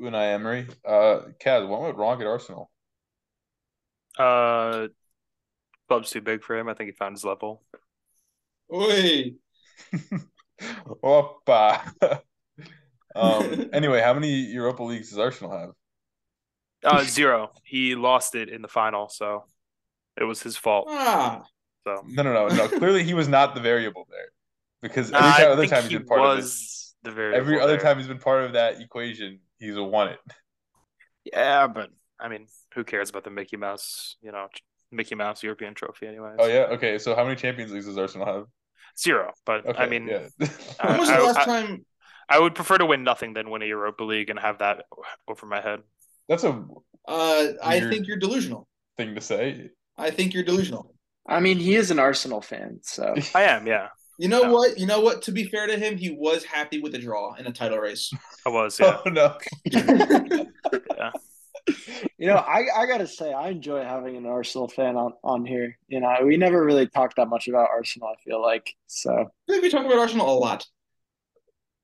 [0.00, 0.66] Unai Emery.
[0.84, 2.70] Uh, Kaz, what went wrong at Arsenal?
[4.18, 4.88] Uh,
[5.88, 6.68] club's too big for him.
[6.68, 7.62] I think he found his level.
[8.70, 9.36] Oi.
[11.02, 11.92] Opa.
[13.16, 13.70] um.
[13.72, 15.70] Anyway, how many Europa leagues does Arsenal have?
[16.84, 17.52] Uh, zero.
[17.64, 19.46] He lost it in the final, so
[20.16, 20.88] it was his fault.
[20.90, 21.44] Ah.
[21.86, 22.68] So No, no, no, no.
[22.78, 24.28] Clearly, he was not the variable there.
[24.82, 26.36] because Nah, every time, other time he's he been part of it.
[26.36, 27.78] was the variable Every other there.
[27.78, 30.18] time he's been part of that equation, he's won it.
[31.24, 34.16] Yeah, but I mean, who cares about the Mickey Mouse?
[34.22, 34.48] You know,
[34.94, 36.36] Mickey Mouse European Trophy, anyways.
[36.38, 36.98] Oh yeah, okay.
[36.98, 38.44] So how many Champions Leagues does Arsenal have?
[38.98, 39.32] zero.
[39.44, 40.28] But Okay, I mean, yeah.
[40.80, 41.84] I- When was the last I- time?
[42.28, 44.84] I would prefer to win nothing than win a Europa League and have that
[45.28, 45.80] over my head.
[46.28, 46.64] That's a
[47.06, 48.66] Uh, I think you're delusional.
[48.96, 49.70] thing to say.
[49.98, 50.94] I think you're delusional.
[51.28, 53.88] I mean, he is an Arsenal fan, so I am, yeah.
[54.18, 54.52] You know No.
[54.54, 54.78] what?
[54.78, 55.22] You know what?
[55.22, 58.10] To be fair to him, he was happy with the draw in a title race.
[58.46, 59.00] I was, yeah.
[59.04, 59.36] Oh no.
[59.66, 61.10] yeah.
[62.18, 65.78] You know, I I gotta say, I enjoy having an Arsenal fan on on here.
[65.88, 68.08] You know, we never really talked that much about Arsenal.
[68.08, 69.12] I feel like so.
[69.12, 70.66] I think we talk about Arsenal a lot.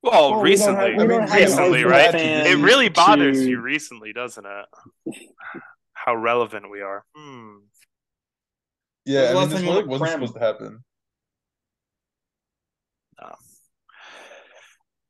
[0.03, 2.13] Well, Well, we have- recently, we don't have recently, right?
[2.15, 4.65] It really bothers to- you recently, doesn't it?
[5.93, 7.05] How relevant we are.
[7.15, 7.57] Hmm.
[9.05, 10.83] Yeah, I mean last this time wasn't, went wasn't supposed to happen.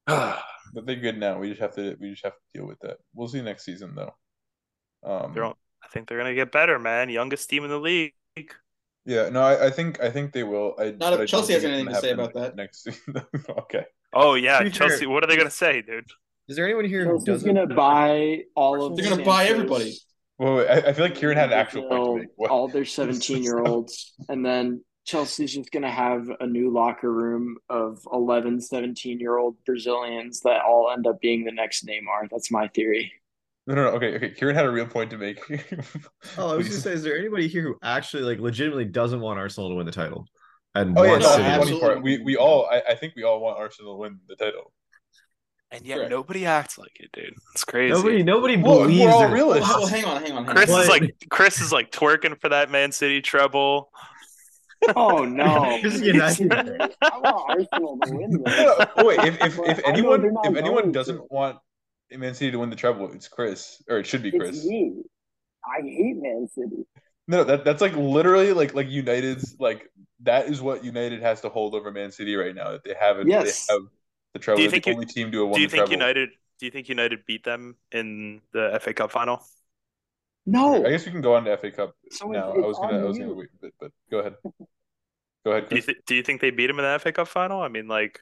[0.08, 0.38] No.
[0.74, 1.38] But they're good now.
[1.38, 2.96] We just have to we just have to deal with that.
[3.14, 4.14] We'll see next season though.
[5.04, 7.10] Um They're all- I think they're gonna get better, man.
[7.10, 8.14] Youngest team in the league.
[9.06, 10.76] yeah, no, I, I think I think they will.
[10.80, 12.56] I, Not if I Chelsea has anything gonna say about that.
[12.56, 13.22] next season.
[13.50, 13.86] okay.
[14.14, 15.06] Oh yeah, To be fair- Chelsea.
[15.08, 16.06] What are they gonna say, dude?
[16.48, 17.56] Is there anyone here who Chelsea's doesn't?
[17.56, 18.96] gonna buy all of.
[18.96, 19.96] They're gonna buy everybody.
[20.38, 22.28] Well, wait, I, I feel like Kiran had an actual point to make.
[22.36, 22.50] What?
[22.52, 27.12] all their 17 year olds and then chelsea's just going to have a new locker
[27.12, 32.28] room of 11 17 year old brazilians that all end up being the next neymar
[32.32, 33.12] that's my theory
[33.72, 33.96] No, no, no.
[33.98, 34.32] Okay, okay.
[34.32, 35.40] Kiran had a real point to make.
[36.38, 36.74] Oh, I was Please.
[36.74, 39.86] gonna say, is there anybody here who actually like legitimately doesn't want Arsenal to win
[39.86, 40.26] the title?
[40.76, 42.02] And Oh yeah, no, City the to win?
[42.02, 44.74] We we all I, I think we all want Arsenal to win the title.
[45.72, 46.12] And yet Correct.
[46.12, 47.34] nobody acts like it, dude.
[47.54, 47.94] It's crazy.
[47.94, 49.70] Nobody, nobody Well, we're all realists.
[49.70, 50.82] Well, hang on, hang on, hang Chris on.
[50.82, 53.90] is like Chris is like twerking for that Man City treble.
[54.96, 56.52] oh no Chris is United.
[57.04, 60.56] i want arsenal to win No, this no, oh, wait, if if, if anyone if
[60.58, 61.28] anyone doesn't to.
[61.30, 61.58] want
[62.20, 64.66] Man City to win the treble, it's Chris, or it should be it's Chris.
[64.66, 64.94] me
[65.64, 66.84] i hate man city
[67.28, 69.90] No, that that's like literally like like United's like
[70.22, 72.72] that is what United has to hold over Man City right now.
[72.74, 73.28] That they haven't.
[73.28, 73.66] Yes.
[73.68, 73.82] They have
[74.34, 74.58] the treble.
[74.58, 75.94] Do you think the you- only team to have won Do you the think treble.
[75.94, 76.30] United?
[76.60, 79.42] Do you think United beat them in the FA Cup final?
[80.46, 82.52] no I guess we can go on to FA Cup So now.
[82.54, 84.36] I was gonna I on was gonna wait, but, but go ahead.
[85.46, 85.86] Go ahead, Do you Chris.
[85.86, 87.62] th- do you think they beat them in the FA Cup final?
[87.62, 88.20] I mean, like,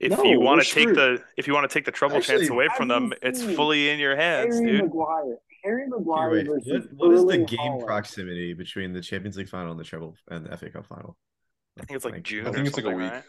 [0.00, 2.38] if No, you want to take the if you want to take the treble Actually,
[2.38, 4.82] chance away from them, it's fully in your hands, harry dude.
[4.84, 7.86] maguire harry Here, maguire wait, versus what, what is the game Haaland.
[7.86, 11.16] proximity between the Champions League final and the treble and the FA Cup final?
[11.78, 12.46] I think it's like June.
[12.46, 13.10] I or think it's like a week.
[13.12, 13.22] right?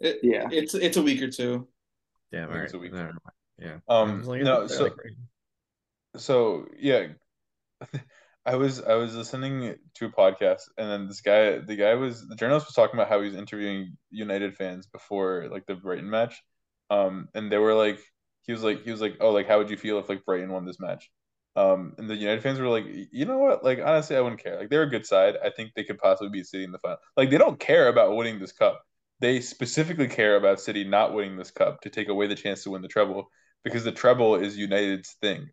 [0.00, 0.48] It- Yeah.
[0.52, 1.66] it's it's a week or two.
[2.32, 2.64] Damn, I all think right.
[2.64, 2.92] it's a week.
[2.92, 3.20] Never mind.
[3.58, 3.76] Yeah.
[3.88, 4.92] Um, As long as no, so- like-
[6.16, 7.06] so yeah
[8.46, 12.26] i was i was listening to a podcast and then this guy the guy was
[12.28, 16.10] the journalist was talking about how he was interviewing united fans before like the brighton
[16.10, 16.42] match.
[16.90, 17.98] Um and they were like
[18.42, 20.52] he was like he was like oh like how would you feel if like brighton
[20.52, 21.10] won this match?
[21.56, 23.64] Um and the united fans were like you know what?
[23.64, 24.58] Like honestly i wouldn't care.
[24.58, 25.36] Like they're a good side.
[25.42, 28.16] I think they could possibly be city in the final like they don't care about
[28.16, 28.82] winning this cup.
[29.20, 32.70] They specifically care about city not winning this cup to take away the chance to
[32.70, 33.30] win the treble
[33.64, 35.48] because the treble is united's thing.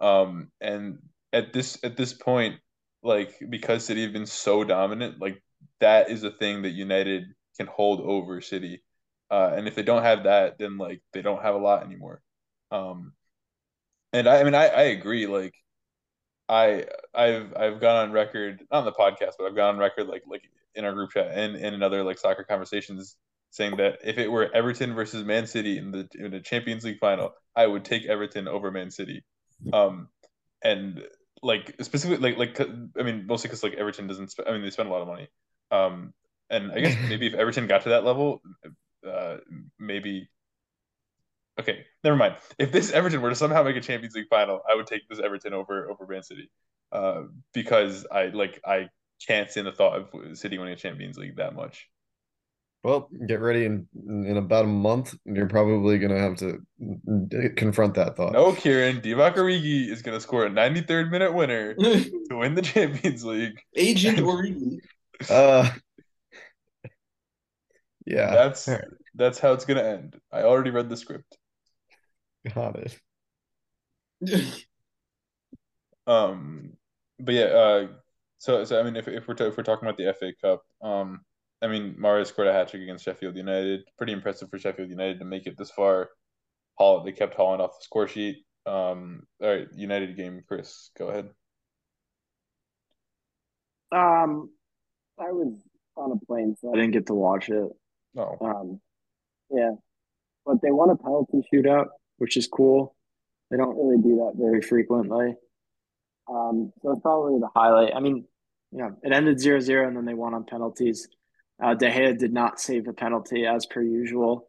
[0.00, 0.98] Um, and
[1.32, 2.56] at this at this point,
[3.02, 5.42] like because City have been so dominant, like
[5.80, 7.24] that is a thing that United
[7.56, 8.82] can hold over City.
[9.30, 12.20] Uh, and if they don't have that, then like they don't have a lot anymore.
[12.70, 13.12] Um,
[14.12, 15.26] and I, I mean, I, I agree.
[15.26, 15.54] Like,
[16.48, 20.08] I I've I've gone on record not on the podcast, but I've gone on record
[20.08, 20.42] like like
[20.74, 23.16] in our group chat and, in another like soccer conversations
[23.50, 26.98] saying that if it were Everton versus Man City in the in the Champions League
[26.98, 29.24] final, I would take Everton over Man City.
[29.72, 30.08] Um,
[30.62, 31.02] and
[31.42, 32.68] like specifically like like
[32.98, 34.30] I mean mostly because like Everton doesn't.
[34.32, 35.28] Sp- I mean they spend a lot of money.
[35.70, 36.12] Um,
[36.48, 38.42] and I guess maybe if Everton got to that level,
[39.06, 39.36] uh,
[39.78, 40.28] maybe.
[41.58, 42.36] Okay, never mind.
[42.58, 45.18] If this Everton were to somehow make a Champions League final, I would take this
[45.18, 46.50] Everton over over Man City,
[46.92, 48.88] uh, because I like I
[49.26, 51.89] can't stand the thought of City winning a Champions League that much.
[52.82, 55.14] Well, get ready in in about a month.
[55.26, 56.64] You're probably gonna have to
[57.56, 58.32] confront that thought.
[58.32, 62.62] No, Kiran Divock Origi is going to score a 93rd minute winner to win the
[62.62, 63.60] Champions League.
[63.76, 64.78] Agent Origi.
[65.28, 65.70] Uh,
[68.06, 68.68] yeah, That's
[69.14, 70.16] that's how it's going to end.
[70.32, 71.36] I already read the script.
[72.54, 72.98] got it.
[76.06, 76.72] Um,
[77.18, 77.88] but yeah, uh,
[78.38, 81.20] so so I mean, if if we're if we're talking about the FA Cup, um,
[81.62, 83.82] I mean, Mario scored a hat trick against Sheffield United.
[83.98, 86.10] Pretty impressive for Sheffield United to make it this far.
[86.76, 88.44] Haul, they kept hauling off the score sheet.
[88.66, 91.28] Um, all right, United game, Chris, go ahead.
[93.92, 94.50] Um,
[95.18, 95.54] I was
[95.96, 97.68] on a plane, so I didn't get to watch it.
[98.16, 98.80] Oh, Um,
[99.50, 99.72] Yeah,
[100.46, 101.86] but they won a penalty shootout,
[102.18, 102.96] which is cool.
[103.50, 105.34] They don't really do that very frequently.
[106.28, 107.94] Um, so it's probably the highlight.
[107.94, 108.24] I mean,
[108.70, 111.08] you know, it ended 0-0 and then they won on penalties.
[111.62, 114.48] Uh, De Gea did not save a penalty as per usual.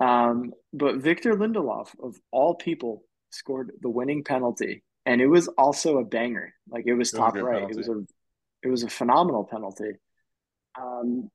[0.00, 5.98] Um, but Victor Lindelof, of all people, scored the winning penalty, and it was also
[5.98, 6.52] a banger.
[6.68, 7.54] Like it was It was top good right.
[7.54, 7.74] penalty.
[7.74, 8.06] It was a
[8.64, 9.92] it was a phenomenal penalty.
[10.80, 11.30] Um,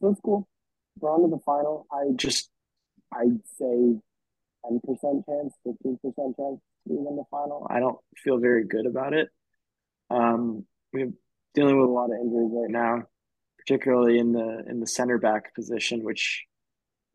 [0.00, 0.48] so it's cool.
[0.98, 1.86] We're on to the final.
[1.92, 2.50] I just
[3.12, 4.00] I'd say
[4.64, 7.66] ten percent chance, fifteen percent chance to win the final.
[7.68, 9.28] I don't feel very good about it.
[10.10, 11.12] Um, we're
[11.54, 13.02] dealing with a lot of injuries right now,
[13.60, 16.44] particularly in the in the center back position, which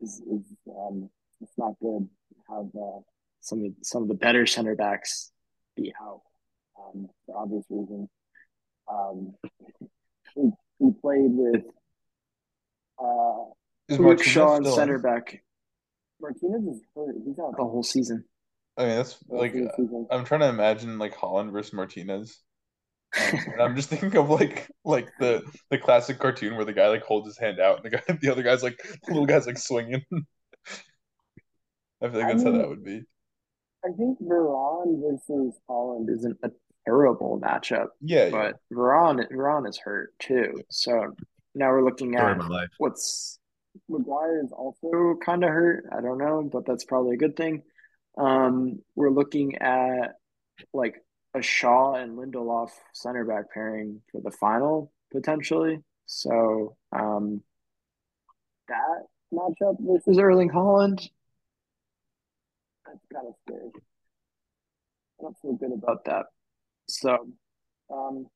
[0.00, 1.10] is, is um,
[1.40, 2.08] it's not good.
[2.30, 3.00] To have uh,
[3.40, 5.30] some of some of the better center backs
[5.76, 6.22] be out
[6.80, 8.08] um, for obvious reasons.
[8.90, 9.34] Um,
[10.36, 11.64] we, we played with
[13.02, 13.44] uh,
[13.88, 14.72] Is Luke Shaw and in?
[14.72, 15.42] center back.
[16.20, 17.16] Martinez is hurt.
[17.24, 18.24] He's out the whole season.
[18.78, 19.54] I mean, that's like.
[20.10, 22.38] I'm trying to imagine like Haaland versus Martinez.
[23.18, 26.88] Um, and I'm just thinking of like like the the classic cartoon where the guy
[26.88, 29.46] like holds his hand out and the guy the other guy's like the little guy's
[29.46, 30.02] like swinging.
[32.02, 33.02] I feel like I that's how that would be.
[33.84, 36.50] I think Varane versus Haaland isn't a
[36.86, 38.30] terrible matchup, Yeah, yeah.
[38.30, 40.54] but Varane Varane is hurt too.
[40.70, 41.14] So
[41.54, 42.68] now we're looking at my life.
[42.78, 43.38] what's
[43.88, 45.84] Maguire is also kind of hurt.
[45.92, 47.62] I don't know, but that's probably a good thing.
[48.18, 50.12] Um, we're looking at
[50.72, 50.96] like
[51.36, 55.80] a Shaw and Lindelof center back pairing for the final potentially.
[56.06, 57.42] So um,
[58.68, 61.08] that matchup versus Erling Haaland,
[62.86, 63.70] that's kind of scary.
[65.18, 66.26] I don't feel good about that.
[66.88, 67.28] So,
[67.92, 68.26] um,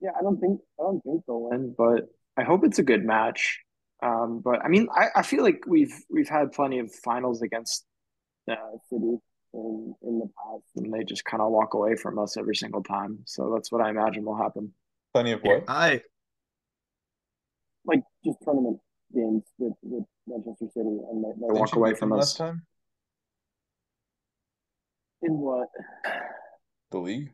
[0.00, 3.04] yeah, I don't think I don't think they'll win, but I hope it's a good
[3.04, 3.60] match.
[4.00, 7.84] Um, but I mean, I, I feel like we've we've had plenty of finals against
[8.48, 8.54] uh,
[8.90, 9.18] City
[9.58, 12.82] in in the past, and they just kind of walk away from us every single
[12.82, 13.20] time.
[13.26, 14.72] So that's what I imagine will happen.
[15.12, 15.64] Plenty of what?
[15.68, 16.02] I
[17.84, 18.78] Like just tournament
[19.14, 22.18] games with with Manchester City, and they, they walk away from us.
[22.18, 22.66] last time?
[25.22, 25.68] In what?
[26.90, 27.30] The league?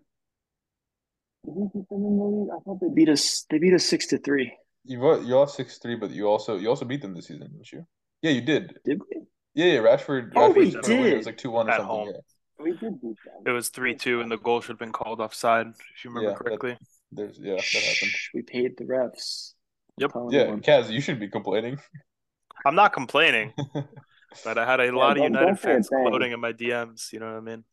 [1.44, 2.48] Did we beat them in the league?
[2.54, 3.44] I thought they beat us.
[3.50, 4.52] They beat us six to three.
[4.84, 7.50] You vo- you lost six three, but you also you also beat them this season,
[7.52, 7.86] didn't you?
[8.22, 8.74] Yeah, you did.
[8.84, 9.22] Did we?
[9.54, 9.78] Yeah, yeah.
[9.80, 10.32] Rashford.
[10.36, 11.12] Oh, Rashford we scored a win.
[11.12, 11.96] It was like two one or At something.
[11.96, 12.08] home.
[12.08, 12.20] Yeah.
[12.64, 13.42] We did beat them.
[13.46, 16.30] It was three two, and the goal should have been called offside, if you remember
[16.30, 16.78] Yeah, that- correctly.
[17.12, 18.12] There's yeah, that happened.
[18.34, 19.52] We paid the refs.
[19.98, 20.10] Yep.
[20.30, 20.62] Yeah, everyone.
[20.62, 21.78] Kaz, you should be complaining.
[22.66, 23.52] I'm not complaining,
[24.44, 26.02] but I had a lot of United don't say a fans thing.
[26.08, 27.12] gloating in my DMs.
[27.12, 27.64] You know what I mean?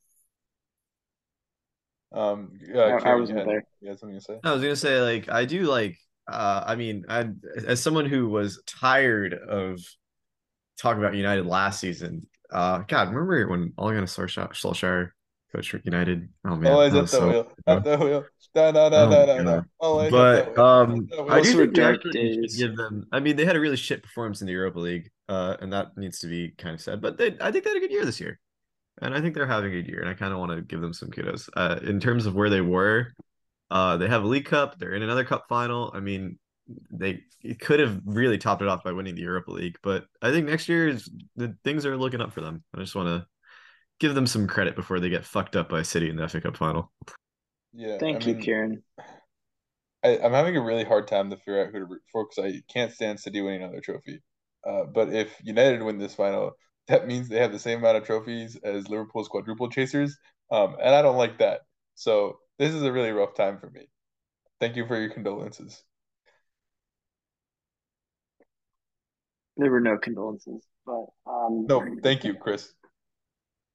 [2.14, 3.64] Um, I- uh, I Kiran, you wasn't had, there.
[3.80, 4.40] you had something to say?
[4.44, 5.98] I was gonna say like I do like
[6.28, 7.30] uh I mean I
[7.66, 9.80] as someone who was tired of
[10.82, 12.26] talking about United last season.
[12.52, 15.10] Uh God, remember when Ole Gunnar Solskjaer, Solskjaer
[15.54, 16.30] coached United?
[16.46, 17.52] Oh man, Always that at the so- wheel.
[17.68, 18.26] At the wheel.
[18.54, 20.10] Da, da, da, Oh da, da, da.
[20.10, 22.58] But um, At I do think dark actually days.
[22.58, 23.08] give them.
[23.10, 25.96] I mean, they had a really shit performance in the Europa League, uh, and that
[25.96, 27.02] needs to be kind of said.
[27.02, 28.42] But they, I think they had a good year this year,
[29.02, 30.82] and I think they're having a good year, and I kind of want to give
[30.82, 31.50] them some kudos.
[31.56, 33.14] Uh, in terms of where they were,
[33.70, 34.78] uh, they have a League Cup.
[34.78, 35.90] They're in another Cup final.
[35.96, 36.38] I mean,
[36.92, 37.22] they
[37.60, 40.70] could have really topped it off by winning the Europa League, but I think next
[40.70, 42.64] year is the things are looking up for them.
[42.76, 43.26] I just want to
[44.00, 46.58] give them some credit before they get fucked up by City in the FA Cup
[46.58, 46.92] final.
[47.74, 48.82] Yeah, Thank I you, mean, Kiran.
[50.04, 52.54] I, I'm having a really hard time to figure out who to root for because
[52.54, 54.22] I can't stand City winning another trophy.
[54.68, 56.52] Uh, but if United win this final,
[56.88, 60.18] that means they have the same amount of trophies as Liverpool's quadruple chasers,
[60.52, 61.62] um, and I don't like that.
[61.96, 63.88] So this is a really rough time for me.
[64.60, 65.84] Thank you for your condolences.
[69.62, 72.74] There were no condolences, but um, No, thank you, Chris.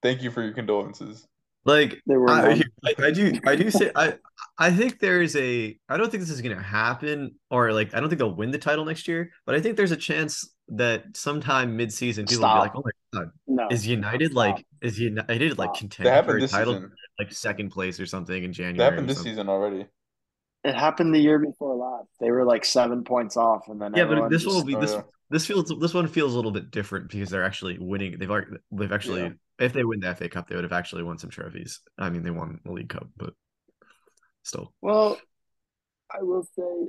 [0.02, 1.28] Thank you for your condolences.
[1.64, 2.60] Like there were I.
[2.84, 4.14] I, I do I do say I
[4.58, 8.00] I think there is a I don't think this is gonna happen or like I
[8.00, 11.04] don't think they'll win the title next year, but I think there's a chance that
[11.16, 12.90] sometime mid season people will be like, oh my
[13.20, 14.36] god, No, is United Stop.
[14.36, 15.78] like is United like Stop.
[15.78, 16.92] contending for a title season.
[17.20, 18.78] like second place or something in January?
[18.78, 19.32] That happened this something?
[19.34, 19.86] season already.
[20.66, 22.09] It happened the year before last.
[22.18, 24.97] They were like seven points off, and then Yeah, but this one will be this
[25.30, 28.18] this feels this one feels a little bit different because they're actually winning.
[28.18, 29.30] They've already they've actually Yeah.
[29.60, 31.80] if they win the FA Cup, they would have actually won some trophies.
[31.97, 33.34] I mean, they won the League Cup, but
[34.43, 34.72] still.
[34.82, 35.18] Well,
[36.12, 36.88] I will say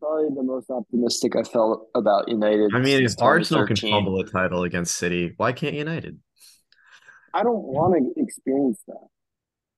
[0.00, 2.74] probably the most optimistic I felt about United.
[2.74, 3.90] I mean, if Arsenal can 2013.
[3.92, 6.18] fumble a title against City, why can't United?
[7.32, 9.06] I don't want to experience that.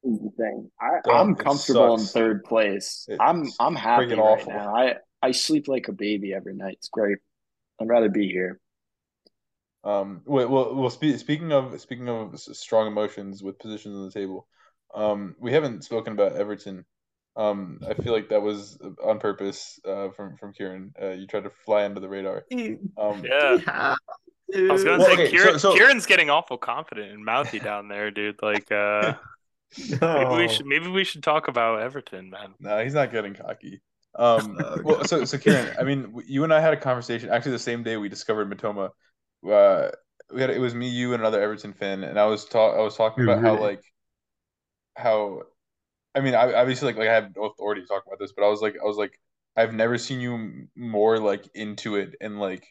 [0.09, 0.71] Is the thing.
[0.81, 3.05] I, I'm comfortable in third place.
[3.09, 4.53] It's I'm I'm happy right awful.
[4.53, 4.75] now.
[4.75, 6.75] I I sleep like a baby every night.
[6.79, 7.19] It's great.
[7.81, 8.61] I'd rather be here.
[9.85, 14.11] Um, well, well, well spe- speaking of speaking of strong emotions with positions on the
[14.13, 14.47] table,
[14.95, 16.85] um, we haven't spoken about Everton.
[17.37, 20.91] Um, I feel like that was on purpose uh, from from Kiran.
[21.01, 22.45] Uh, you tried to fly under the radar.
[22.53, 23.95] Um, Yeah.
[24.57, 27.59] I was gonna Well, say okay, Kiran, so- so- Kiran's getting awful confident and mouthy
[27.59, 28.41] down there, dude.
[28.43, 29.13] Like uh
[30.13, 32.55] maybe we should maybe we should talk about Everton, man.
[32.61, 33.81] No, he's not getting cocky.
[34.15, 37.53] Um, Oh, well, so so Kiran, I mean, you and I had a conversation actually
[37.53, 38.91] the same day we discovered Mitoma.
[39.49, 39.91] Uh,
[40.33, 42.81] we had it was me, you, and another Everton fan, and I was talk I
[42.83, 43.83] was talking Ooh, about how like
[44.97, 45.43] how,
[46.15, 48.45] I mean, I obviously like like I have no authority to talk about this, but
[48.45, 49.21] I was like I was like
[49.57, 52.67] I've never seen you more like into it and like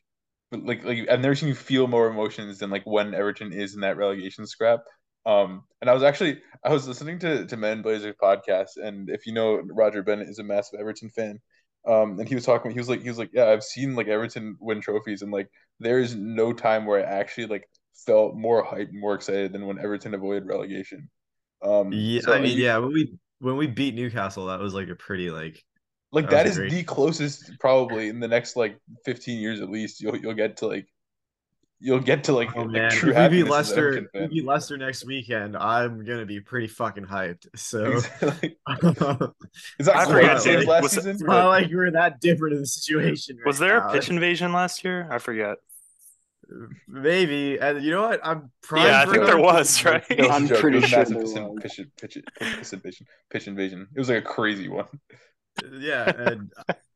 [0.52, 3.82] like like I've never seen you feel more emotions than like when Everton is in
[3.82, 4.82] that relegation scrap.
[5.28, 9.28] Um, and I was actually I was listening to to Men Blazers podcast, and if
[9.28, 11.40] you know Roger Bennett is a massive Everton fan.
[11.86, 12.72] Um, and he was talking.
[12.72, 15.50] He was like, he was like, yeah, I've seen like Everton win trophies, and like
[15.80, 17.70] there is no time where I actually like
[18.06, 21.10] felt more hyped, more excited than when Everton avoided relegation.
[21.62, 24.90] Um, Yeah, so I mean, yeah, when we when we beat Newcastle, that was like
[24.90, 25.64] a pretty like
[26.12, 29.70] like That that is great- the closest probably in the next like 15 years at
[29.70, 30.88] least you'll you'll get to like
[31.80, 33.88] you'll get to like, oh like man, true if we happiness beat as an Leicester,
[33.88, 37.48] Everton if we beat Leicester next weekend, I'm gonna be pretty fucking hyped.
[37.56, 38.56] So Exactly.
[38.68, 39.34] it's
[39.80, 42.20] It's not I great forget, saves last Was it- season, not but like we're that
[42.22, 43.38] different in the situation.
[43.46, 43.90] Was right there now.
[43.90, 45.08] a pitch invasion last year?
[45.12, 45.58] I forget.
[46.88, 48.22] Maybe, and you know what?
[48.24, 50.04] I'm primed Yeah, I think there was, right?
[50.10, 50.60] it was a I'm joke.
[50.60, 51.88] pretty it was a sure massive there pitch, was.
[52.00, 54.86] pitch, pitch, pitch, invasion pitch invasion it was like a crazy one
[55.80, 56.52] yeah, and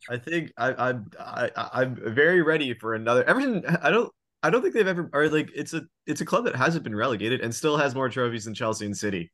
[0.09, 3.23] I think I, I'm I, I- I'm very ready for another.
[3.27, 4.11] Everton, I don't
[4.43, 6.95] I don't think they've ever or like it's a it's a club that hasn't been
[6.95, 9.31] relegated and still has more trophies than Chelsea and City.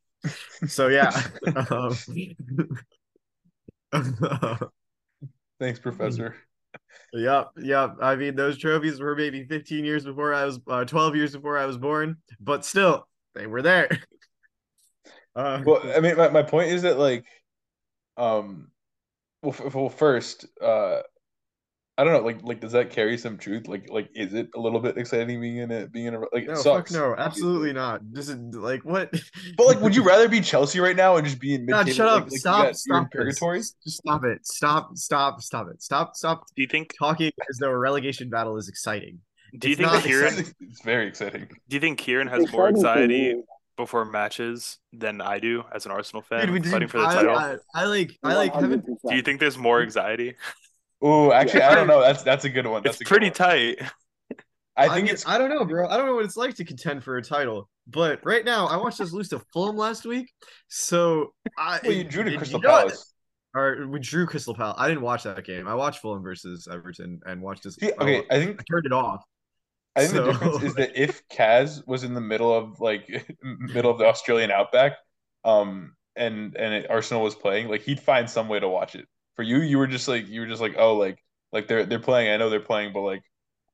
[0.67, 1.11] So yeah.
[1.71, 1.95] um,
[5.59, 6.35] thanks professor
[7.13, 7.95] Yep, yep.
[8.01, 11.57] I mean, those trophies were maybe 15 years before I was, uh, 12 years before
[11.57, 13.88] I was born, but still, they were there.
[15.35, 17.23] Uh, well i mean my, my point is that like
[18.17, 18.71] um
[19.43, 21.01] well, f- well first uh
[21.99, 23.68] I don't know, like, like, does that carry some truth?
[23.68, 26.44] Like, like, is it a little bit exciting being in it, being in a, like,
[26.44, 26.91] it no, sucks.
[26.91, 28.02] fuck no, absolutely not.
[28.14, 29.10] This is like what?
[29.57, 31.74] But like, would you rather be Chelsea right now and just be in mid?
[31.74, 32.14] God, shut up!
[32.15, 32.56] Like, like, you stop!
[32.57, 33.11] got- you're in stop!
[33.11, 33.18] this.
[33.40, 33.57] purgatory.
[33.60, 34.45] Just stop it!
[34.45, 34.95] Stop!
[34.95, 35.41] Stop!
[35.41, 35.82] Stop it!
[35.82, 36.15] Stop!
[36.15, 39.19] Stop Do you think talking as though a relegation battle is exciting.
[39.57, 40.53] do you It's think not Kiran exciting.
[40.69, 41.48] It's very exciting.
[41.68, 43.41] do you think Kiran has It's more anxiety
[43.76, 47.36] before matches than I do as an Arsenal fan Dude, fighting for the I, title?
[47.38, 48.84] I, I like I like 100%.
[49.10, 50.36] do you think there's more anxiety?
[51.02, 51.69] Oh, actually, Yeah.
[51.72, 52.02] I don't know.
[52.02, 52.84] That's that's a good one.
[52.84, 53.34] That's It's pretty one.
[53.34, 53.78] tight.
[54.76, 55.88] I I think mean, it's I don't know, bro.
[55.88, 57.69] I don't know what it's like to contend for a title.
[57.88, 60.32] But right now, I watched us lose to Fulham last week.
[60.68, 62.69] So I well, you drew to Crystal you know?
[62.69, 63.14] Palace.
[63.56, 64.76] Or we drew Crystal Palace.
[64.78, 65.68] I didn't watch that game.
[65.68, 67.76] I watched Fulham versus Everton and watched this.
[67.76, 69.24] See, okay, I think I turned it off.
[69.95, 73.07] I think So- the difference is that if Kaz was in the middle of like
[73.41, 74.94] middle of the Australian outback,
[75.44, 79.07] um, and and it, Arsenal was playing, like he'd find some way to watch it.
[79.38, 81.23] For you, you were just like you were just like, oh, like
[81.53, 82.31] like they're they're playing.
[82.31, 83.23] I know they're playing, but like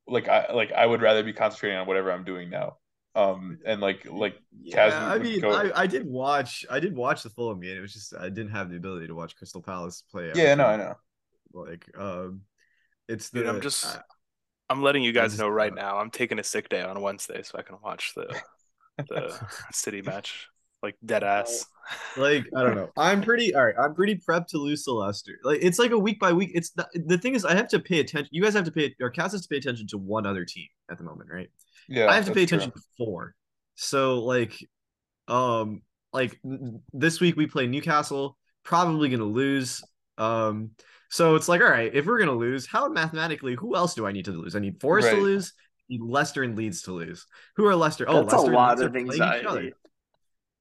[0.07, 2.77] like I like I would rather be concentrating on whatever I'm doing now.
[3.15, 4.35] Um, and like like
[4.67, 6.65] Kaz Yeah, I mean, go- I, I did watch.
[6.69, 7.77] I did watch the Fulham game.
[7.77, 10.31] It was just I didn't have the ability to watch Crystal Palace play.
[10.35, 10.95] yeah, no, I know.
[11.53, 12.41] Like, um,
[13.07, 13.39] it's the.
[13.39, 14.01] Dude, I'm just I-
[14.69, 15.97] I'm letting you guys just, know right uh, now.
[15.97, 18.41] I'm taking a sick day on Wednesday so I can watch the
[18.97, 20.47] the city match.
[20.83, 21.65] Like dead ass.
[22.17, 22.89] like I don't know.
[22.97, 23.75] I'm pretty all right.
[23.79, 25.39] I'm pretty prepped to lose to Leicester.
[25.43, 26.51] Like it's like a week by week.
[26.53, 28.29] It's not, the thing is I have to pay attention.
[28.31, 30.67] You guys have to pay or Kaz has to pay attention to one other team
[30.91, 31.49] at the moment, right?
[31.87, 32.57] Yeah, I have to pay that's true.
[32.57, 33.33] attention to four.
[33.75, 34.53] So like,
[35.27, 35.81] um,
[36.11, 36.39] like
[36.91, 38.37] this week we play Newcastle.
[38.63, 39.81] Probably gonna lose.
[40.17, 40.71] Um,
[41.09, 41.93] so it's like all right.
[41.93, 43.55] If we're gonna lose, how mathematically?
[43.55, 44.55] Who else do I need to lose?
[44.55, 45.53] I need Forest to lose.
[45.89, 47.25] Leicester and Leeds to lose.
[47.55, 48.05] Who are Leicester?
[48.07, 49.35] Oh, That's a Leicester and lot of playing each other.
[49.35, 49.73] anxiety.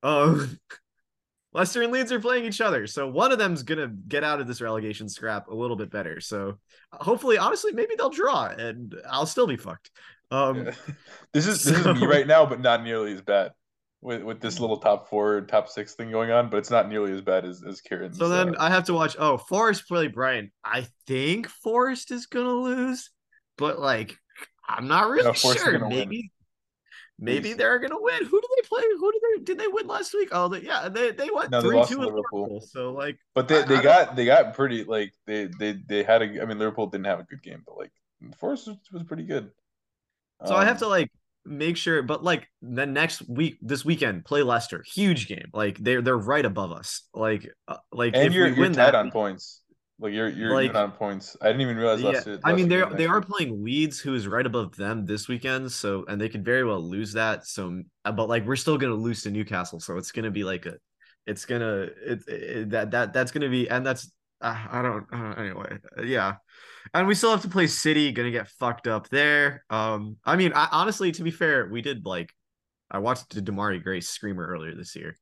[0.02, 0.58] Um,
[1.54, 4.46] Leicester and Leeds are playing each other, so one of them's gonna get out of
[4.46, 6.18] this relegation scrap a little bit better.
[6.20, 6.58] So
[6.92, 9.90] hopefully, honestly, maybe they'll draw, and I'll still be fucked.
[10.30, 10.72] Um, Yeah.
[11.34, 13.52] This is this is me right now, but not nearly as bad
[14.02, 16.50] with with this little top four, top six thing going on.
[16.50, 18.18] But it's not nearly as bad as as Kiran's.
[18.18, 19.16] so then uh, I have to watch.
[19.18, 20.50] Oh, Forest play Brian.
[20.64, 23.10] I think Forest is gonna lose,
[23.56, 24.16] but like
[24.68, 25.86] I'm not really No, sure.
[25.88, 26.30] Maybe.
[27.22, 27.56] Maybe Please.
[27.56, 28.26] they're gonna win.
[28.26, 28.82] Who do they play?
[28.98, 30.30] Who did they did they win last week?
[30.32, 32.50] Oh, they, yeah, they they won No, three lost two to with Liverpool.
[32.50, 32.60] Liverpool.
[32.60, 36.02] So like, but they, I- they I got they got pretty like they they they
[36.02, 36.42] had a.
[36.42, 37.92] I mean, Liverpool didn't have a good game, but like
[38.38, 39.50] Forest was, was pretty good.
[40.44, 41.10] So I have Um, to like
[41.44, 45.50] make sure, but like the next week, this weekend, play Leicester, huge game.
[45.52, 47.02] Like they're they're right above us.
[47.14, 49.61] Like uh, like and if you're we you're win tied that, on points.
[50.02, 51.36] Like you're you're Like- on points.
[51.40, 52.40] I didn't even realize Yeah, Leicester.
[52.44, 55.70] I mean they they are playing Leeds, who is right above them this weekend.
[55.70, 57.46] So and they could very well lose that.
[57.46, 60.66] So, uh, but like we're still gonna lose to Newcastle, so it's gonna be like
[60.66, 60.74] a,
[61.26, 64.10] it's gonna it, it that that that's gonna be and that's
[64.40, 66.34] uh, I don't uh, anyway uh, yeah,
[66.92, 68.10] and we still have to play City.
[68.10, 69.64] Gonna get fucked up there.
[69.70, 72.32] Um, I mean, I, honestly, to be fair, we did like
[72.90, 75.16] I watched the Demarai Gray screamer earlier this year,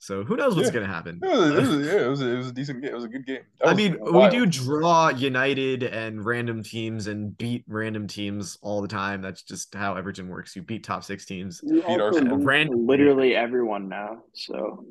[0.00, 0.74] so who knows what's Yeah.
[0.74, 1.20] gonna happen.
[1.22, 2.90] It was, it was, yeah, it was, it was a decent game.
[2.90, 3.42] It was a good game.
[3.60, 4.32] That I mean, wild.
[4.32, 9.22] we do draw United and random teams and beat random teams all the time.
[9.22, 10.56] That's just how Everton works.
[10.56, 11.60] You beat top six teams.
[11.62, 12.38] We also Arsenal.
[12.38, 14.22] beat Random- literally everyone now.
[14.34, 14.84] So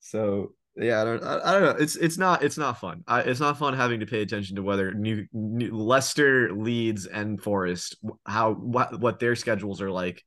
[0.00, 1.82] So yeah, I don't, I, I don't know.
[1.82, 3.04] It's it's not it's not fun.
[3.06, 7.40] I, it's not fun having to pay attention to whether new, new Leicester, Leeds, and
[7.40, 7.96] Forest
[8.26, 10.22] how what what their schedules are like,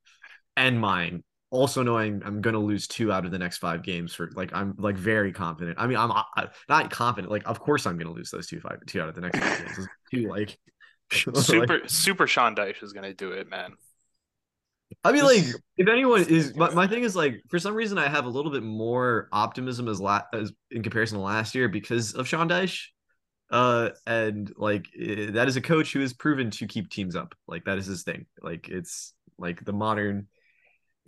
[0.56, 1.24] and mine.
[1.50, 4.76] Also knowing I'm gonna lose two out of the next five games for like I'm
[4.78, 5.78] like very confident.
[5.80, 7.32] I mean I'm I, not confident.
[7.32, 9.66] Like of course I'm gonna lose those two five two out of the next five
[9.66, 9.88] games.
[10.12, 10.58] Two like
[11.10, 13.74] Super super Sean Dyche is gonna do it, man.
[15.04, 15.44] I mean, like,
[15.78, 18.52] if anyone is, my, my thing is like, for some reason, I have a little
[18.52, 22.86] bit more optimism as la- as in comparison to last year because of Sean Dyche.
[23.50, 27.36] Uh, and like eh, that is a coach who has proven to keep teams up.
[27.48, 28.26] Like that is his thing.
[28.42, 30.28] Like it's like the modern.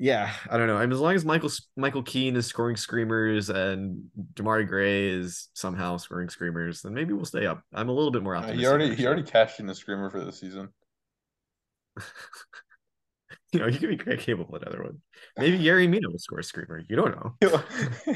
[0.02, 0.78] Yeah, I don't know.
[0.78, 5.50] I mean, as long as Michael Michael Keane is scoring screamers and Demarai Gray is
[5.54, 7.62] somehow scoring screamers, then maybe we'll stay up.
[7.74, 8.62] I'm a little bit more Uh, optimistic.
[8.62, 10.70] he already he already cashed in the screamer for the season.
[13.52, 15.02] you know, he could be quite capable of another one.
[15.38, 16.82] Maybe Yerry Mina will score a screamer.
[16.88, 17.62] You don't know.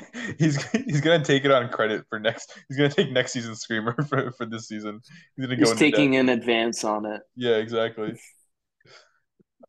[0.40, 2.58] he's he's gonna take it on credit for next.
[2.70, 5.02] He's gonna take next season's screamer for, for this season.
[5.36, 7.24] He's gonna go he's taking an advance on it.
[7.36, 8.18] Yeah, exactly.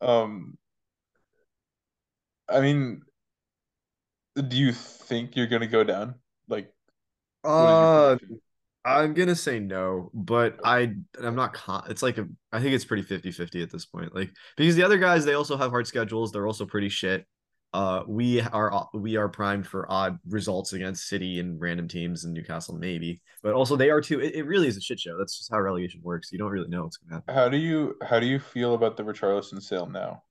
[0.01, 0.57] Um,
[2.49, 3.01] I mean,
[4.35, 6.15] do you think you're gonna go down?
[6.47, 6.71] Like,
[7.43, 8.17] Uh.
[8.87, 12.85] I'm gonna say no, but I I'm not con- it's like a I think it's
[12.85, 14.13] pretty 50-50 at this point.
[14.13, 17.25] Like because the other guys they also have hard schedules, they're also pretty shit.
[17.73, 22.33] Uh we are we are primed for odd results against City and random teams and
[22.35, 23.23] Newcastle maybe.
[23.41, 25.17] But also they are too it, it really is a shit show.
[25.17, 26.31] That's just how relegation works.
[26.31, 27.33] You don't really know what's gonna happen.
[27.33, 30.21] How do you how do you feel about the Richarlison sale now?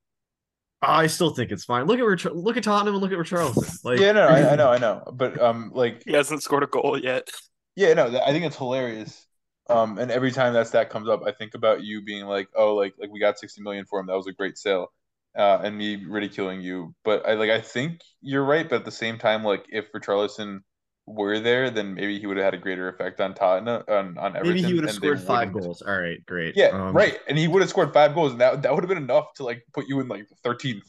[0.81, 1.85] I still think it's fine.
[1.85, 3.83] Look at Rich- look at Tottenham and look at Richarlison.
[3.83, 6.67] Like yeah, no, I, I know, I know, but um, like He hasn't scored a
[6.67, 7.29] goal yet.
[7.75, 9.25] Yeah, no, th- I think it's hilarious.
[9.69, 12.75] Um, and every time that stat comes up, I think about you being like, "Oh,
[12.75, 14.07] like like we got sixty million for him.
[14.07, 14.91] That was a great sale,"
[15.37, 16.93] uh, and me ridiculing you.
[17.03, 18.69] But I like I think you're right.
[18.69, 20.59] But at the same time, like if Richarlison
[21.07, 24.35] were there, then maybe he would have had a greater effect on Tottenham on on
[24.35, 24.55] Everton.
[24.55, 25.81] maybe he would have scored five goals.
[25.81, 26.55] All right, great.
[26.57, 27.19] Yeah, Um, right.
[27.27, 29.43] And he would have scored five goals, and that that would have been enough to
[29.43, 30.83] like put you in like thirteenth.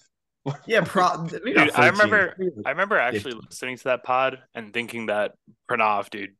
[0.67, 3.41] Yeah, pro- Dude, I remember I remember actually Fifteen.
[3.51, 5.33] listening to that pod and thinking that
[5.69, 6.37] Pranav, dude,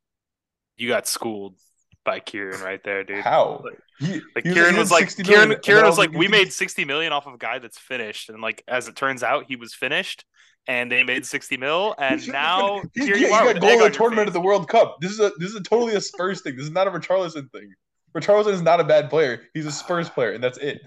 [0.77, 1.57] you got schooled
[2.05, 3.25] by Kiran right there, dude.
[3.25, 3.63] How?
[3.65, 7.13] Like, He, like he Kiran was like Kiran Kiran was like we made 60 million
[7.13, 10.25] off of a guy that's finished and like as it turns out he was finished
[10.69, 13.61] and they made 60 mil and He- now he, here he, you are got with
[13.63, 14.29] goal in the tournament face.
[14.29, 14.99] of the World Cup.
[15.01, 16.57] This is a this is a totally a Spurs thing.
[16.57, 17.73] This is not a Richarlison thing.
[18.17, 19.43] Richarlison is not a bad player.
[19.55, 20.81] He's a Spurs player, and that's it.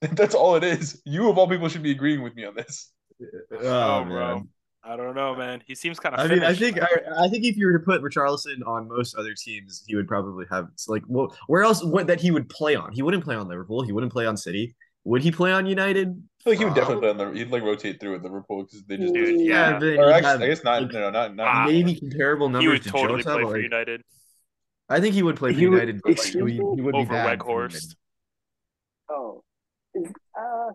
[0.00, 1.00] That's all it is.
[1.04, 2.90] You of all people should be agreeing with me on this.
[3.52, 4.08] Oh, Oh, man.
[4.08, 4.42] bro.
[4.84, 5.62] I don't know, man.
[5.64, 6.88] He seems kind of I mean, I think I,
[7.20, 10.44] I think if you were to put Richarlison on most other teams, he would probably
[10.50, 12.90] have like well, where else what that he would play on?
[12.92, 13.82] He wouldn't play on Liverpool.
[13.82, 14.74] He wouldn't play on City.
[15.04, 16.08] Would he play on United?
[16.08, 17.38] I feel like he would definitely play on the.
[17.38, 19.12] He'd like rotate through at Liverpool because they just.
[19.14, 19.78] Dude, Yeah, yeah.
[19.78, 20.82] but Or actually, have, I guess not.
[20.82, 21.46] like, no, not not.
[21.48, 24.02] Ah, maybe comparable numbers he would to totally Jota, play but, for like, United
[24.88, 26.00] I think he would play for He United.
[26.02, 26.76] but, like, excuse he, me?
[26.76, 27.94] he would be over for Weghorst.
[29.08, 29.42] Oh,
[29.96, 30.70] uh,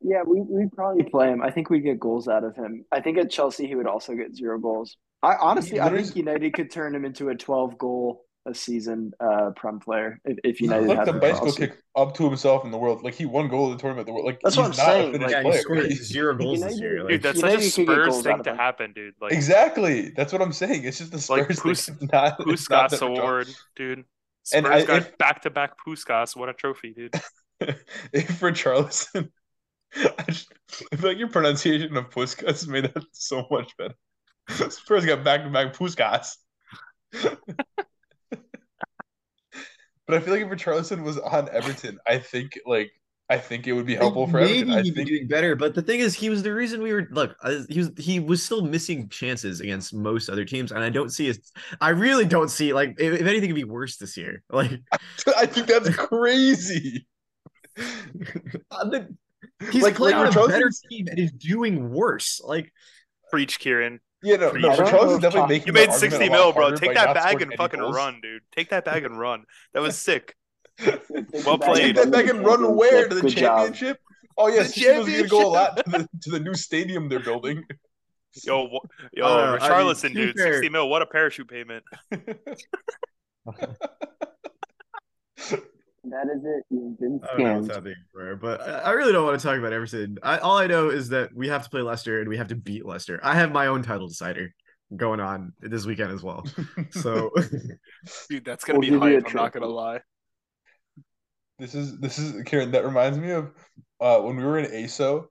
[0.00, 1.42] yeah, we we probably play him.
[1.42, 2.84] I think we get goals out of him.
[2.92, 4.96] I think at Chelsea he would also get zero goals.
[5.22, 9.50] I honestly, I think United could turn him into a twelve goal a season uh
[9.50, 11.56] prem player if, if United like had the bicycle Richarlison.
[11.58, 13.02] kick up to himself in the world.
[13.02, 14.06] Like he won goal of the tournament.
[14.06, 14.24] The world.
[14.24, 16.78] Like That's he's what I'm not saying, a finished Yeah, he scored zero goals this
[16.78, 17.08] United- year.
[17.08, 19.14] Dude, that's United such a Spurs goals thing to happen, dude.
[19.20, 20.10] Like exactly.
[20.16, 20.84] That's what I'm saying.
[20.84, 21.56] It's just the Spurs like thing.
[21.56, 24.04] Pus- It's not, it's not Puskas award, dude.
[24.54, 26.34] And Spurs I- got back to back Puskas.
[26.34, 27.14] What a trophy, dude.
[28.12, 29.30] if for Charleston,
[29.94, 30.50] I, just,
[30.90, 33.94] I feel like your pronunciation of Puskas made that so much better.
[34.70, 36.36] Spurs got back to back Puskas.
[40.10, 42.90] But I feel like if Richarlison was on Everton, I think like
[43.28, 44.72] I think it would be helpful for maybe Everton.
[44.72, 46.92] I he'd be think doing better, but the thing is, he was the reason we
[46.92, 47.36] were look.
[47.68, 51.28] He was he was still missing chances against most other teams, and I don't see
[51.28, 51.38] it.
[51.80, 54.42] I really don't see like if, if anything, it'd be worse this year.
[54.50, 54.72] Like
[55.36, 57.06] I think that's crazy.
[57.76, 59.14] the-
[59.70, 62.40] he's Like- playing like on a better team and he's doing worse.
[62.44, 62.72] Like
[63.30, 64.00] Preach, Kiran.
[64.22, 64.74] Yeah, no, no.
[64.74, 64.84] sure.
[64.86, 65.66] Richarlison's definitely making.
[65.68, 66.74] You made sixty mil, bro.
[66.76, 67.94] Take that bag and fucking goals.
[67.96, 68.42] run, dude.
[68.54, 69.44] Take that bag and run.
[69.74, 70.36] That was sick.
[71.44, 71.94] Well played.
[71.94, 73.58] Take that back and run where to the Good job.
[73.66, 73.98] championship?
[74.38, 77.20] Oh yeah, The Sisso's gonna go a lot to the, to the new stadium they're
[77.20, 77.64] building.
[78.44, 80.88] Yo, wh- yo, Uh, I mean, Richarlison, dude, fair- sixty mil.
[80.88, 81.82] What a parachute payment.
[86.04, 86.64] That is it.
[86.70, 87.74] You've been I don't know what's scammed.
[87.74, 90.18] happening everywhere, but I, I really don't want to talk about Everton.
[90.22, 92.56] I, all I know is that we have to play Leicester and we have to
[92.56, 93.20] beat Leicester.
[93.22, 94.54] I have my own title decider
[94.96, 96.44] going on this weekend as well.
[96.90, 97.30] So
[98.30, 99.26] Dude, that's gonna We'll be give hype.
[99.28, 100.00] I'm not gonna lie.
[101.58, 102.72] This is this is Kiran.
[102.72, 103.50] That reminds me of
[104.00, 105.26] uh, when we were in ASO.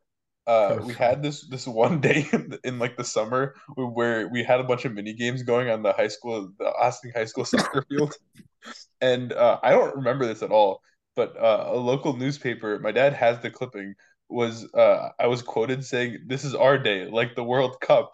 [0.46, 4.60] Uh, we had this this one day in, in like the summer where we had
[4.60, 7.84] a bunch of mini games going on the high school, the Austin High School soccer
[7.90, 8.16] field,
[9.02, 10.82] and uh, I don't remember this at all.
[11.16, 13.96] But uh, a local newspaper, my dad has the clipping.
[14.30, 18.14] Was uh, I was quoted saying, "This is our day, like the World Cup,"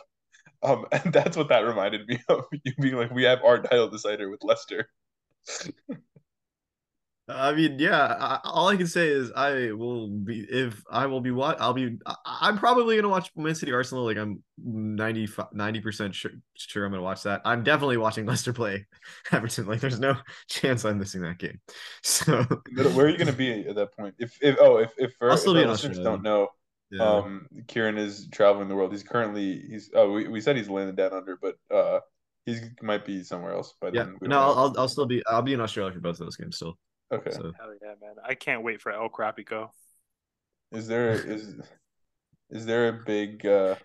[0.64, 2.46] um, and that's what that reminded me of.
[2.66, 4.90] You being like, "We have our title decider with Leicester."
[7.28, 8.16] I mean, yeah.
[8.20, 11.74] I, all I can say is I will be if I will be what I'll
[11.74, 11.98] be.
[12.06, 14.06] I, I'm probably gonna watch Man City Arsenal.
[14.06, 15.28] Like I'm 90
[15.82, 17.42] percent sure, sure I'm gonna watch that.
[17.44, 18.86] I'm definitely watching Leicester play
[19.32, 19.66] Everton.
[19.66, 20.16] Like there's no
[20.50, 21.60] chance I'm missing that game.
[22.04, 22.46] So
[22.76, 24.16] But Where are you going to be at that point?
[24.20, 26.50] If, if oh, if if, I'll if still be listeners don't know,
[26.92, 27.04] yeah.
[27.04, 28.92] um, Kiran is traveling the world.
[28.92, 32.00] He's currently he's oh we, we said he's landing down under, but uh,
[32.46, 34.04] he's might be somewhere else by yeah.
[34.04, 34.18] then.
[34.22, 34.58] No, I'll.
[34.58, 36.78] I'll I'll still be I'll be in Australia for both of those games still.
[37.12, 37.32] Okay.
[37.32, 38.16] So Hell yeah, man.
[38.24, 39.70] I can't wait for El Crapico.
[40.72, 41.56] Is there is
[42.50, 43.46] is there a big?
[43.46, 43.76] uh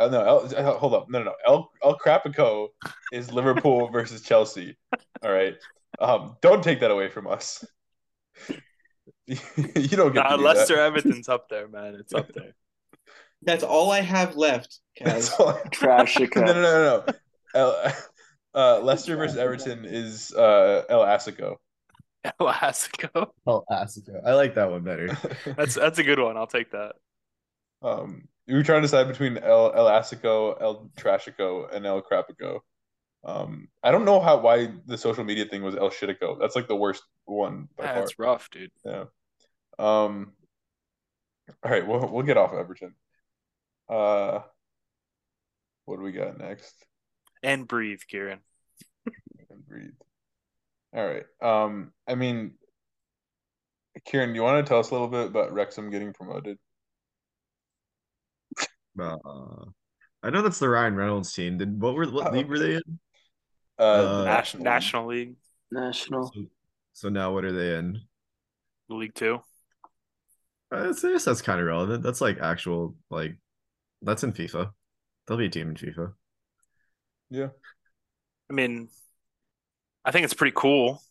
[0.00, 0.22] Oh no!
[0.22, 1.06] El, El- hold up!
[1.10, 1.34] No, no, no.
[1.46, 2.68] El El Crapico
[3.12, 4.76] is Liverpool versus Chelsea.
[5.24, 5.54] All right.
[5.98, 7.64] Um, don't take that away from us.
[9.26, 9.36] you
[9.88, 10.84] don't get Nah, to do Leicester that.
[10.86, 11.96] Everton's up there, man.
[11.96, 12.54] It's up there.
[13.42, 15.40] That's all I have left, That's Kaz.
[15.40, 16.36] all I- Trashica.
[16.46, 17.12] no, no, no, no.
[17.54, 17.92] El,
[18.54, 21.56] uh, Leicester versus Everton is uh, El Asico.
[22.40, 23.28] El Asico.
[23.46, 24.20] oh, Asico.
[24.26, 25.08] I like that one better.
[25.56, 26.36] That's that's a good one.
[26.36, 26.94] I'll take that.
[27.82, 32.60] um, we were trying to decide between El El Asico, El Trashico, and El Crapico.
[33.24, 36.38] Um, I don't know how why the social media thing was El Shitico.
[36.40, 37.94] That's like the worst one by far.
[37.94, 38.70] That's rough, dude.
[38.84, 39.04] Yeah.
[39.78, 40.32] Um.
[41.62, 42.94] All right, we'll we'll get off Everton.
[43.88, 44.40] Uh,
[45.84, 46.74] what do we got next?
[47.42, 48.38] And breathe, Kiran.
[49.50, 49.90] and breathe.
[50.94, 51.24] All right.
[51.42, 52.52] Um, I mean,
[54.08, 56.58] Kiran, do you want to tell us a little bit about Wrexham getting promoted?
[58.98, 59.16] Uh,
[60.22, 61.58] I know that's the Ryan Reynolds team.
[61.58, 62.30] Did what were what Oh.
[62.30, 62.98] league were they in?
[63.78, 64.64] Uh, Uh, National League.
[64.64, 65.36] National League,
[65.70, 66.26] National.
[66.34, 66.46] So,
[66.94, 68.00] so now what are they in?
[68.88, 69.40] League Two.
[70.72, 72.02] Uh, I guess that's kind of relevant.
[72.02, 73.38] That's like actual like
[74.02, 74.72] that's in FIFA.
[75.26, 76.14] There'll be a team in FIFA.
[77.30, 77.48] Yeah.
[78.50, 78.88] I mean,
[80.04, 81.02] I think it's pretty cool,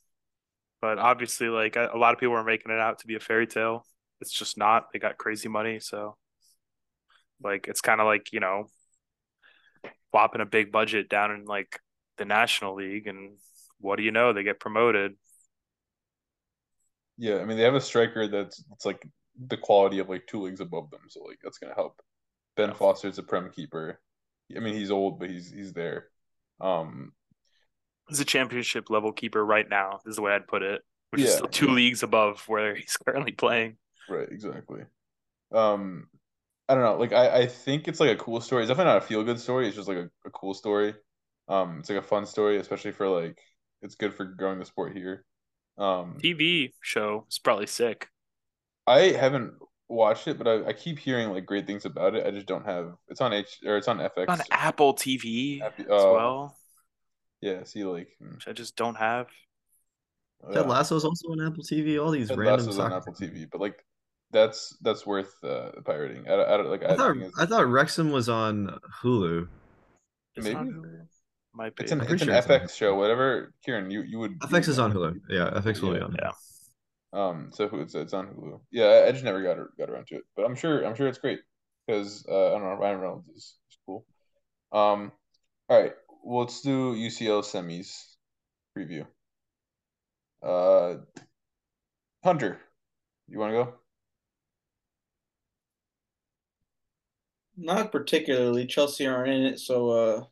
[0.82, 3.48] but obviously, like a, lot of people are making it out to be a fairy
[3.48, 3.86] tale.
[4.22, 4.92] It's just not.
[4.92, 6.18] They got crazy money, so
[7.44, 8.68] like it's kind of like you know,
[10.12, 11.80] flopping a big budget down in like
[12.18, 13.38] the National League, and
[13.80, 14.34] what do you know?
[14.34, 15.14] They get promoted.
[17.18, 19.08] Yeah, I mean they have a striker that's it's like
[19.48, 22.02] the quality of like two leagues above them, so like that's gonna help.
[22.56, 24.00] Ben Foster's a prem keeper.
[24.56, 26.08] I mean he's old, but he's he's there.
[26.60, 27.14] Um,
[28.10, 30.00] He's a championship level keeper right now.
[30.06, 33.34] Is the way I'd put it, which is still two leagues above where he's currently
[33.34, 33.78] playing.
[34.08, 34.82] right, exactly.
[35.54, 36.08] Um,
[36.70, 36.98] I don't know.
[36.98, 38.64] Like I, I think it's like a cool story.
[38.64, 39.68] It's definitely not a feel good story.
[39.68, 40.96] It's just like a, a cool story.
[41.48, 43.40] Um, it's like a fun story, especially for like
[43.82, 45.26] it's good for growing the sport here.
[45.78, 48.10] Um, TV show is probably sick.
[48.88, 49.54] I haven't
[49.90, 52.26] watched it, but I, I keep hearing like great things about it.
[52.26, 52.94] I just don't have.
[53.08, 54.30] It's on H or it's on FX.
[54.30, 56.14] on Apple TV Happy- as oh.
[56.14, 56.58] well,
[57.42, 59.28] Yeah, see, like hmm, which I just don't have.
[60.54, 60.80] Ted yeah.
[60.82, 62.04] is also on Apple TV.
[62.04, 63.84] All these Ted random Lasso's on Apple TV, but like
[64.32, 66.28] that's that's worth uh, pirating.
[66.28, 66.84] I, I, I don't like.
[66.84, 69.48] I, I thought think I thought Wrexham was on Hulu.
[70.36, 70.78] Is it on Maybe.
[70.78, 71.08] Hulu?
[71.54, 71.84] Might be.
[71.84, 72.96] it's an it's pretty an sure it's on FX show.
[72.96, 74.40] Whatever, Kiran, you you would.
[74.40, 75.20] FX is on Hulu.
[75.30, 76.16] Yeah, FX will be on.
[76.20, 76.32] yeah.
[77.18, 78.60] Um, so who it's it's on Hulu.
[78.70, 81.08] Yeah, I, I just never got got around to it, but I'm sure I'm sure
[81.08, 81.40] it's great
[81.88, 84.06] because uh, I don't know Ryan Reynolds is, is cool.
[84.72, 85.12] Um,
[85.68, 88.04] all right, well, let's do UCL semis
[88.78, 89.08] preview.
[90.44, 90.98] Uh,
[92.24, 92.60] Hunter,
[93.28, 93.74] you want to go?
[97.58, 98.68] Not particularly.
[98.68, 100.24] Chelsea aren't in it, so uh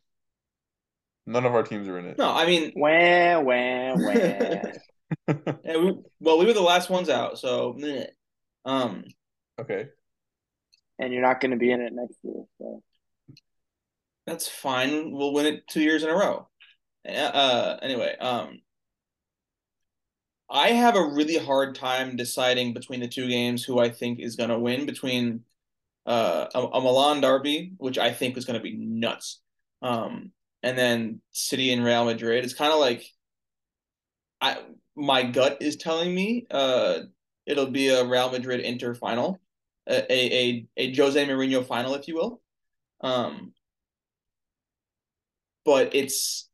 [1.26, 2.18] None of our teams are in it.
[2.18, 4.72] no, I mean Wah, wah, wah.
[5.28, 8.06] yeah, we, well, we were the last ones out, so meh.
[8.64, 9.04] um
[9.58, 9.88] Okay.
[10.98, 12.44] and you're not going to be in it next year.
[12.58, 12.82] So
[14.26, 15.12] That's fine.
[15.12, 16.48] We'll win it two years in a row.
[17.08, 18.60] Uh, anyway, um,
[20.50, 24.36] I have a really hard time deciding between the two games who I think is
[24.36, 25.44] going to win between
[26.06, 29.40] uh, a, a Milan derby, which I think is going to be nuts,
[29.82, 32.44] um, and then City and Real Madrid.
[32.44, 33.04] It's kind of like
[34.40, 34.58] I
[34.96, 37.00] my gut is telling me uh,
[37.46, 39.40] it'll be a Real Madrid Inter final,
[39.88, 42.40] a a a Jose Mourinho final, if you will.
[43.00, 43.52] Um,
[45.64, 46.48] but it's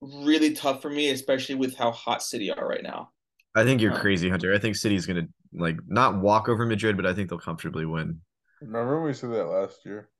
[0.00, 3.10] really tough for me, especially with how hot City are right now.
[3.54, 4.52] I think you're Um, crazy, Hunter.
[4.54, 8.20] I think City's gonna like not walk over Madrid, but I think they'll comfortably win.
[8.60, 10.10] Remember when we said that last year?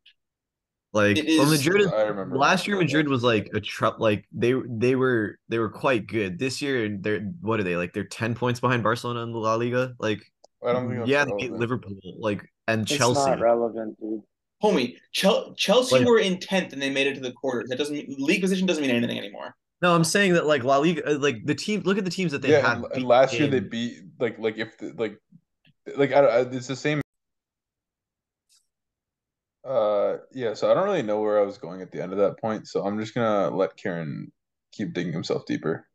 [0.95, 2.77] Like It well, is- Madrid is I remember last year.
[2.79, 6.39] Madrid was like a truck like they they were they were quite good.
[6.39, 9.57] This year they're what are they like they're 10 points behind Barcelona in the La
[9.57, 9.93] Liga?
[9.99, 10.23] Like
[10.65, 11.53] I don't think yeah, they beat.
[11.53, 13.29] Liverpool like and It's Chelsea.
[13.29, 14.23] not relevant, dude.
[14.63, 17.69] Homie, Chel- Chelsea Like- were in tenth and they made it to the quarters.
[17.71, 19.55] That doesn't mean league position doesn't mean anything anymore.
[19.83, 22.31] No, I'm saying that like La Liga uh, like the team look at the teams
[22.33, 24.95] that they yeah, have and, and beat last year they beat like like if the,
[24.97, 25.19] like
[25.99, 27.01] like I I- it's the same.
[29.65, 30.55] Uh, yeah.
[30.55, 32.69] So I don't really know where I was going at the end of that point.
[32.69, 34.27] So I'm just gonna let Kiran
[34.73, 35.87] keep digging himself deeper.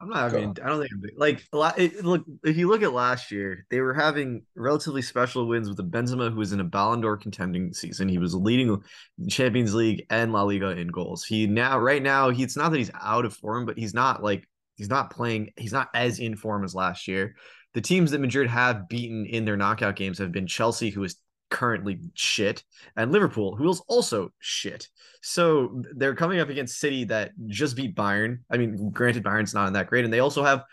[0.00, 0.32] I'm not.
[0.32, 2.24] I mean, I don't think I'm like la- it, look.
[2.44, 6.30] If you look at last year, they were having relatively special wins with a Benzema,
[6.30, 8.08] who was in a Ballon d'Or contending season.
[8.08, 8.80] He was leading
[9.28, 11.24] Champions League and La Liga in goals.
[11.24, 14.22] He now, right now, he, it's not that he's out of form, but he's not
[14.22, 15.50] like he's not playing.
[15.56, 17.34] He's not as in form as last year.
[17.74, 21.16] The teams that Madrid have beaten in their knockout games have been Chelsea, who is
[21.50, 22.64] currently shit,
[22.96, 24.88] and Liverpool, who is also shit.
[25.22, 28.38] So they're coming up against City that just beat Bayern.
[28.50, 30.64] I mean, granted, Bayern's not in that great, and they also have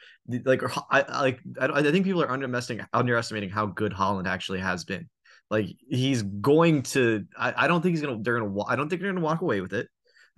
[0.43, 0.61] like
[0.91, 5.09] I like I, think people are underestimating underestimating how good Haaland actually has been.
[5.49, 7.25] Like he's going to.
[7.37, 8.21] I, I don't think he's gonna.
[8.21, 8.63] They're gonna.
[8.65, 9.87] I don't think they're gonna walk away with it.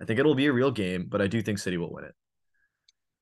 [0.00, 2.14] I think it'll be a real game, but I do think City will win it.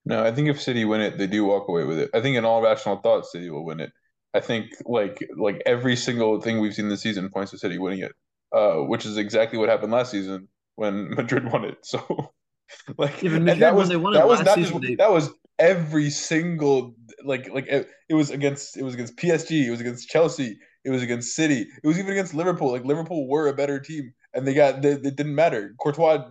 [0.05, 2.11] No, I think if City win it, they do walk away with it.
[2.15, 3.93] I think in all rational thought, City will win it.
[4.37, 8.01] I think like like every single thing we've seen this season points to City winning
[8.01, 8.13] it,
[8.53, 11.79] uh, which is exactly what happened last season when Madrid won it.
[11.83, 11.99] So
[12.99, 14.73] like Yeah, but and Madrid, that was they won it that was last not season,
[14.75, 16.95] just they- that was every single
[17.25, 20.91] like like it, it was against it was against PSG, it was against Chelsea, it
[20.91, 22.71] was against City, it was even against Liverpool.
[22.73, 25.75] Like Liverpool were a better team, and they got they, it didn't matter.
[25.81, 26.29] Courtois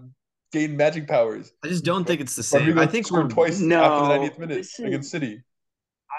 [0.52, 1.52] gained magic powers.
[1.64, 2.61] I just don't think it's the same.
[2.76, 5.41] Rodrygo I think scored we're- twice No, after the 90th minute this is- against City.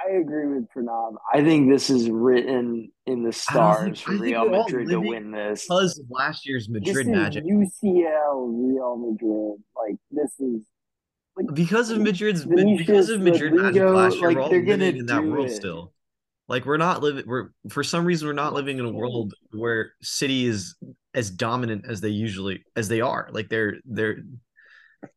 [0.07, 1.16] I agree with Pranav.
[1.33, 5.09] I think this is written in the I think- stars for Real Madrid to living
[5.09, 5.65] win this.
[5.66, 7.45] because of last year's This Madrid is magic.
[7.45, 9.62] UCL Real Madrid.
[9.77, 10.62] Like this is
[11.37, 14.49] like because of Madrid's Vinicius, because of Madrid magic Rodrygo, last year, like, we're all
[14.51, 15.57] they're living in that world it.
[15.57, 15.93] still.
[16.49, 17.24] Like we're not living.
[17.27, 20.77] We're for some reason we're not living in a world where City is
[21.15, 23.28] as dominant as they usually as they are.
[23.33, 24.19] Like they're they're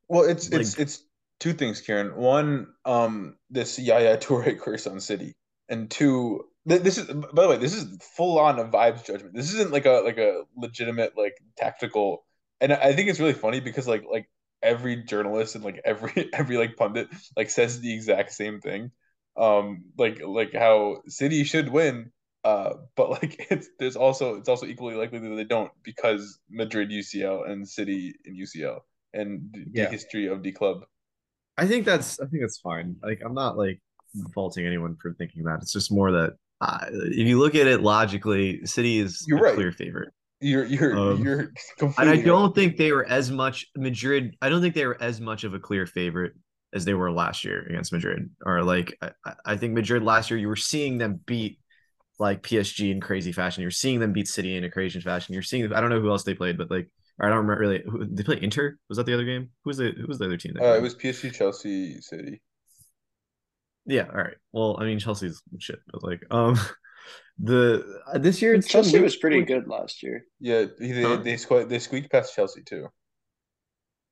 [0.08, 1.04] Well, it's Like- it's it's
[1.40, 2.16] two things, Kiran.
[2.16, 5.36] One, um, this Yaya Toure curse on City,
[5.70, 9.36] and two, th- this is by the way, this is full on a vibes judgment.
[9.36, 12.26] This isn't like a like a legitimate like tactical.
[12.62, 14.30] And I think it's really funny because like like
[14.62, 17.08] every journalist and like every every like pundit
[17.38, 18.92] like says the exact same thing.
[19.38, 22.12] Um, like like how City should win.
[22.44, 26.92] Uh, but like it's there's also it's also equally likely that they don't because Madrid
[26.92, 28.84] UCL and City in UCL
[29.14, 29.88] and the Yeah.
[29.88, 30.86] history of the club.
[31.60, 32.96] I think that's I think that's fine.
[33.04, 33.82] Like I'm not like
[34.34, 35.60] faulting anyone for thinking that.
[35.62, 39.42] It's just more that uh, if you look at it logically, City is You're a
[39.42, 39.56] right.
[39.56, 40.10] clear favorite.
[40.42, 41.52] You're you're Um, you're
[41.98, 44.36] And I don't think they were as much Madrid.
[44.42, 46.34] I don't think they were as much of a clear favorite
[46.74, 48.30] as they were last year against Madrid.
[48.46, 51.60] Or like I, I- I think Madrid last year, you were seeing them beat
[52.20, 53.62] like PSG in crazy fashion.
[53.62, 55.34] You're seeing them beat City in a crazy fashion.
[55.34, 55.72] You're seeing.
[55.74, 57.84] I don't know who else they played, but like or I don't remember really.
[57.86, 58.78] Who, they play Inter.
[58.90, 59.50] Was that the other game?
[59.64, 60.54] Who was the Who was the other team?
[60.56, 62.42] That Uh, it was PSG, Chelsea, City.
[63.86, 64.08] Yeah.
[64.10, 64.38] All right.
[64.52, 66.58] Well, I mean Chelsea's shit, but like um
[67.40, 69.48] the uh, this year it's Chelsea been was pretty weird.
[69.48, 70.26] good last year.
[70.40, 71.18] Yeah, they Huh?
[71.18, 72.88] they squeaked they squeaked past Chelsea too.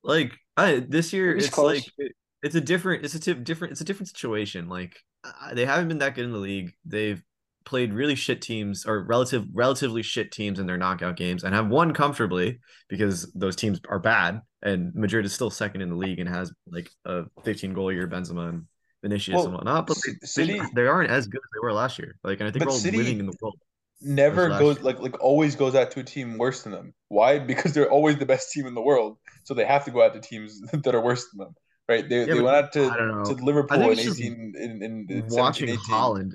[0.04, 1.78] like I this year It it's close.
[1.78, 5.66] like it- it's a different it's a different it's a different situation like uh, they
[5.66, 7.22] haven't been that good in the league they've
[7.68, 11.68] played really shit teams or relative relatively shit teams in their knockout games and have
[11.68, 16.20] won comfortably because those teams are bad and Madrid is still second in the league
[16.20, 18.64] and has like a 15 goal a year Benzema and
[19.04, 21.74] Vinicius Well, and whatnot but they, City- they, they aren't as good as they were
[21.74, 23.58] last year like and I think we're all City- living in the world
[24.00, 24.86] Never goes year.
[24.86, 26.94] like like always goes out to a team worse than them.
[27.10, 27.40] Why?
[27.52, 30.14] Because they're always the best team in the world, so they have to go out
[30.14, 31.56] to teams that are worse than them.
[31.90, 32.08] Right?
[32.08, 33.24] They Yeah, they went out to I don't know.
[33.36, 36.34] to Liverpool in eighteen in, in, in watching Haaland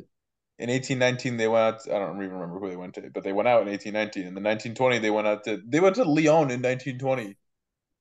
[0.63, 3.33] in 1819 they went out I don't even remember who they went to, but they
[3.33, 4.29] went out in 1819.
[4.29, 7.37] In the 1920 they went out to they went to Lyon in 1920.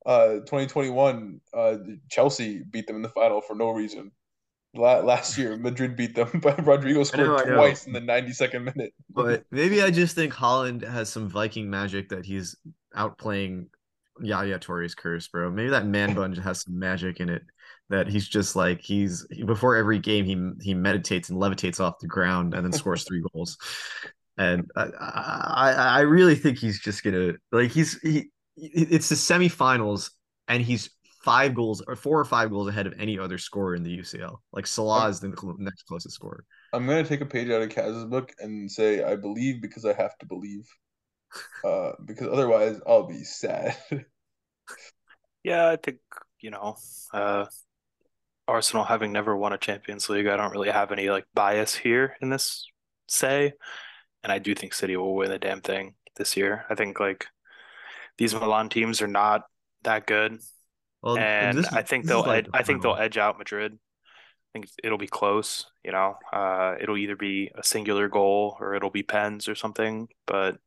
[0.05, 1.77] uh 2021 uh
[2.09, 4.11] Chelsea beat them in the final for no reason.
[4.75, 7.55] La- last year Madrid beat them, but Rodrygo scored know, I know.
[7.55, 8.93] twice in the 92nd minute.
[9.09, 12.55] But maybe I just think Haaland has some Viking magic that he's
[12.95, 13.67] outplaying
[14.21, 15.49] Yaya Toure's curse, bro.
[15.49, 17.41] Maybe that man bun has some magic in it
[17.91, 22.07] that he's just like he's before every game he he meditates and levitates off the
[22.07, 23.57] ground and then scores three goals.
[24.37, 30.11] And I, I I really think he's just gonna like he's he it's the semifinals
[30.47, 30.89] and he's
[31.23, 34.37] five goals or four or five goals ahead of any other scorer in the UCL.
[34.51, 36.45] Like Salah is the next closest scorer.
[36.73, 39.93] I'm gonna take a page out of Kaz's book and say I believe because I
[39.93, 40.67] have to believe.
[41.63, 43.77] Uh, because otherwise I'll be sad.
[45.43, 45.99] Yeah, I think,
[46.39, 46.75] you know,
[47.13, 47.45] uh,
[48.47, 52.15] Arsenal having never won a Champions League, I don't really have any like bias here
[52.21, 52.67] in this
[53.07, 53.53] say.
[54.23, 56.65] And I do think City will win the damn thing this year.
[56.69, 57.25] I think like
[58.17, 59.43] these Milan teams are not
[59.83, 60.37] that good.
[61.01, 63.37] Well, and this is- I think they'll like ed- the I think they'll edge out
[63.37, 63.73] Madrid.
[63.73, 66.15] I think it'll be close, you know.
[66.31, 70.57] Uh, it'll either be a singular goal or it'll be pens or something, but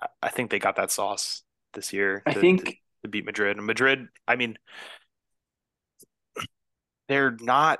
[0.00, 1.42] I- I think they got that sauce
[1.74, 3.56] this year I think- to, to beat Madrid.
[3.58, 4.56] And Madrid, I mean,
[7.12, 7.78] they're not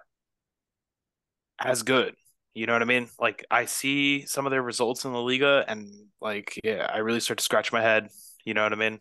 [1.58, 2.14] as good.
[2.54, 3.08] You know what I mean?
[3.18, 5.88] Like I see some of their results in the Liga and
[6.20, 8.08] like yeah, I really start to scratch my head.
[8.44, 8.98] You know what I mean?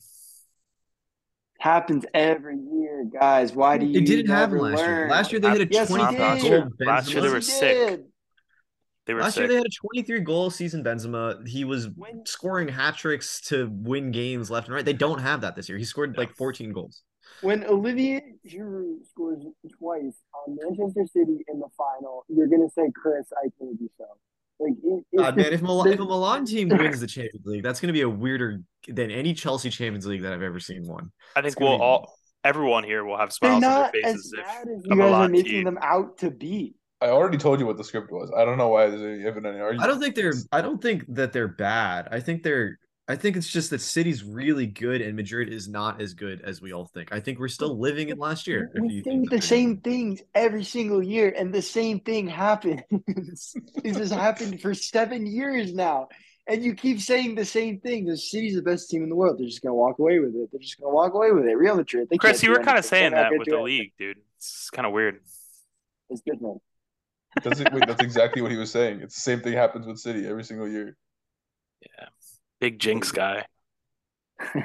[1.59, 3.53] Happens every year, guys.
[3.53, 5.09] Why do you It didn't happen never last year.
[5.09, 6.63] Last year they had a Yes, he 23 did.
[6.63, 8.01] goal Last year they were sick.
[9.05, 9.41] They were Last sick.
[9.41, 11.45] year they had a 23 goal season Benzema.
[11.47, 11.89] He was
[12.25, 14.85] scoring hat tricks to win games left and right.
[14.85, 15.77] They don't have that this year.
[15.77, 17.03] He scored like 14 goals.
[17.41, 19.43] When Olivier Giroud scores
[19.79, 24.05] twice on Manchester City in the final, you're gonna say, "Chris, I told you so."
[24.59, 27.45] Like, it, it's God, uh, man, if, Mil- if a Milan team wins the Champions
[27.45, 30.59] League, that's going to be a weirder than any Chelsea Champions League that I've ever
[30.59, 31.11] seen one.
[31.35, 34.13] I think we'll be- all everyone here will have they're smiles on not their as
[34.13, 36.75] faces if bad as a you guys are making team them out to be.
[37.01, 38.31] I already told you what the script was.
[38.37, 39.81] I don't know why there's even any argument.
[39.83, 40.33] I don't think they're.
[40.51, 42.07] I don't think that they're bad.
[42.11, 42.77] I think they're.
[43.11, 46.61] I think it's just that City's really good and Madrid is not as good as
[46.61, 47.11] we all think.
[47.11, 48.71] I think we're still living in last year.
[48.73, 51.99] if We you think that the they're same things every single year, and the same
[51.99, 52.85] thing happens.
[53.83, 56.07] this has happened for seven years now,
[56.47, 58.05] and you keep saying the same thing.
[58.05, 59.39] The City's the best team in the world.
[59.39, 60.47] They're just gonna walk away with it.
[60.49, 61.57] They're just gonna walk away with it.
[61.57, 62.07] Real Madrid.
[62.09, 63.65] They Chris, can't you were kind of saying that with the anything.
[63.65, 64.19] league, dude.
[64.37, 65.19] It's kind of weird.
[66.09, 66.61] It's different.
[67.43, 69.01] That's wait, that's exactly what he was saying.
[69.01, 70.95] It's the same thing happens with City every single year.
[71.81, 72.07] Yeah.
[72.61, 73.45] Big jinx guy.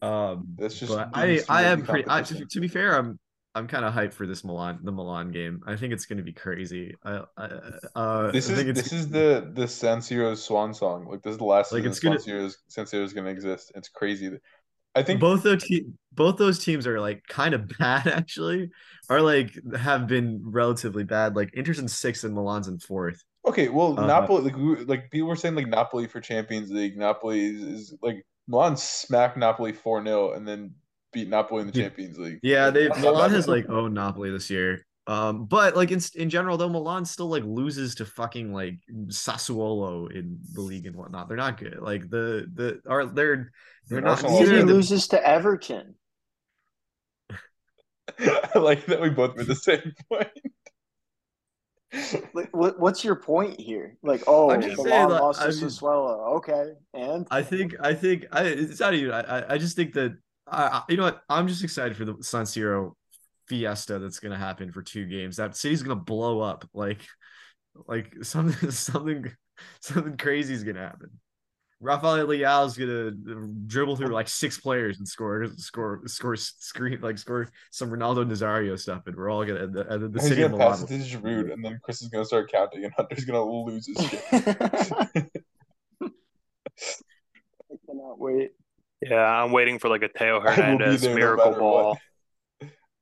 [0.00, 2.04] Um, That's just I I am pretty.
[2.08, 3.18] I, to, to be fair, I'm
[3.54, 5.60] I'm kind of hyped for this Milan the Milan game.
[5.66, 6.94] I think it's going to be crazy.
[7.04, 7.44] I, I
[7.94, 11.06] uh This I is think it's this is the the San Siro's swan song.
[11.06, 13.72] Like this is the last Like, season it's gonna- San Siro's San Siro's gonna exist.
[13.74, 14.30] It's crazy.
[14.94, 18.70] I think both those te- both those teams are like kind of bad actually,
[19.10, 21.36] are like have been relatively bad.
[21.36, 23.22] Like Inter's in sixth and Milan's in fourth.
[23.46, 26.96] Okay, well, Uh, Napoli, like, like people were saying, like Napoli for Champions League.
[26.96, 30.74] Napoli is, is like Milan smacked Napoli four 0 and then
[31.12, 32.40] beat Napoli in the Champions League.
[32.42, 34.86] Yeah, they that's not Milan has like owned Napoli this year.
[35.06, 40.10] Um, but like in in general though, Milan still like loses to fucking like Sassuolo
[40.10, 41.28] in the league and whatnot.
[41.28, 41.78] They're not good.
[41.80, 43.52] Like the the are they're
[43.88, 45.94] they're And not Arsenal City the- loses to Everton.
[48.18, 50.28] I like that we both made the same point.
[52.34, 53.96] Like, what, what's your point here?
[54.02, 56.36] Like, oh, I'm just saying, like, lost I mean- Sassuolo.
[56.36, 59.94] Okay, and I think I think I it's not even I I- I just think
[59.94, 60.16] that
[60.46, 62.92] I, I you know what I'm just excited for the San Siro
[63.48, 65.36] fiesta that's gonna happen for two games.
[65.36, 67.02] That city's gonna blow up like
[67.86, 69.30] like something something
[69.80, 71.10] something crazy is gonna happen.
[71.84, 73.10] Rafael Leão is gonna
[73.66, 78.78] dribble through like six players and score score score screen like score some Ronaldo Nazario
[78.78, 81.00] stuff, and we're all gonna and the, and the He's city of gonna pass Milan.
[81.02, 84.08] it to Giroud, and then Chris is gonna start counting, and Hunter's gonna lose his
[84.08, 84.24] shit.
[84.32, 85.26] I
[87.86, 88.52] cannot wait.
[89.02, 91.90] Yeah, I'm waiting for like a Teo I will be Hernandez there no miracle ball.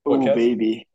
[0.04, 0.18] what.
[0.18, 0.86] What, Oh, baby.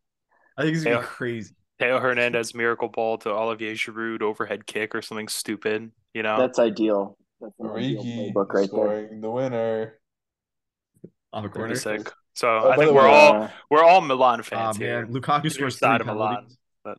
[0.57, 1.53] I think it's gonna be crazy.
[1.79, 5.91] Theo Hernandez miracle ball to Olivier Giroud overhead kick or something stupid.
[6.13, 7.17] You know, That's ideal.
[7.39, 8.65] That's an ideal Origi playbook right there.
[8.67, 9.99] scoring the winner.
[11.33, 11.97] Off a pretty corner.
[12.03, 12.11] sick.
[12.33, 15.05] So Oh, I think we're way, all Uh, we're all Milan fans here.
[15.05, 16.35] man, Lukaku scores side three of Milan.
[16.35, 16.57] penalties.
[16.83, 16.97] But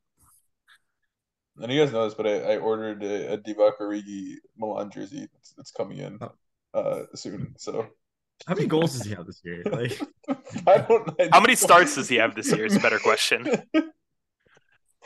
[1.60, 5.28] And you guys know this, but I, I ordered a, a Divock Origi Milan jersey.
[5.34, 6.32] It's, it's coming in Oh.
[6.74, 7.54] uh soon.
[7.58, 7.86] So
[8.46, 9.62] How many goals does he have this year?
[9.64, 10.00] Like
[10.66, 11.10] I don't.
[11.20, 12.64] I how many starts does he have this year?
[12.66, 13.46] Is a better question.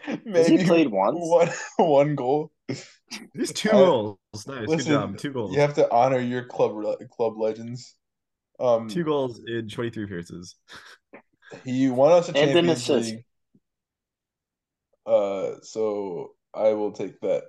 [0.04, 1.16] Has he played once?
[1.18, 2.52] one one goal.
[3.34, 4.18] He's two goals.
[4.47, 5.18] Nice, Listen, good job.
[5.18, 5.55] Two goals.
[5.55, 6.72] You have to honor your club
[7.10, 7.97] club legends.
[8.60, 10.56] Um, Two goals in 23 appearances.
[11.64, 12.89] He won us a And Champions.
[12.89, 13.24] League.
[15.05, 17.44] Uh, so I will take that.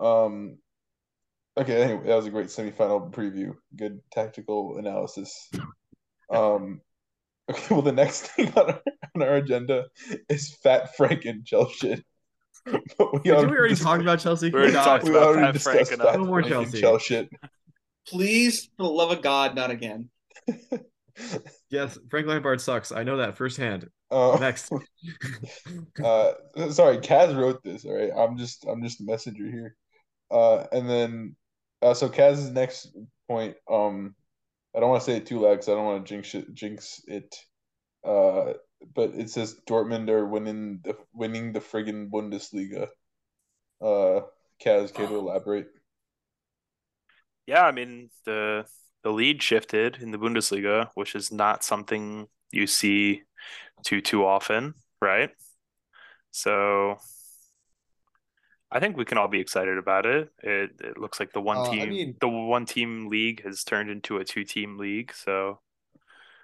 [0.00, 0.58] Um,
[1.56, 3.54] okay, anyway, that was a great semifinal preview.
[3.76, 5.50] Good tactical analysis.
[6.30, 6.80] Um,
[7.50, 8.82] okay, well, the next thing on our,
[9.14, 9.88] on our agenda
[10.30, 12.02] is Fat Frank and Chelsea.
[12.98, 14.50] But we Did we already dis- talk about Chelsea?
[14.50, 14.84] We already God.
[14.84, 16.10] talked we about already Fat discussed enough.
[16.12, 16.80] Fat No more Chelsea.
[16.80, 17.28] Chelsea.
[18.06, 20.10] Please, for the love of God, not again.
[21.70, 22.90] Yes, Frank Lampard sucks.
[22.90, 23.88] I know that firsthand.
[24.10, 24.72] Uh, Next.
[26.04, 26.32] uh
[26.70, 29.74] sorry Kaz wrote this all right i'm just i'm just a messenger here
[30.30, 31.34] uh and then
[31.80, 32.94] uh so Kaz's next
[33.28, 34.14] point um
[34.76, 36.52] i don't want to say it too loud because i don't want to jinx it
[36.54, 37.34] jinx it
[38.06, 38.52] uh
[38.94, 42.88] but it says dortmund are winning the winning the friggin bundesliga
[43.80, 44.20] uh
[44.62, 45.68] Kaz care to elaborate
[47.46, 48.64] Yeah, I mean the
[49.02, 53.22] the lead shifted in the Bundesliga, which is not something you see
[53.84, 55.30] too too often, right?
[56.30, 56.98] So
[58.70, 60.30] I think we can all be excited about it.
[60.42, 63.64] It it looks like the one Uh, I team mean- the one team league has
[63.64, 65.12] turned into a two team league.
[65.14, 65.60] So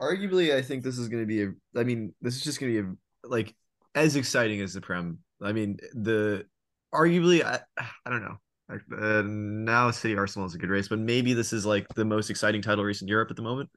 [0.00, 1.52] Arguably, I think this is going to be a.
[1.76, 3.54] I mean, this is just going to be a, like
[3.94, 5.18] as exciting as the Prem.
[5.42, 6.46] I mean, the
[6.94, 7.60] arguably, I
[8.06, 8.38] I don't know.
[8.70, 12.28] Uh, now City Arsenal is a good race, but maybe this is like the most
[12.28, 13.70] exciting title race in Europe at the moment.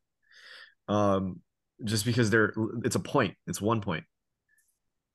[0.90, 1.40] Um,
[1.86, 2.54] just because they're
[2.84, 4.04] it's a point, it's one point.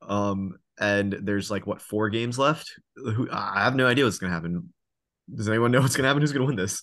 [0.03, 2.73] Um, and there's like what four games left.
[2.97, 4.73] Who I have no idea what's going to happen.
[5.33, 6.23] Does anyone know what's going to happen?
[6.23, 6.83] Who's going to win this?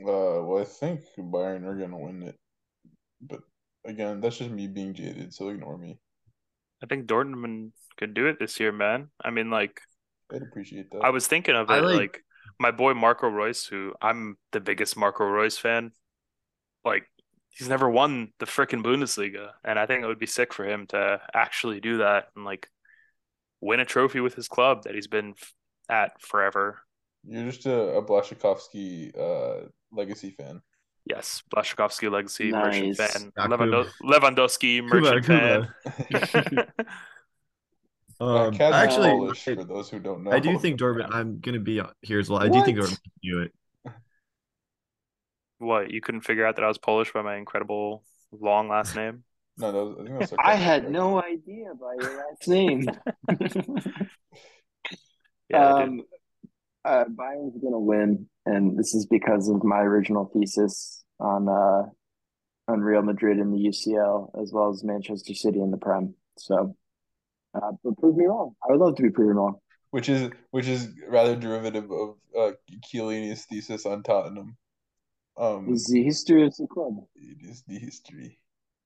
[0.00, 2.38] uh well i think bayern are gonna win it
[3.20, 3.40] but
[3.84, 5.98] again that's just me being jaded so ignore me
[6.82, 9.08] I think Dortmund could do it this year, man.
[9.20, 9.80] I mean, like
[10.32, 12.24] i'd appreciate that I was thinking of it like- like
[12.60, 15.90] my boy Marco Reus, who I'm the biggest Marco Reus fan.
[16.84, 17.04] Like
[17.50, 20.86] he's never won the freaking Bundesliga, and I think it would be sick for him
[20.88, 22.68] to actually do that and like
[23.60, 25.34] win a trophy with his club that he's been
[25.88, 26.78] at forever.
[27.24, 30.62] You're just a, a Blaszczykowski uh legacy fan.
[31.04, 32.96] Yes, Blaszczykowski legacy merchant Nice.
[32.96, 34.20] fan, Yeah, Lewando- Kuba.
[34.20, 35.74] Lewandowski merchant Kuba.
[35.84, 36.66] fan.
[38.20, 40.32] Um, Kaz is actually, Polish, I- for those who don't know.
[40.32, 41.14] I do think Dortmund.
[41.14, 42.40] I'm gonna be here as well.
[42.42, 42.88] I do think What?
[42.90, 43.52] Dortmund can do it.
[45.58, 48.02] what you couldn't figure out that I was Polish by my incredible
[48.32, 49.22] long last name?
[49.60, 52.86] No, that was, I think that's I had no idea by your last name.
[55.50, 55.88] Yeah, dude.
[55.88, 56.02] um,
[56.84, 61.82] uh, Bayern's gonna win, and this is because of my original thesis on uh
[62.70, 66.14] on Real Madrid in the UCL as well as Manchester City in the Prem.
[66.36, 66.76] So,
[67.54, 68.54] uh, but prove me wrong.
[68.62, 69.56] I would love to be proven wrong.
[69.90, 72.08] which is which is rather derivative of
[72.38, 72.52] uh
[72.84, 74.56] Chiellini's thesis on Tottenham.
[75.36, 76.94] Um, It's the history of the club.
[77.14, 78.38] it is the history.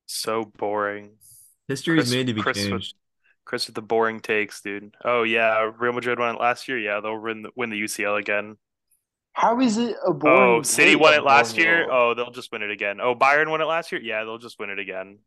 [0.06, 1.10] so boring.
[1.68, 2.94] History is made to be Chris with- changed.
[3.44, 4.94] Chris with the boring takes, dude.
[5.05, 6.78] Oh yeah, Real Madrid won it last year.
[6.78, 8.56] Yeah, they'll win the, win the UCL again.
[9.35, 10.41] How is it a boring?
[10.41, 11.91] Oh, City won it last year.
[11.91, 13.01] Oh, they'll just win it again.
[13.01, 14.01] Oh, Bayern won it last year.
[14.01, 15.19] Yeah, they'll just win it again.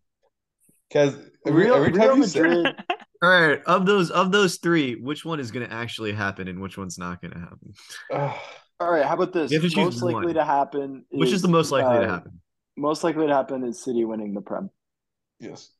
[0.89, 1.15] Because
[1.45, 2.75] every, Real, every time Real you say Madrid.
[3.23, 6.77] All right, of those of those three, which one is gonna actually happen and which
[6.77, 7.73] one's not gonna happen?
[8.13, 8.35] Ugh,
[8.79, 9.51] All right, how about this?
[9.51, 10.35] You have Most likely one.
[10.35, 11.05] to happen.
[11.09, 12.41] Which is the most likely to uh, happen?
[12.77, 14.69] Most likely to happen is City winning the Prem.
[15.39, 15.71] yes.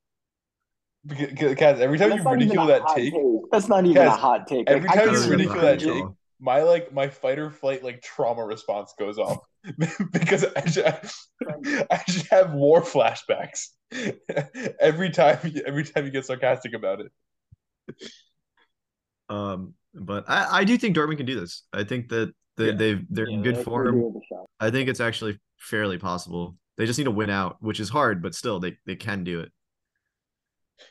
[1.05, 3.13] Because, Kaz, every time That's you ridicule that hot take,
[3.51, 4.67] That's not even a hot take.
[4.67, 6.03] every Like, time you ridicule that take,
[6.39, 9.39] my like my fight or flight like trauma response goes off
[10.11, 11.29] because I just,
[11.91, 13.67] I just have war flashbacks
[14.79, 17.11] every time every time you get sarcastic about it.
[19.29, 21.63] Um, but I, I do think Dortmund can do this.
[21.73, 22.71] I think that they, Yeah.
[22.73, 23.99] they've they're in good that's form.
[24.01, 24.45] worth a shot.
[24.59, 26.57] I think it's actually fairly possible.
[26.77, 29.39] They just need to win out, which is hard, but still they, they can do
[29.39, 29.51] it.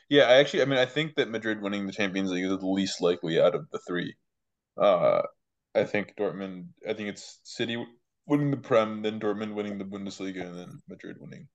[0.09, 2.65] Yeah, I actually, I mean, I think that Madrid winning the Champions League is the
[2.67, 4.15] least likely out of the three.
[4.81, 5.21] Uh,
[5.75, 6.67] I think Dortmund.
[6.87, 7.83] I think it's City
[8.25, 11.47] winning the Prem, then Dortmund winning the Bundesliga, and then Madrid winning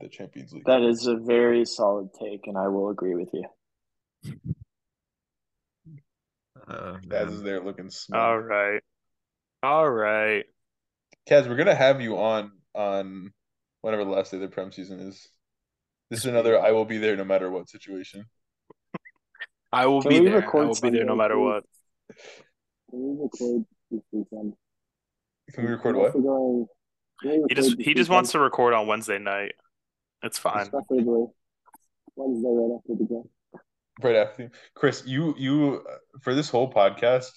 [0.00, 0.64] the Champions League.
[0.66, 3.44] That is a very solid take, and I will agree with you.
[6.68, 8.20] Uh, Kaz is there looking smug.
[8.20, 8.82] All right,
[9.62, 10.44] all right.
[11.28, 13.32] Kaz, we're gonna have you on on
[13.80, 15.26] whenever the last day of the Prem season is.
[16.10, 18.26] This is another I will be there no matter what situation.
[19.72, 20.56] I will Can be we there.
[20.56, 21.64] I will be there no matter what.
[22.96, 24.54] Can we record this weekend?
[25.52, 26.12] Can we record what?
[26.14, 26.66] going-
[27.22, 29.52] can we He just record this he just wants to record on Wednesday night.
[30.22, 30.68] It's fine.
[30.70, 31.26] Preferably
[32.16, 33.28] Wednesday right after the game.
[34.02, 34.50] Right after.
[34.74, 37.30] Chris, you you uh, for this whole podcast,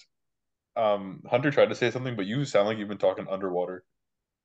[0.76, 3.84] um, Hunter tried to say something, but you sound like you've been talking underwater.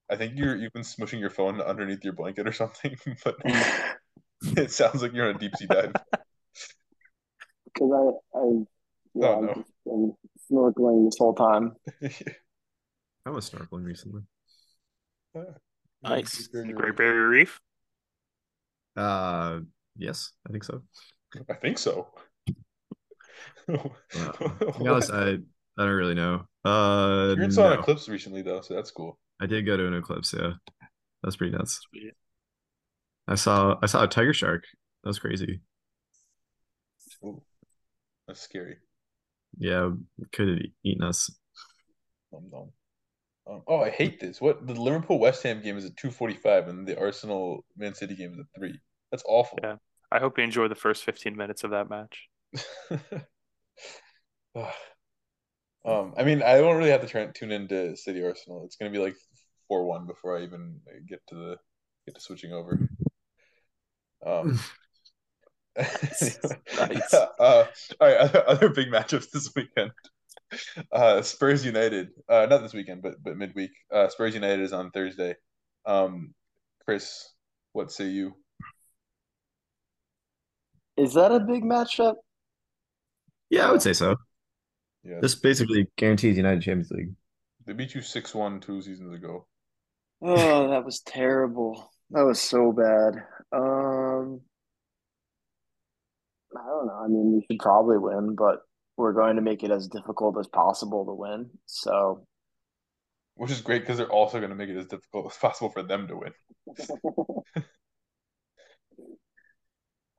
[0.09, 3.35] I think you're you've been smushing your phone underneath your blanket or something, but
[4.57, 5.93] it sounds like you're on a deep sea dive.
[7.73, 7.91] Because
[8.33, 8.41] I, I,
[9.15, 10.17] yeah, Oh, I've no.
[10.45, 11.75] Just been snorkeling this whole time.
[13.25, 14.21] I was snorkeling recently.
[16.03, 16.47] Nice.
[16.53, 16.73] Very.
[16.73, 17.59] Great Barrier Reef.
[18.95, 19.59] Uh,
[19.97, 20.81] yes, I think so.
[21.49, 22.07] I think so.
[23.67, 23.75] Uh,
[24.13, 25.37] to be honest, I
[25.77, 26.45] I don't really know.
[26.63, 29.19] Uh, You're in saw an eclipse recently though, so that's cool.
[29.41, 30.33] I did go to an eclipse.
[30.37, 30.53] Yeah,
[31.23, 31.81] that's pretty nuts.
[31.89, 32.13] Sweet.
[33.27, 34.63] I saw I saw a tiger shark.
[35.03, 35.61] That was crazy.
[37.23, 37.41] Ooh,
[38.27, 38.77] that's scary.
[39.57, 39.91] Yeah,
[40.31, 41.29] could have eaten us.
[42.31, 42.71] Nom nom.
[43.47, 44.41] Um, oh, I hate this.
[44.41, 47.93] What the Liverpool West Ham game is at two forty five, and the Arsenal Man
[47.93, 48.79] City game is at three.
[49.11, 49.59] That's awful.
[49.61, 49.75] Yeah.
[50.11, 52.29] I hope you enjoy the first 15 minutes of that match.
[55.85, 58.63] um, I mean, I don't really have to try and tune into City Arsenal.
[58.65, 59.15] It's gonna be like
[59.67, 61.57] four one before I even get to the
[62.05, 62.87] get to switching over.
[64.25, 64.59] Um,
[65.77, 67.13] Nice.
[67.13, 67.65] uh, all
[68.01, 69.91] right, other, other big matchups this weekend.
[70.91, 73.71] Uh, Spurs United, uh, not this weekend, but but midweek.
[73.91, 75.35] Uh, Spurs United is on Thursday.
[75.85, 76.33] Um,
[76.85, 77.33] Chris,
[77.73, 78.33] what say you?
[80.97, 82.15] Is that a big matchup?
[83.49, 84.15] Yeah, I would say so.
[85.03, 87.13] Yeah, This basically guarantees United Champions League.
[87.65, 89.45] they beat you six one two seasons ago.
[90.21, 91.91] Oh, that was terrible.
[92.11, 93.15] That was so bad.
[93.51, 94.41] Um,
[96.57, 97.01] I don't know.
[97.03, 98.59] I mean, we should probably win, but
[98.97, 101.49] we're going to make it as difficult as possible to win.
[101.65, 102.25] So,
[103.35, 105.83] Which is great because they're also going to make it as difficult as possible for
[105.83, 106.33] them to win.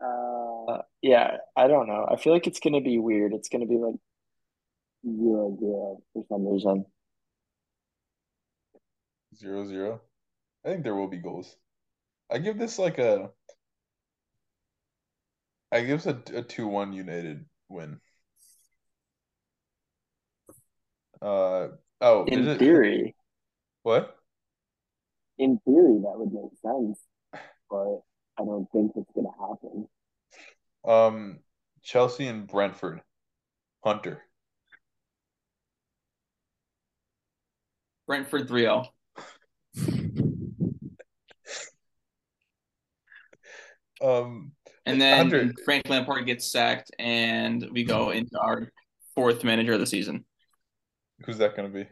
[0.05, 2.07] uh, yeah, I don't know.
[2.11, 3.33] I feel like it's going to be weird.
[3.33, 3.97] It's going to be like
[5.05, 6.85] zero zero for some reason.
[9.37, 10.01] Zero zero.
[10.65, 11.57] I think there will be goals.
[12.31, 13.31] I give this like a.
[15.73, 18.01] I give this a, a two one United win.
[21.21, 21.69] Uh
[22.01, 23.15] oh, is In it theory,
[23.83, 24.17] what?
[25.39, 26.99] in theory, that would make sense,
[27.71, 28.01] but
[28.39, 29.89] I don't think it's going to happen.
[30.85, 31.39] Um,
[31.83, 33.03] Chelsea and Brentford.
[33.83, 34.23] Hunter.
[38.07, 38.85] Brentford 3 0.
[44.03, 44.53] Um,
[44.87, 45.53] And then Hunter.
[45.65, 48.71] Frank Lampard gets sacked, and we go into our
[49.15, 50.25] fourth manager of the season.
[51.25, 51.87] who's that gonna be?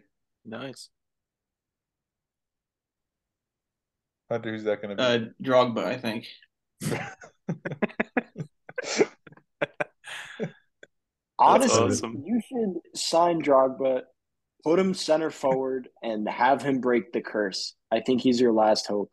[0.44, 0.88] Nice.
[4.30, 5.02] Hunter, who's that gonna be?
[5.02, 6.26] Uh, Drogba, I think.
[11.38, 12.22] Honestly, awesome.
[12.24, 14.02] you should sign Drogba,
[14.62, 17.74] put him center forward, and have him break the curse.
[17.90, 19.10] I think he's your last hope.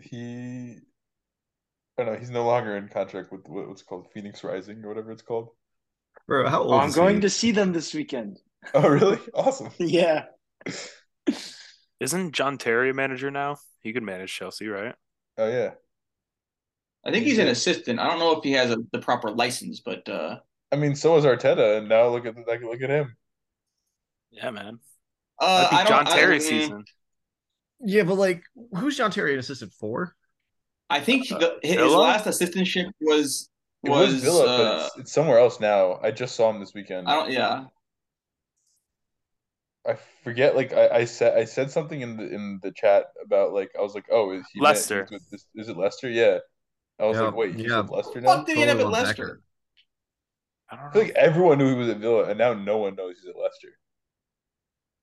[0.00, 0.78] He,
[1.98, 2.18] I don't know.
[2.18, 5.50] He's no longer in contract with what's called Phoenix Rising or whatever it's called.
[6.26, 7.20] Bro, how old Oh, I'm is going he?
[7.22, 8.40] to see them this weekend.
[8.74, 9.18] Oh, really?
[9.34, 9.70] Awesome.
[9.78, 10.24] Yeah.
[12.00, 13.56] Isn't John Terry a manager now?
[13.80, 14.94] He could manage Chelsea, right?
[15.36, 15.74] Oh yeah.
[17.04, 18.00] I think he's an assistant.
[18.00, 20.38] I don't know if he has a, the proper license, but uh,
[20.72, 23.16] I mean, so is Arteta, and now look at like look at him.
[24.30, 24.80] Yeah, man.
[25.38, 25.88] uh, Might be I don't.
[25.88, 26.84] John I- Terry season.
[27.84, 28.42] Yeah, but like,
[28.76, 30.14] who's John Terry an assistant for?
[30.90, 31.96] I think he- the, his Villa?
[31.98, 33.48] last assistantship was
[33.82, 35.98] It was, was, Villa, uh, but it's, it's somewhere else now.
[36.02, 37.08] I just saw him this weekend.
[37.08, 37.30] I don't.
[37.32, 37.64] Yeah,
[39.86, 40.56] I forget.
[40.56, 43.82] Like I, I said, I said something in the in the chat about like I
[43.82, 45.06] was like, oh, is he meant- Leicester.
[45.10, 46.08] with this, is it Leicester?
[46.08, 46.38] Yeah.
[47.00, 47.80] I was Yeah, like, wait, he's yeah.
[47.80, 48.36] with Leicester now.
[48.36, 49.24] fuck did he end up at Totally on Leicester?
[49.26, 49.40] Becker.
[50.70, 51.08] I I don't feel know.
[51.08, 53.68] like everyone knew he was at Villa, and now no one knows he's at Leicester.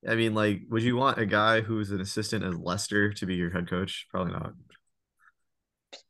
[0.07, 3.35] I mean, like, would you want a guy who's an assistant at Leicester to be
[3.35, 4.07] your head coach?
[4.09, 4.53] Probably not.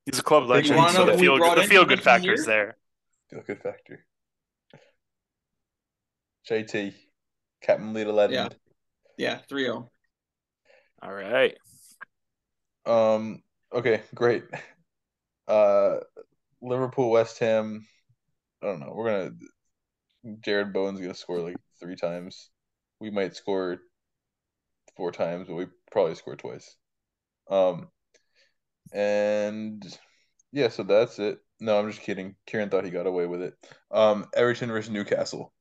[0.06, 2.00] He's a club legend, wanna so the who we feel brought the in feel good
[2.00, 2.78] this factor is there.
[3.30, 4.06] Feel good factor.
[6.50, 6.94] JT,
[7.62, 8.56] Captain Leader Legend.
[9.18, 9.54] Yeah, oh.
[9.54, 9.88] 3-0.
[11.04, 11.58] All right.
[12.86, 13.42] Um.
[13.74, 14.02] Okay.
[14.16, 14.44] Great.
[15.48, 15.98] Uh,
[16.62, 17.86] Liverpool, West Ham.
[18.62, 18.94] I don't know.
[18.96, 19.32] We're gonna.
[20.46, 22.50] Jarrod Bowen's gonna score like three times.
[23.02, 23.80] We might score
[24.96, 26.76] four times, but we probably score twice.
[27.50, 27.90] Um.
[28.94, 29.84] And
[30.52, 31.40] yeah, so that's it.
[31.60, 32.36] No, I'm just kidding.
[32.48, 33.54] Kiran thought he got away with it.
[33.92, 35.54] Um, Everton versus Newcastle.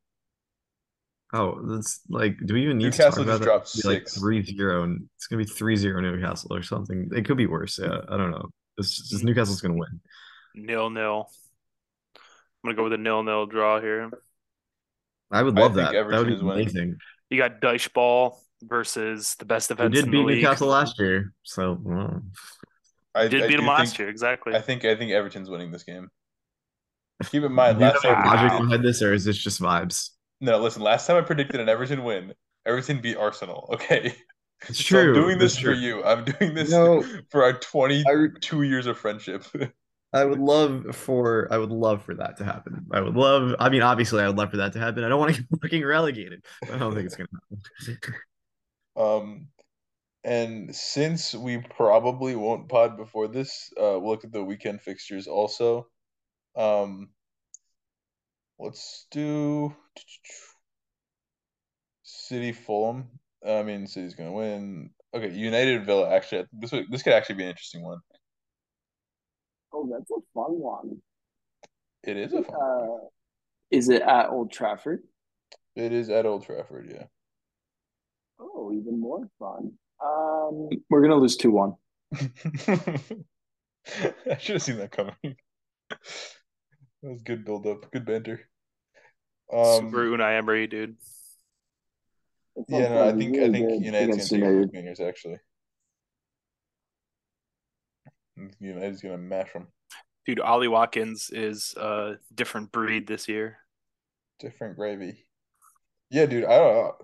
[1.33, 3.79] Oh, that's like, do we even need Newcastle to talk just about dropped that?
[3.79, 4.19] It'd be like six.
[4.19, 7.11] 3 0, and it's going to be 3 0 Newcastle or something.
[7.15, 7.79] It could be worse.
[7.79, 8.51] Yeah, I don't know.
[8.79, 10.01] It's just Newcastle's going to win.
[10.55, 11.29] Nil nil.
[12.63, 14.11] I'm gonna go with a nil nil draw here.
[15.31, 15.97] I would love think that.
[16.09, 16.75] That would is be winning.
[16.75, 16.97] amazing.
[17.31, 20.43] You got Dyche Ball versus the best We defense did in the beat league.
[20.43, 22.23] Newcastle last year, so well,
[23.15, 24.55] I Did I beat do them last think- year, exactly.
[24.55, 26.09] I think I think Everton's winning this game.
[27.31, 30.11] Keep in mind, last time I logic predicted, behind this, or is this just vibes?
[30.41, 32.33] no, listen, last time I predicted an Everton win,
[32.67, 33.69] Everton beat Arsenal.
[33.75, 34.15] Okay,
[34.69, 35.15] It's So I'm true.
[35.15, 35.75] doing this it's for true.
[35.75, 36.03] you.
[36.05, 37.03] I'm doing this No.
[37.31, 39.45] for our 22 I, years of friendship.
[40.13, 42.87] I would love for I would love for that to happen.
[42.93, 43.55] I would love.
[43.61, 45.05] I mean, obviously, I would love for that to happen.
[45.05, 46.45] I don't want to get fucking relegated.
[46.63, 48.15] I don't think it's gonna happen.
[48.97, 49.47] Um,
[50.25, 55.27] and since we probably won't pod before this, uh, we'll look at the weekend fixtures
[55.27, 55.87] also.
[56.57, 57.11] Um,
[58.59, 59.75] let's do
[62.03, 63.09] City Fulham.
[63.47, 64.91] I mean, City's gonna win.
[65.15, 66.11] Okay, United Villa.
[66.15, 68.01] Actually, this this could actually be an interesting one.
[69.73, 71.01] Oh, that's a fun one.
[72.03, 72.55] It is a fun.
[72.55, 73.07] Uh,
[73.71, 75.03] is it at Old Trafford?
[75.77, 76.91] It is at Old Trafford.
[76.93, 77.05] Yeah.
[78.41, 79.73] Oh, even more fun.
[80.05, 81.75] Um, we're gonna lose two one.
[82.15, 82.29] I
[84.39, 85.15] should have seen that coming.
[87.03, 88.43] That was good build up, good banter.
[89.51, 90.97] Um, Super Unai Emery, dude.
[92.69, 94.71] yeah, no, I think I think United's gonna take United.
[94.75, 95.39] Rangers actually.
[98.61, 99.69] United's gonna mash them.
[100.27, 103.59] Dude, Ollie Watkins is a different breed this year.
[104.39, 105.27] Different gravy.
[106.11, 106.45] Yeah, dude.
[106.45, 106.95] I don't know.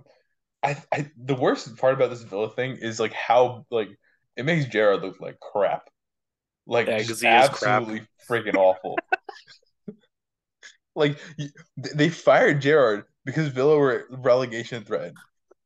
[0.62, 3.88] I, I the worst part about this Villa thing is like how like
[4.36, 5.88] it makes Gerrard look like crap.
[6.66, 7.52] Like Yeah, just 'cause he crap.
[7.82, 8.96] absolutely freaking awful.
[10.96, 11.18] like
[11.76, 15.12] they fired Gerrard because Villa were relegation threat,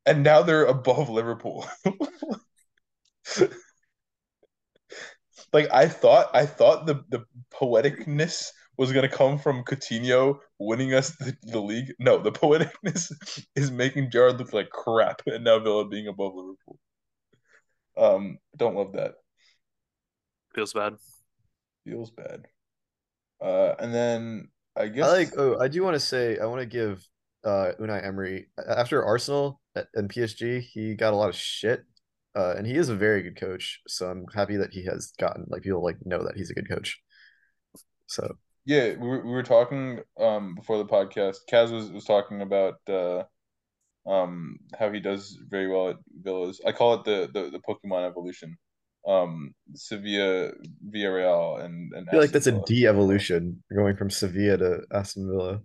[0.07, 1.67] and now they're above Liverpool.
[5.53, 11.11] like I thought, I thought the the poeticness was gonna come from Coutinho winning us
[11.17, 11.93] the, the league.
[11.99, 13.13] No, the poeticness
[13.55, 16.79] is making Gerrard look like crap, and now Villa being above Liverpool.
[17.97, 19.15] Um, don't love that.
[20.55, 20.97] Feels bad.
[21.85, 22.47] Feels bad.
[23.41, 25.33] Uh, and then I guess I like.
[25.37, 27.07] Oh, I do want to say I want to give
[27.45, 29.61] uh Unai Emery after Arsenal
[29.95, 31.85] and PSG, he got a lot of shit.
[32.37, 35.47] Uh, and he is a very good coach, so I'm happy that he has gotten
[35.49, 37.01] like people like know that he's a good coach.
[38.07, 41.39] So Yeah, we were, we were talking um before the podcast.
[41.51, 43.25] Kaz was, was talking about uh
[44.07, 46.61] um how he does very well at Villas.
[46.65, 48.57] I call it the the, the Pokemon evolution.
[49.07, 50.53] Um Sevilla,
[50.89, 55.61] Villarreal, and and I feel like that's a de-evolution going from Sevilla to Aston Villa.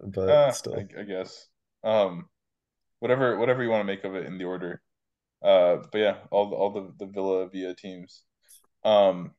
[0.00, 1.46] But Ah, still, I, I guess.
[1.84, 2.28] Um,
[3.00, 4.80] whatever whatever you want to make of it in the order.
[5.42, 8.22] Uh, but yeah, all the, all the the Villa Via teams.
[8.84, 9.34] Um,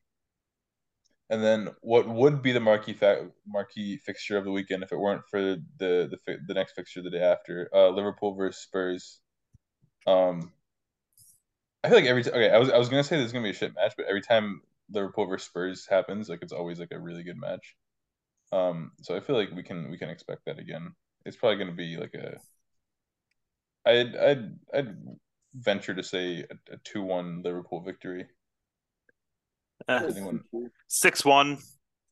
[1.30, 4.98] and then what would be the marquee fa- marquee fixture of the weekend if it
[4.98, 7.70] weren't for the the fi- the next fixture the day after?
[7.74, 9.20] Uh, Liverpool versus Spurs.
[10.06, 10.52] Um,
[11.84, 12.34] I feel like every time.
[12.34, 14.20] Okay, I was I was gonna say there's gonna be a shit match, but every
[14.20, 17.76] time Liverpool versus Spurs happens, like it's always like a really good match.
[18.52, 20.94] Um, so I feel like we can we can expect that again.
[21.24, 22.36] It's probably to be like a.
[23.86, 24.96] I'd I'd I'd
[25.54, 28.26] venture to say a, a two one Liverpool victory.
[29.88, 30.42] Eh, Does anyone?
[30.88, 31.58] Six one.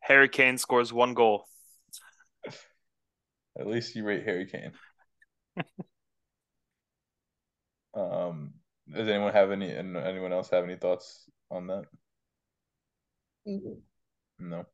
[0.01, 1.45] Harry Kane scores one goal.
[3.59, 4.73] At least you rate Harry Kane.
[7.95, 8.55] um,
[8.93, 9.71] does anyone have any?
[9.71, 11.85] and Anyone else have any thoughts on that?
[14.39, 14.65] No.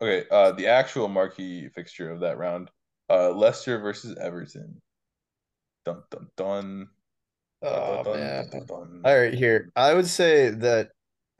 [0.00, 0.26] Okay.
[0.30, 2.70] Uh, the actual marquee fixture of that round,
[3.10, 4.80] uh, Leicester versus Everton.
[5.84, 6.88] Dun dun dun.
[7.62, 8.48] Oh, Dun, dun, man.
[8.50, 9.02] dun, dun, dun.
[9.04, 10.90] all right, here I would say that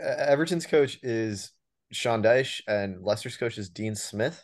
[0.02, 1.52] uh, Everton's coach is
[1.92, 4.42] Sean Dyche and Leicester's coach is Dean Smith.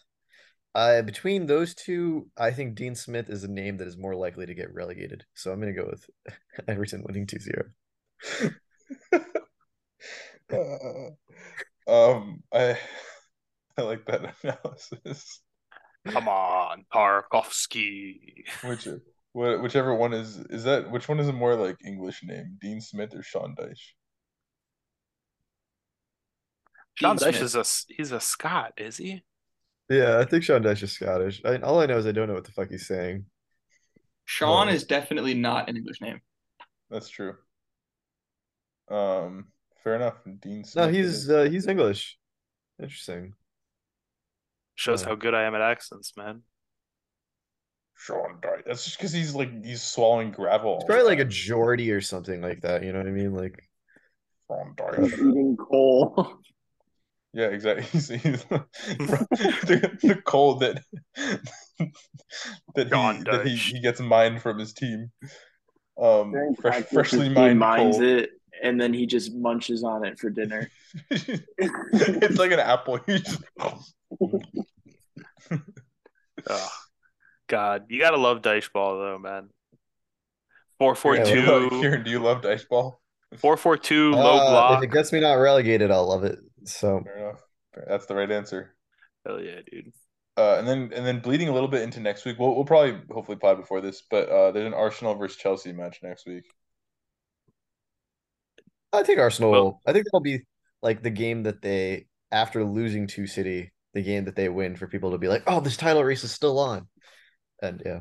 [0.75, 4.47] Uh, between those two, I think Dean Smith is a name that is more likely
[4.47, 5.25] to get relegated.
[5.35, 6.05] So I'm going to go with
[6.69, 8.55] Everton winning 2-0.
[10.53, 11.09] Uh,
[11.89, 12.79] um, I
[13.79, 15.41] I like that analysis.
[16.07, 18.45] Come on, Tarkovsky.
[18.63, 18.87] Which
[19.35, 22.81] wh- whichever one is is that which one is a more like English name, Dean
[22.81, 23.93] Smith or Sean Dyche?
[26.97, 29.23] John Dean Dyche is a he's a Scot, is he?
[29.91, 31.43] Yeah, I think Sean Dyche is Scottish.
[31.45, 33.27] I, all I know is I don't know what the fuck he's saying.
[34.25, 36.21] Sean Well- is definitely not an English name.
[36.91, 37.35] That's true.
[38.89, 39.49] Um,
[39.83, 40.15] fair enough.
[40.41, 40.87] Dean Smith.
[40.87, 42.17] No, he's uh, he's English.
[42.81, 43.35] Interesting.
[44.77, 45.09] Shows Yeah.
[45.11, 46.43] how good I am at accents, man.
[47.97, 48.65] Sean Dyche.
[48.67, 50.77] That's just because he's like he's swallowing gravel.
[50.77, 51.31] It's probably like a time.
[51.31, 52.83] Geordie or something like that.
[52.83, 53.35] You know what I mean?
[53.35, 53.69] Like
[54.49, 55.19] Sean He's Dyche.
[55.19, 56.39] eating coal.
[57.37, 57.85] Yeah, exactly.
[57.91, 60.81] He's, he's the, the cold that
[62.77, 65.11] that John he that he, he gets mined from his team.
[66.01, 68.05] Um, fresh, practice, freshly he mined mines coal.
[68.07, 68.31] it,
[68.63, 70.71] and then he just munches on it for dinner.
[71.11, 73.01] it's like an apple.
[73.09, 73.43] You just-
[76.49, 76.69] Oh,
[77.49, 79.49] God, you gotta love dice ball though, man.
[80.79, 81.23] Four four two.
[81.25, 83.01] four Kiran, do you love- Kiran, do you love dice ball?
[83.39, 84.79] four four two, low Uh, block.
[84.83, 86.39] if it gets me not relegated, I'll love it.
[86.65, 87.41] So Fair enough.
[87.89, 88.75] That's the right answer.
[89.27, 89.93] Hell yeah, dude.
[90.37, 92.39] Uh, and then and then bleeding a little bit into next week.
[92.39, 95.99] We'll we'll probably hopefully pod before this, but uh, there's an Arsenal versus Chelsea match
[96.03, 96.45] next week.
[98.93, 99.51] I think Arsenal.
[99.51, 100.45] Well- will I think that'll be
[100.83, 104.87] like the game that they after losing to City, the game that they win for
[104.89, 106.89] people to be like, oh, this title race is still on.
[107.65, 108.01] And yeah,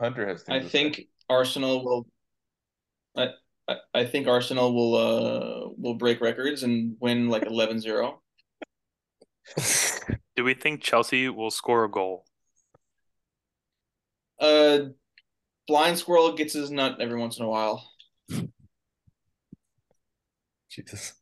[0.00, 0.42] Hunter has.
[0.48, 0.78] I things to say.
[0.78, 2.06] think Arsenal will.
[3.14, 3.28] I,
[3.68, 8.14] I I think Arsenal will uh will break records and win like 11-0.
[10.36, 12.24] Do we think Chelsea will score a goal?
[14.40, 14.78] Uh,
[15.66, 17.86] blind squirrel gets his nut every once in a while.
[20.70, 21.12] Jesus.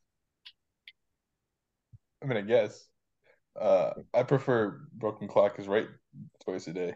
[2.23, 2.87] I mean, I guess.
[3.61, 5.87] Uh, I prefer broken clock is right
[6.45, 6.95] twice a day.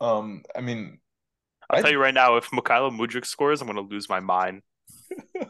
[0.00, 0.98] Um, I mean,
[1.68, 4.62] I'll I- tell you right now, if Mykhailo Mudryk scores, I'm gonna lose my mind.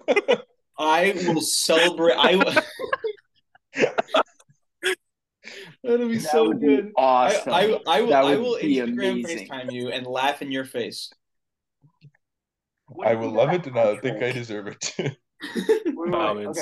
[0.78, 2.14] I will celebrate.
[2.16, 2.54] I will.
[5.82, 6.92] That'll be That so would be good.
[6.96, 7.52] awesome.
[7.52, 8.08] I, I, I will.
[8.10, 9.48] That I will be Instagram amazing.
[9.48, 11.10] FaceTime you and laugh in your face.
[13.04, 14.94] I will love it, and I think I deserve it.
[14.98, 15.16] Wait,
[15.94, 16.60] wait, wait, okay.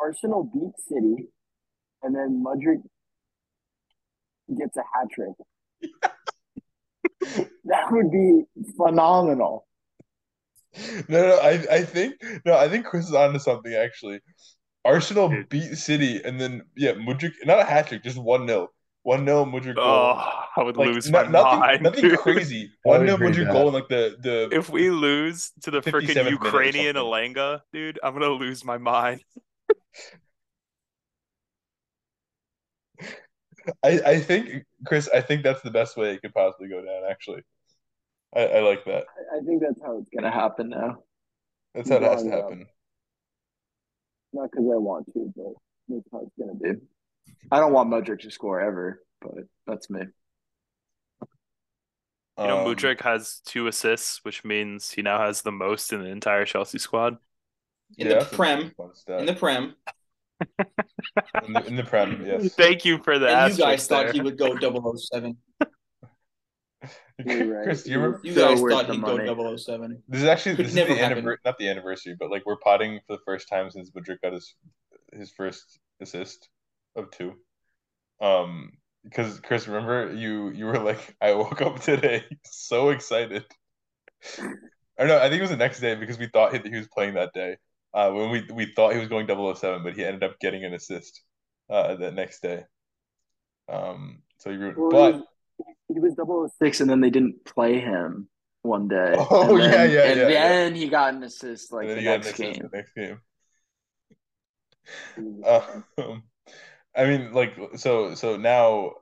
[0.00, 1.28] Arsenal beat City,
[2.02, 2.82] and then Mudryk
[4.58, 5.34] gets a hat trick.
[7.64, 8.42] that would be
[8.76, 9.66] phenomenal.
[11.08, 12.14] No, no, I, I think
[12.46, 14.20] no, I think Chris is onto something actually.
[14.84, 15.48] Arsenal Dude.
[15.48, 18.68] beat City, and then yeah, Mudryk, not a hat trick, just one 0
[19.04, 19.84] one 0 Mudryk goal.
[19.84, 21.82] Oh, I would Like, lose no- my nothing, mind.
[21.82, 22.18] nothing dude.
[22.18, 22.70] crazy.
[22.86, 25.70] I One would 0 agree Mudryk goal in like the the If we lose to
[25.70, 27.34] the freaking Ukrainian something.
[27.34, 29.22] Alanga, dude, I'm gonna lose my mind.
[33.82, 37.02] I, I think Chris, I think that's the best way it could possibly go down.
[37.10, 37.42] Actually,
[38.34, 39.04] I, I like that.
[39.32, 40.98] I, I think that's how it's gonna happen now.
[41.74, 42.66] That's how it has to Long, uh, happen.
[44.32, 45.52] Not because I want to, but
[45.88, 46.80] that's how it's gonna be.
[47.50, 50.00] I don't want Mudryk to score ever, but that's me.
[52.38, 56.00] You know, Um, Mudryk has two assists, which means he now has the most in
[56.02, 57.18] the entire Chelsea squad.
[57.98, 58.72] In yeah, the prem,
[59.18, 59.74] in the prem,
[61.46, 62.54] in the in the prem, yes.
[62.54, 63.28] Thank you for that.
[63.28, 64.56] you asterisk guys thought he would go
[64.96, 65.36] 007.
[67.24, 67.62] Right.
[67.62, 68.20] Chris, you remember?
[68.24, 69.26] You guys worth thought he'd money.
[69.26, 70.02] go 007.
[70.08, 72.98] This is actually Could this is the anniversary, not the anniversary, but like we're potting
[73.06, 74.56] for the first time since Mudryk got his
[75.12, 76.48] his first assist
[76.96, 77.34] of two.
[78.20, 78.72] Um,
[79.04, 83.44] because Chris, remember you you were like, I woke up today so excited.
[84.38, 84.42] I
[84.98, 85.18] don't know.
[85.18, 87.32] I think it was the next day because we thought he, he was playing that
[87.32, 87.56] day.
[87.94, 90.74] Uh, when we we thought he was going 007, but he ended up getting an
[90.74, 91.22] assist
[91.70, 92.64] uh that next day.
[93.68, 95.24] Um, so you Well, but
[95.88, 98.28] he was, he was 006 and then they didn't play him
[98.62, 99.14] one day.
[99.30, 100.48] Oh, and yeah, then, yeah, And yeah, yeah.
[100.48, 102.70] then he got an assist like the he an next assist game.
[102.70, 103.20] the next game.
[105.44, 106.22] Um,
[106.96, 108.92] I mean, like, so so now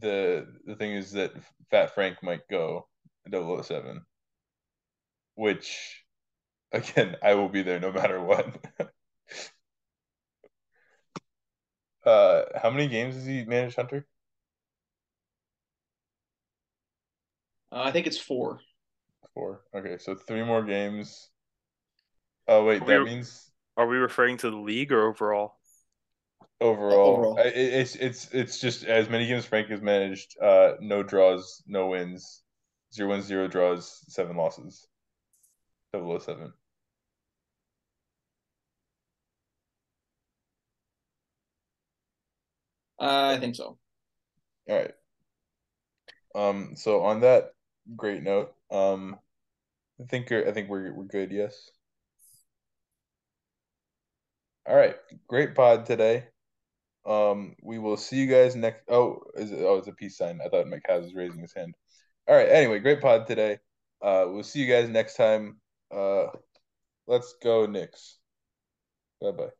[0.00, 1.32] the the thing is that
[1.70, 2.88] Fat Frank might go
[3.30, 4.02] 007,
[5.34, 6.04] which
[6.72, 8.46] again I will be there no matter what.
[12.04, 14.06] uh, how many games has he managed, Hunter?
[17.70, 18.60] Uh, I think it's four.
[19.34, 19.60] Four.
[19.74, 21.30] Okay, so three more games.
[22.46, 25.58] Oh wait, We that were- means Are we referring to the league or overall?
[26.60, 27.38] overall, Overall.
[27.38, 30.36] I- it, it's it's it's just as many games Frank has managed.
[30.40, 32.42] Uh, no draws, no wins,
[32.92, 34.86] zero wins, zero draws, seven losses.
[35.94, 36.52] 007.
[42.98, 43.78] Uh, I think so.
[44.68, 44.92] All right.
[46.34, 46.76] Um.
[46.76, 47.52] So on that
[47.96, 49.16] great note, um,
[50.00, 51.32] I think I think we're we're good.
[51.32, 51.70] Yes.
[54.66, 54.96] All right.
[55.28, 56.26] Great pod today.
[57.06, 57.56] Um.
[57.62, 58.82] We will see you guys next.
[58.88, 59.60] Oh, is it?
[59.60, 60.40] Oh, it's a peace sign.
[60.44, 61.74] I thought House was raising his hand.
[62.28, 62.48] All right.
[62.48, 63.58] Anyway, great pod today.
[64.02, 65.60] Uh, we'll see you guys next time.
[65.90, 66.26] Uh,
[67.06, 68.18] let's go Knicks.
[69.20, 69.57] Bye bye.